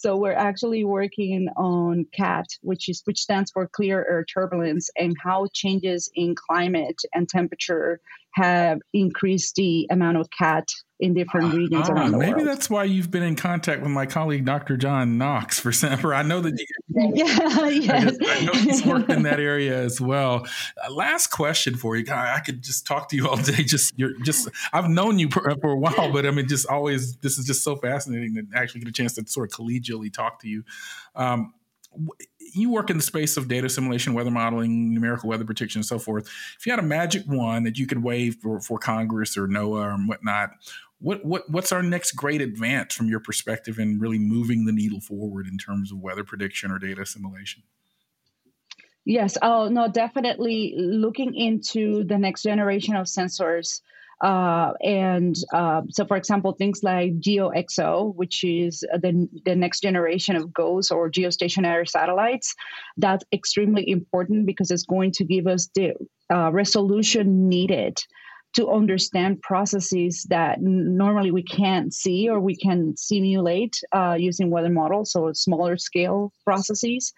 so 0.05 0.19
we're 0.19 0.33
actually 0.33 0.85
working 0.85 1.49
on 1.57 2.05
CAT, 2.13 2.47
which 2.61 2.91
is 2.91 3.01
which 3.07 3.19
stands 3.19 3.51
for 3.51 3.67
clear 3.67 4.05
air 4.07 4.23
turbulence, 4.23 4.91
and 4.99 5.17
how 5.19 5.47
changes 5.55 6.11
in 6.15 6.35
climate 6.35 7.01
and 7.15 7.27
temperature 7.27 8.03
have 8.35 8.81
increased 8.93 9.55
the 9.55 9.87
amount 9.91 10.17
of 10.17 10.29
CAT 10.31 10.69
in 10.99 11.15
different 11.15 11.53
ah, 11.53 11.57
regions 11.57 11.89
uh, 11.89 11.93
around 11.93 12.13
the 12.13 12.19
maybe 12.19 12.33
world. 12.33 12.37
Maybe 12.39 12.51
that's 12.51 12.69
why 12.69 12.85
you've 12.85 13.11
been 13.11 13.23
in 13.23 13.37
contact 13.37 13.83
with 13.83 13.91
my 13.91 14.07
colleague 14.07 14.45
Dr. 14.45 14.77
John 14.77 15.19
Knox 15.19 15.61
for 15.61 15.71
Semper. 15.73 16.13
I 16.13 16.23
know 16.23 16.41
that 16.41 16.59
you, 16.59 16.67
yeah, 17.15 17.69
yes. 17.69 18.17
I, 18.21 18.41
I 18.41 18.45
know 18.45 18.53
he's 18.53 18.85
worked 18.85 19.11
in 19.11 19.23
that 19.23 19.39
area 19.53 19.81
as 19.81 20.01
well. 20.01 20.47
Uh, 20.85 20.93
last 20.93 21.29
question 21.29 21.77
for 21.77 21.97
you. 21.97 22.05
I, 22.13 22.37
I 22.37 22.41
could 22.41 22.63
just 22.63 22.87
talk 22.87 23.09
to 23.11 23.17
you 23.17 23.29
all 23.29 23.37
day. 23.37 23.63
Just 23.63 23.97
you're 23.97 24.19
just 24.23 24.49
I've 24.73 24.89
known 24.89 25.19
you 25.19 25.29
for, 25.31 25.55
for, 25.61 25.71
a 25.71 25.77
while, 25.77 26.13
but 26.13 26.27
I 26.27 26.33
mean, 26.33 26.49
just 26.49 26.67
always 26.67 27.17
this 27.17 27.39
is 27.39 27.47
just 27.47 27.63
so 27.63 27.77
fascinating 27.77 28.35
to 28.35 28.59
actually 28.59 28.81
get 28.81 28.89
a 28.89 28.93
chance 28.93 29.15
to 29.15 29.27
sort 29.27 29.53
of 29.53 29.59
collegially 29.59 30.13
talk 30.13 30.41
to 30.41 30.49
you. 30.49 30.65
Um, 31.15 31.55
you 32.55 32.71
work 32.71 32.91
in 32.91 32.97
the 32.97 33.03
space 33.03 33.37
of 33.37 33.49
data 33.49 33.67
assimilation, 33.67 34.15
weather 34.15 34.31
modeling, 34.31 34.95
numerical 34.95 35.29
weather 35.29 35.45
prediction, 35.45 35.81
and 35.81 35.87
so 35.87 35.99
forth. 35.99 36.29
If 36.59 36.67
you 36.67 36.73
had 36.73 36.79
a 36.79 36.87
magic 36.87 37.25
wand 37.27 37.67
that 37.67 37.79
you 37.79 37.87
could 37.87 38.03
wave 38.03 38.37
for, 38.41 38.61
for 38.61 38.79
Congress 38.79 39.37
or 39.37 39.49
NOAA 39.49 39.95
or 39.95 39.99
whatnot, 40.07 40.51
what 40.99 41.25
what 41.25 41.51
what's 41.51 41.73
our 41.73 41.83
next 41.83 42.13
great 42.13 42.41
advance 42.41 42.95
from 42.95 43.09
your 43.09 43.21
perspective 43.21 43.79
in 43.79 43.99
really 43.99 44.19
moving 44.19 44.65
the 44.65 44.73
needle 44.73 45.01
forward 45.01 45.47
in 45.47 45.59
terms 45.59 45.93
of 45.93 45.99
weather 45.99 46.25
prediction 46.25 46.71
or 46.71 46.79
data 46.79 47.03
assimilation? 47.03 47.63
Yes, 49.05 49.37
oh 49.43 49.69
no, 49.69 49.89
definitely 49.89 50.75
looking 50.79 51.35
into 51.35 52.05
the 52.05 52.17
next 52.17 52.43
generation 52.43 52.97
of 52.97 53.07
sensors. 53.07 53.83
Uh, 54.25 54.73
and 54.83 55.37
uh, 55.53 55.83
so, 55.91 56.07
for 56.07 56.17
example, 56.17 56.53
things 56.53 56.83
like 56.83 57.21
GeoXO, 57.21 58.15
which 58.15 58.43
is 58.43 58.81
the, 58.81 59.29
the 59.45 59.55
next 59.55 59.83
generation 59.83 60.35
of 60.35 60.51
GOES 60.51 60.91
or 60.91 61.11
geostationary 61.11 61.87
satellites, 61.87 62.55
that's 62.97 63.23
extremely 63.35 63.87
important 63.91 64.47
because 64.47 64.71
it's 64.71 64.87
going 64.87 65.13
to 65.13 65.25
give 65.25 65.47
us 65.47 65.69
the 65.75 65.93
uh, 66.33 66.51
resolution 66.51 67.51
needed 67.51 67.99
to 68.55 68.71
understand 68.71 69.43
processes 69.43 70.27
that 70.31 70.59
normally 70.63 71.31
we 71.31 71.43
can't 71.43 71.93
see 71.93 72.27
or 72.31 72.41
we 72.41 72.57
can 72.57 72.97
simulate 72.97 73.79
uh, 73.93 74.17
using 74.19 74.49
weather 74.49 74.71
models, 74.71 75.13
so 75.13 75.31
smaller 75.35 75.77
scale 75.77 76.33
processes. 76.47 77.13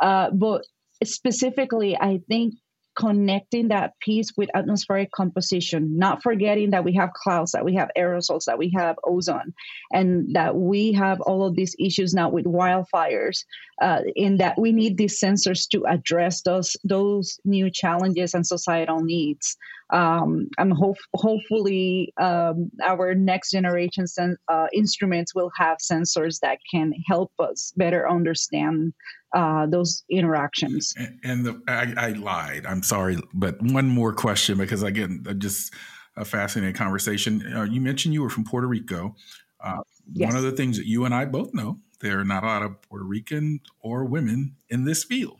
Uh, 0.00 0.30
but 0.30 0.64
specifically, 1.04 1.98
I 2.00 2.20
think 2.28 2.54
connecting 2.96 3.68
that 3.68 3.92
piece 4.00 4.32
with 4.36 4.50
atmospheric 4.54 5.10
composition, 5.12 5.96
not 5.98 6.22
forgetting 6.22 6.70
that 6.70 6.84
we 6.84 6.94
have 6.94 7.12
clouds, 7.12 7.52
that 7.52 7.64
we 7.64 7.74
have 7.74 7.90
aerosols, 7.96 8.44
that 8.46 8.58
we 8.58 8.72
have 8.76 8.96
ozone, 9.04 9.52
and 9.92 10.34
that 10.34 10.56
we 10.56 10.92
have 10.92 11.20
all 11.20 11.46
of 11.46 11.54
these 11.54 11.76
issues 11.78 12.14
now 12.14 12.28
with 12.28 12.46
wildfires, 12.46 13.44
uh, 13.82 14.00
in 14.14 14.38
that 14.38 14.58
we 14.58 14.72
need 14.72 14.96
these 14.96 15.20
sensors 15.20 15.68
to 15.68 15.84
address 15.86 16.42
those 16.42 16.76
those 16.84 17.38
new 17.44 17.70
challenges 17.70 18.34
and 18.34 18.46
societal 18.46 19.00
needs. 19.00 19.56
Um, 19.90 20.48
I'm 20.58 20.72
hope, 20.72 20.96
hopefully 21.14 22.12
um, 22.16 22.72
our 22.84 23.14
next 23.14 23.52
generation 23.52 24.08
sen- 24.08 24.36
uh, 24.48 24.66
instruments 24.72 25.32
will 25.32 25.52
have 25.56 25.78
sensors 25.78 26.40
that 26.40 26.58
can 26.68 26.92
help 27.06 27.30
us 27.38 27.72
better 27.76 28.08
understand 28.08 28.94
uh, 29.36 29.66
those 29.66 30.02
interactions. 30.08 30.94
And, 30.96 31.20
and 31.22 31.44
the, 31.44 31.62
I, 31.68 31.92
I, 32.08 32.08
lied. 32.12 32.64
I'm 32.64 32.82
sorry, 32.82 33.18
but 33.34 33.60
one 33.60 33.86
more 33.86 34.14
question 34.14 34.56
because 34.56 34.82
again, 34.82 35.24
just 35.36 35.74
a 36.16 36.24
fascinating 36.24 36.74
conversation. 36.74 37.52
Uh, 37.54 37.64
you 37.64 37.82
mentioned 37.82 38.14
you 38.14 38.22
were 38.22 38.30
from 38.30 38.44
Puerto 38.44 38.66
Rico. 38.66 39.14
Uh, 39.62 39.82
yes. 40.10 40.32
One 40.32 40.36
of 40.36 40.42
the 40.42 40.52
things 40.52 40.78
that 40.78 40.86
you 40.86 41.04
and 41.04 41.14
I 41.14 41.26
both 41.26 41.52
know 41.52 41.78
there 42.00 42.18
are 42.18 42.24
not 42.24 42.44
a 42.44 42.46
lot 42.46 42.62
of 42.62 42.80
Puerto 42.80 43.04
Rican 43.04 43.60
or 43.80 44.06
women 44.06 44.56
in 44.70 44.86
this 44.86 45.04
field. 45.04 45.36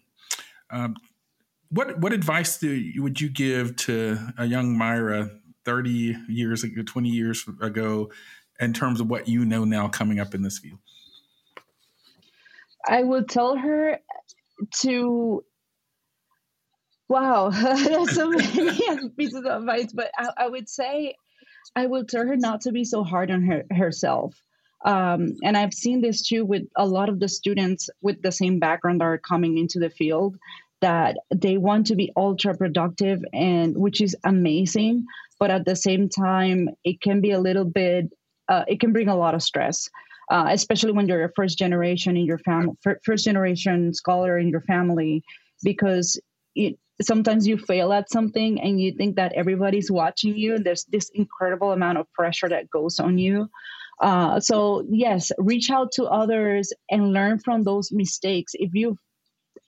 Um, 0.68 0.94
what 1.70 1.98
what 1.98 2.12
advice 2.12 2.58
do 2.58 2.68
you, 2.68 3.02
would 3.02 3.18
you 3.18 3.30
give 3.30 3.76
to 3.76 4.18
a 4.36 4.44
young 4.44 4.76
Mayra 4.76 5.30
30 5.64 6.16
years 6.28 6.64
ago, 6.64 6.82
20 6.84 7.08
years 7.08 7.46
ago, 7.62 8.10
in 8.60 8.74
terms 8.74 9.00
of 9.00 9.08
what 9.08 9.26
you 9.26 9.46
know 9.46 9.64
now 9.64 9.88
coming 9.88 10.20
up 10.20 10.34
in 10.34 10.42
this 10.42 10.58
field? 10.58 10.80
I 12.88 13.02
would 13.02 13.28
tell 13.28 13.56
her 13.56 13.98
to 14.80 15.44
wow 17.08 17.50
there's 17.50 18.14
so 18.14 18.30
many 18.30 19.08
pieces 19.18 19.44
of 19.44 19.62
advice 19.62 19.92
but 19.92 20.10
I, 20.16 20.30
I, 20.38 20.48
would 20.48 20.68
say 20.68 21.14
i 21.76 21.86
would 21.86 22.08
tell 22.08 22.26
her 22.26 22.36
not 22.36 22.62
to 22.62 22.72
be 22.72 22.84
so 22.84 23.04
hard 23.04 23.30
on 23.30 23.42
her 23.42 23.64
herself. 23.70 24.34
Um, 24.84 25.34
and 25.42 25.56
i've 25.56 25.74
seen 25.74 26.00
this 26.00 26.22
too 26.22 26.44
with 26.44 26.62
a 26.76 26.86
lot 26.86 27.08
of 27.08 27.20
the 27.20 27.28
students 27.28 27.90
with 28.02 28.22
the 28.22 28.32
same 28.32 28.58
background 28.58 29.00
that 29.00 29.06
are 29.06 29.18
coming 29.18 29.58
into 29.58 29.78
the 29.78 29.90
field 29.90 30.36
that 30.80 31.16
they 31.34 31.56
want 31.56 31.86
to 31.86 31.96
be 31.96 32.12
ultra 32.16 32.56
productive 32.56 33.20
and 33.32 33.76
which 33.76 34.00
is 34.00 34.16
amazing 34.24 35.06
but 35.38 35.50
at 35.50 35.64
the 35.64 35.76
same 35.76 36.08
time 36.08 36.68
it 36.84 37.00
can 37.00 37.20
be 37.20 37.30
a 37.30 37.40
little 37.40 37.64
bit 37.64 38.10
uh, 38.48 38.64
it 38.68 38.78
can 38.78 38.92
bring 38.92 39.08
a 39.08 39.16
lot 39.16 39.34
of 39.34 39.42
stress 39.42 39.88
uh, 40.30 40.46
especially 40.50 40.92
when 40.92 41.08
you're 41.08 41.24
a 41.24 41.32
first 41.36 41.58
generation 41.58 42.16
in 42.16 42.24
your 42.24 42.38
family 42.38 42.74
first 43.04 43.24
generation 43.24 43.94
scholar 43.94 44.38
in 44.38 44.48
your 44.48 44.62
family 44.62 45.22
because 45.62 46.20
it, 46.54 46.76
sometimes 47.00 47.46
you 47.46 47.58
fail 47.58 47.92
at 47.92 48.10
something 48.10 48.60
and 48.60 48.80
you 48.80 48.92
think 48.92 49.16
that 49.16 49.32
everybody's 49.34 49.90
watching 49.90 50.36
you 50.36 50.58
there's 50.58 50.84
this 50.84 51.10
incredible 51.14 51.72
amount 51.72 51.98
of 51.98 52.10
pressure 52.12 52.48
that 52.48 52.70
goes 52.70 52.98
on 52.98 53.18
you. 53.18 53.48
Uh, 54.00 54.38
so 54.40 54.84
yes 54.90 55.32
reach 55.38 55.70
out 55.70 55.90
to 55.92 56.04
others 56.04 56.72
and 56.90 57.12
learn 57.12 57.38
from 57.38 57.62
those 57.62 57.90
mistakes. 57.92 58.52
If 58.54 58.74
you 58.74 58.98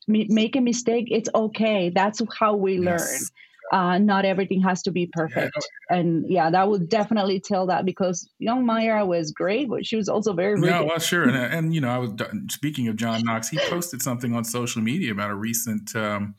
make 0.07 0.57
a 0.57 0.61
mistake 0.61 1.09
it's 1.11 1.29
okay. 1.35 1.91
That's 1.91 2.21
how 2.39 2.57
we 2.57 2.79
learn. 2.79 2.99
yes. 2.99 3.31
Uh, 3.73 3.99
not 3.99 4.25
everything 4.25 4.63
has 4.63 4.83
to 4.83 4.91
be 4.91 5.07
perfect. 5.07 5.57
Yeah. 5.91 5.97
and 5.99 6.29
yeah 6.29 6.51
that 6.51 6.69
would 6.69 6.89
definitely 6.89 7.41
tell 7.41 7.67
that 7.67 7.85
because 7.85 8.29
young 8.39 8.65
Mayra 8.65 9.07
was 9.07 9.33
great 9.33 9.69
but 9.69 9.85
she 9.85 9.97
was 9.97 10.09
also 10.09 10.33
very 10.33 10.61
yeah 10.61 10.81
well 10.81 10.99
sure. 10.99 11.29
And, 11.29 11.37
and 11.37 11.75
you 11.75 11.81
know 11.81 11.89
i 11.89 11.99
was 11.99 12.13
speaking 12.49 12.89
of 12.89 12.97
john 12.97 13.23
knox 13.25 13.49
he 13.49 13.59
posted 13.69 14.01
something 14.03 14.35
on 14.35 14.45
social 14.45 14.83
media 14.83 15.13
about 15.13 15.31
a 15.31 15.35
recent 15.35 15.95
um, 15.97 16.35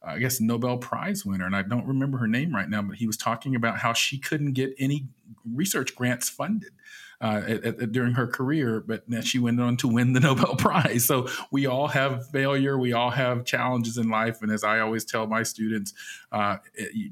I 0.00 0.18
guess 0.18 0.40
Nobel 0.40 0.78
Prize 0.78 1.26
winner, 1.26 1.44
and 1.44 1.56
I 1.56 1.62
don't 1.62 1.84
remember 1.84 2.18
her 2.18 2.28
name 2.28 2.54
right 2.54 2.68
now, 2.68 2.82
but 2.82 2.96
he 2.96 3.06
was 3.06 3.16
talking 3.16 3.56
about 3.56 3.78
how 3.78 3.92
she 3.92 4.16
couldn't 4.16 4.52
get 4.52 4.72
any 4.78 5.08
research 5.44 5.96
grants 5.96 6.28
funded 6.28 6.70
uh, 7.20 7.42
at, 7.46 7.64
at, 7.64 7.92
during 7.92 8.14
her 8.14 8.26
career, 8.26 8.80
but 8.86 9.02
she 9.24 9.38
went 9.38 9.60
on 9.60 9.76
to 9.78 9.88
win 9.88 10.12
the 10.12 10.20
Nobel 10.28 10.54
Prize. 10.56 11.04
So 11.04 11.28
we 11.50 11.66
all 11.66 11.88
have 11.88 12.28
failure, 12.30 12.78
we 12.78 12.92
all 12.92 13.10
have 13.10 13.44
challenges 13.44 13.98
in 13.98 14.08
life, 14.08 14.40
and 14.42 14.52
as 14.52 14.62
I 14.62 14.80
always 14.80 15.04
tell 15.04 15.26
my 15.26 15.42
students, 15.42 15.94
uh, 16.30 16.58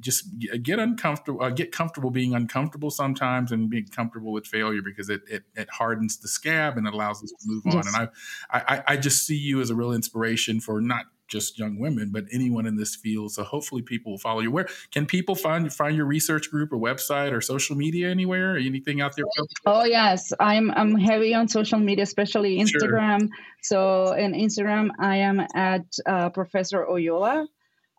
just 0.01 0.27
get 0.63 0.79
uncomfortable, 0.79 1.43
uh, 1.43 1.51
get 1.51 1.73
comfortable 1.73 2.11
being 2.11 2.35
uncomfortable 2.35 2.91
sometimes, 2.91 3.51
and 3.51 3.69
being 3.69 3.87
comfortable 3.87 4.33
with 4.33 4.47
failure 4.47 4.83
because 4.83 5.11
it 5.11 5.23
it, 5.29 5.43
it 5.55 5.69
hardens 5.71 6.19
the 6.19 6.29
scab 6.29 6.77
and 6.77 6.87
it 6.87 6.95
allows 6.95 7.23
us 7.23 7.31
to 7.31 7.37
move 7.45 7.63
yes. 7.65 7.75
on. 7.75 7.87
And 7.87 8.11
I, 8.51 8.75
I 8.77 8.83
I 8.89 8.97
just 8.97 9.27
see 9.27 9.37
you 9.37 9.61
as 9.61 9.71
a 9.71 9.75
real 9.75 9.93
inspiration 9.93 10.61
for 10.61 10.81
not 10.81 11.07
just 11.29 11.59
young 11.59 11.79
women, 11.79 12.11
but 12.13 12.25
anyone 12.33 12.67
in 12.67 12.77
this 12.77 12.95
field. 12.95 13.33
So 13.33 13.43
hopefully 13.43 13.83
people 13.83 14.13
will 14.13 14.19
follow 14.19 14.41
you. 14.41 14.51
Where 14.51 14.69
can 14.93 15.07
people 15.07 15.35
find 15.35 15.73
find 15.73 15.97
your 15.97 16.07
research 16.07 16.51
group 16.51 16.73
or 16.73 16.79
website 16.79 17.33
or 17.33 17.41
social 17.41 17.77
media 17.77 18.11
anywhere? 18.11 18.57
Anything 18.57 19.01
out 19.01 19.17
there? 19.17 19.25
Oh 19.65 19.85
yes, 19.85 20.33
I'm 20.39 20.71
I'm 20.71 20.95
heavy 20.97 21.35
on 21.35 21.49
social 21.49 21.79
media, 21.79 22.05
especially 22.05 22.59
Instagram. 22.59 23.21
Sure. 23.21 23.29
So 23.63 24.13
in 24.13 24.33
Instagram, 24.33 24.91
I 24.99 25.17
am 25.17 25.41
at 25.55 25.85
uh, 26.07 26.31
Professor 26.31 26.85
Oyola. 26.85 27.47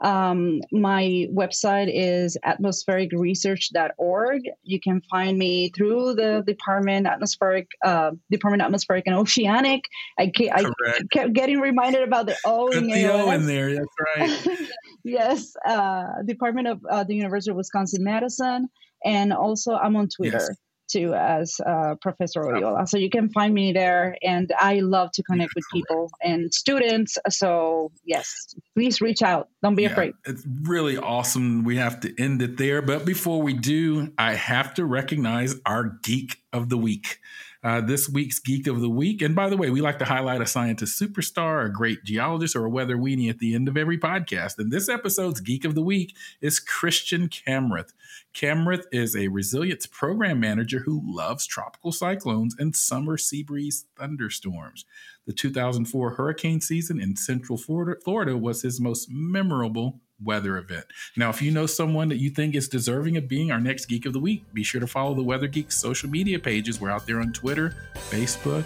Um, 0.01 0.61
my 0.71 1.27
website 1.31 1.89
is 1.91 2.37
atmosphericresearch.org. 2.45 4.41
You 4.63 4.79
can 4.79 5.01
find 5.09 5.37
me 5.37 5.69
through 5.69 6.15
the 6.15 6.43
Department 6.45 7.07
Atmospheric, 7.07 7.67
uh, 7.83 8.11
Department 8.29 8.61
Atmospheric 8.61 9.07
and 9.07 9.15
Oceanic. 9.15 9.85
I, 10.19 10.27
ke- 10.27 10.51
I 10.53 10.65
kept 11.11 11.33
getting 11.33 11.59
reminded 11.59 12.03
about 12.03 12.27
the 12.27 12.37
O 12.45 12.69
in, 12.69 12.87
the 12.87 13.07
o 13.07 13.31
in 13.31 13.47
there. 13.47 13.73
That's 13.73 13.87
right. 14.15 14.69
yes, 15.03 15.53
uh, 15.65 16.21
Department 16.25 16.67
of 16.67 16.85
uh, 16.89 17.03
the 17.03 17.15
University 17.15 17.49
of 17.51 17.57
Wisconsin 17.57 18.03
Madison, 18.03 18.69
and 19.03 19.33
also 19.33 19.73
I'm 19.73 19.95
on 19.95 20.09
Twitter. 20.09 20.37
Yes 20.37 20.57
to 20.89 21.13
as 21.13 21.59
uh, 21.65 21.95
Professor 22.01 22.41
Oyola. 22.41 22.87
So 22.87 22.97
you 22.97 23.09
can 23.09 23.29
find 23.29 23.53
me 23.53 23.73
there, 23.73 24.15
and 24.21 24.51
I 24.59 24.79
love 24.79 25.11
to 25.13 25.23
connect 25.23 25.53
with 25.55 25.65
people 25.71 26.09
and 26.23 26.53
students. 26.53 27.17
So 27.29 27.91
yes, 28.05 28.55
please 28.75 29.01
reach 29.01 29.21
out. 29.21 29.49
Don't 29.63 29.75
be 29.75 29.83
yeah, 29.83 29.91
afraid. 29.91 30.13
It's 30.25 30.43
really 30.63 30.97
awesome. 30.97 31.63
We 31.63 31.77
have 31.77 31.99
to 32.01 32.21
end 32.21 32.41
it 32.41 32.57
there, 32.57 32.81
but 32.81 33.05
before 33.05 33.41
we 33.41 33.53
do, 33.53 34.13
I 34.17 34.33
have 34.33 34.73
to 34.75 34.85
recognize 34.85 35.55
our 35.65 35.97
geek 36.03 36.41
of 36.53 36.69
the 36.69 36.77
week 36.77 37.19
uh, 37.67 37.81
this 37.81 38.07
week's 38.07 38.39
Geek 38.39 38.65
of 38.65 38.79
the 38.79 38.89
Week. 38.89 39.21
And 39.21 39.35
by 39.35 39.49
the 39.49 39.57
way, 39.57 39.69
we 39.69 39.81
like 39.81 39.99
to 39.99 40.05
highlight 40.05 40.39
a 40.39 40.45
scientist 40.45 40.97
superstar, 40.97 41.65
a 41.65 41.69
great 41.69 42.01
geologist, 42.05 42.55
or 42.55 42.63
a 42.63 42.69
weather 42.69 42.95
weenie 42.95 43.29
at 43.29 43.39
the 43.39 43.53
end 43.53 43.67
of 43.67 43.75
every 43.75 43.97
podcast. 43.97 44.57
And 44.57 44.71
this 44.71 44.87
episode's 44.87 45.41
Geek 45.41 45.65
of 45.65 45.75
the 45.75 45.81
Week 45.81 46.15
is 46.39 46.61
Christian 46.61 47.27
Kamrath. 47.27 47.91
Kamrath 48.33 48.85
is 48.93 49.17
a 49.17 49.27
resilience 49.27 49.85
program 49.85 50.39
manager 50.39 50.79
who 50.79 51.01
loves 51.03 51.45
tropical 51.45 51.91
cyclones 51.91 52.55
and 52.57 52.73
summer 52.73 53.17
sea 53.17 53.43
breeze 53.43 53.83
thunderstorms. 53.97 54.85
The 55.25 55.33
2004 55.33 56.11
hurricane 56.11 56.61
season 56.61 57.01
in 57.01 57.17
Central 57.17 57.57
Florida 57.57 58.37
was 58.37 58.61
his 58.61 58.79
most 58.79 59.09
memorable 59.11 59.99
weather 60.23 60.57
event. 60.57 60.85
Now, 61.15 61.29
if 61.29 61.41
you 61.41 61.51
know 61.51 61.65
someone 61.65 62.09
that 62.09 62.17
you 62.17 62.29
think 62.29 62.55
is 62.55 62.67
deserving 62.67 63.17
of 63.17 63.27
being 63.27 63.51
our 63.51 63.59
next 63.59 63.85
Geek 63.85 64.05
of 64.05 64.13
the 64.13 64.19
Week, 64.19 64.43
be 64.53 64.63
sure 64.63 64.81
to 64.81 64.87
follow 64.87 65.13
the 65.13 65.23
Weather 65.23 65.47
Geeks 65.47 65.77
social 65.77 66.09
media 66.09 66.39
pages. 66.39 66.81
We're 66.81 66.89
out 66.89 67.05
there 67.05 67.19
on 67.19 67.33
Twitter, 67.33 67.75
Facebook, 68.09 68.63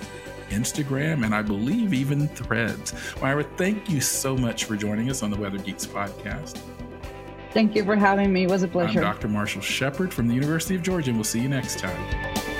Instagram, 0.49 1.26
and 1.26 1.34
I 1.34 1.41
believe 1.41 1.93
even 1.93 2.28
threads. 2.30 2.93
Mayra, 3.16 3.45
thank 3.58 3.89
you 3.89 4.02
so 4.02 4.36
much 4.36 4.66
for 4.66 4.76
joining 4.76 5.10
us 5.10 5.24
on 5.24 5.32
the 5.32 5.38
Weather 5.38 5.58
Geeks 5.58 5.86
podcast. 5.86 6.60
Thank 7.54 7.76
you 7.76 7.84
for 7.84 7.95
having 7.95 8.32
me. 8.32 8.43
It 8.43 8.49
was 8.49 8.64
a 8.64 8.68
pleasure. 8.68 8.99
I'm 8.99 9.06
Dr. 9.06 9.28
Marshall 9.28 9.62
Shepherd 9.62 10.14
from 10.14 10.28
the 10.28 10.34
University 10.34 10.76
of 10.76 10.84
Georgia, 10.84 11.10
and 11.10 11.18
we'll 11.18 11.26
see 11.26 11.41
you 11.41 11.49
next 11.49 11.80
time. 11.80 12.51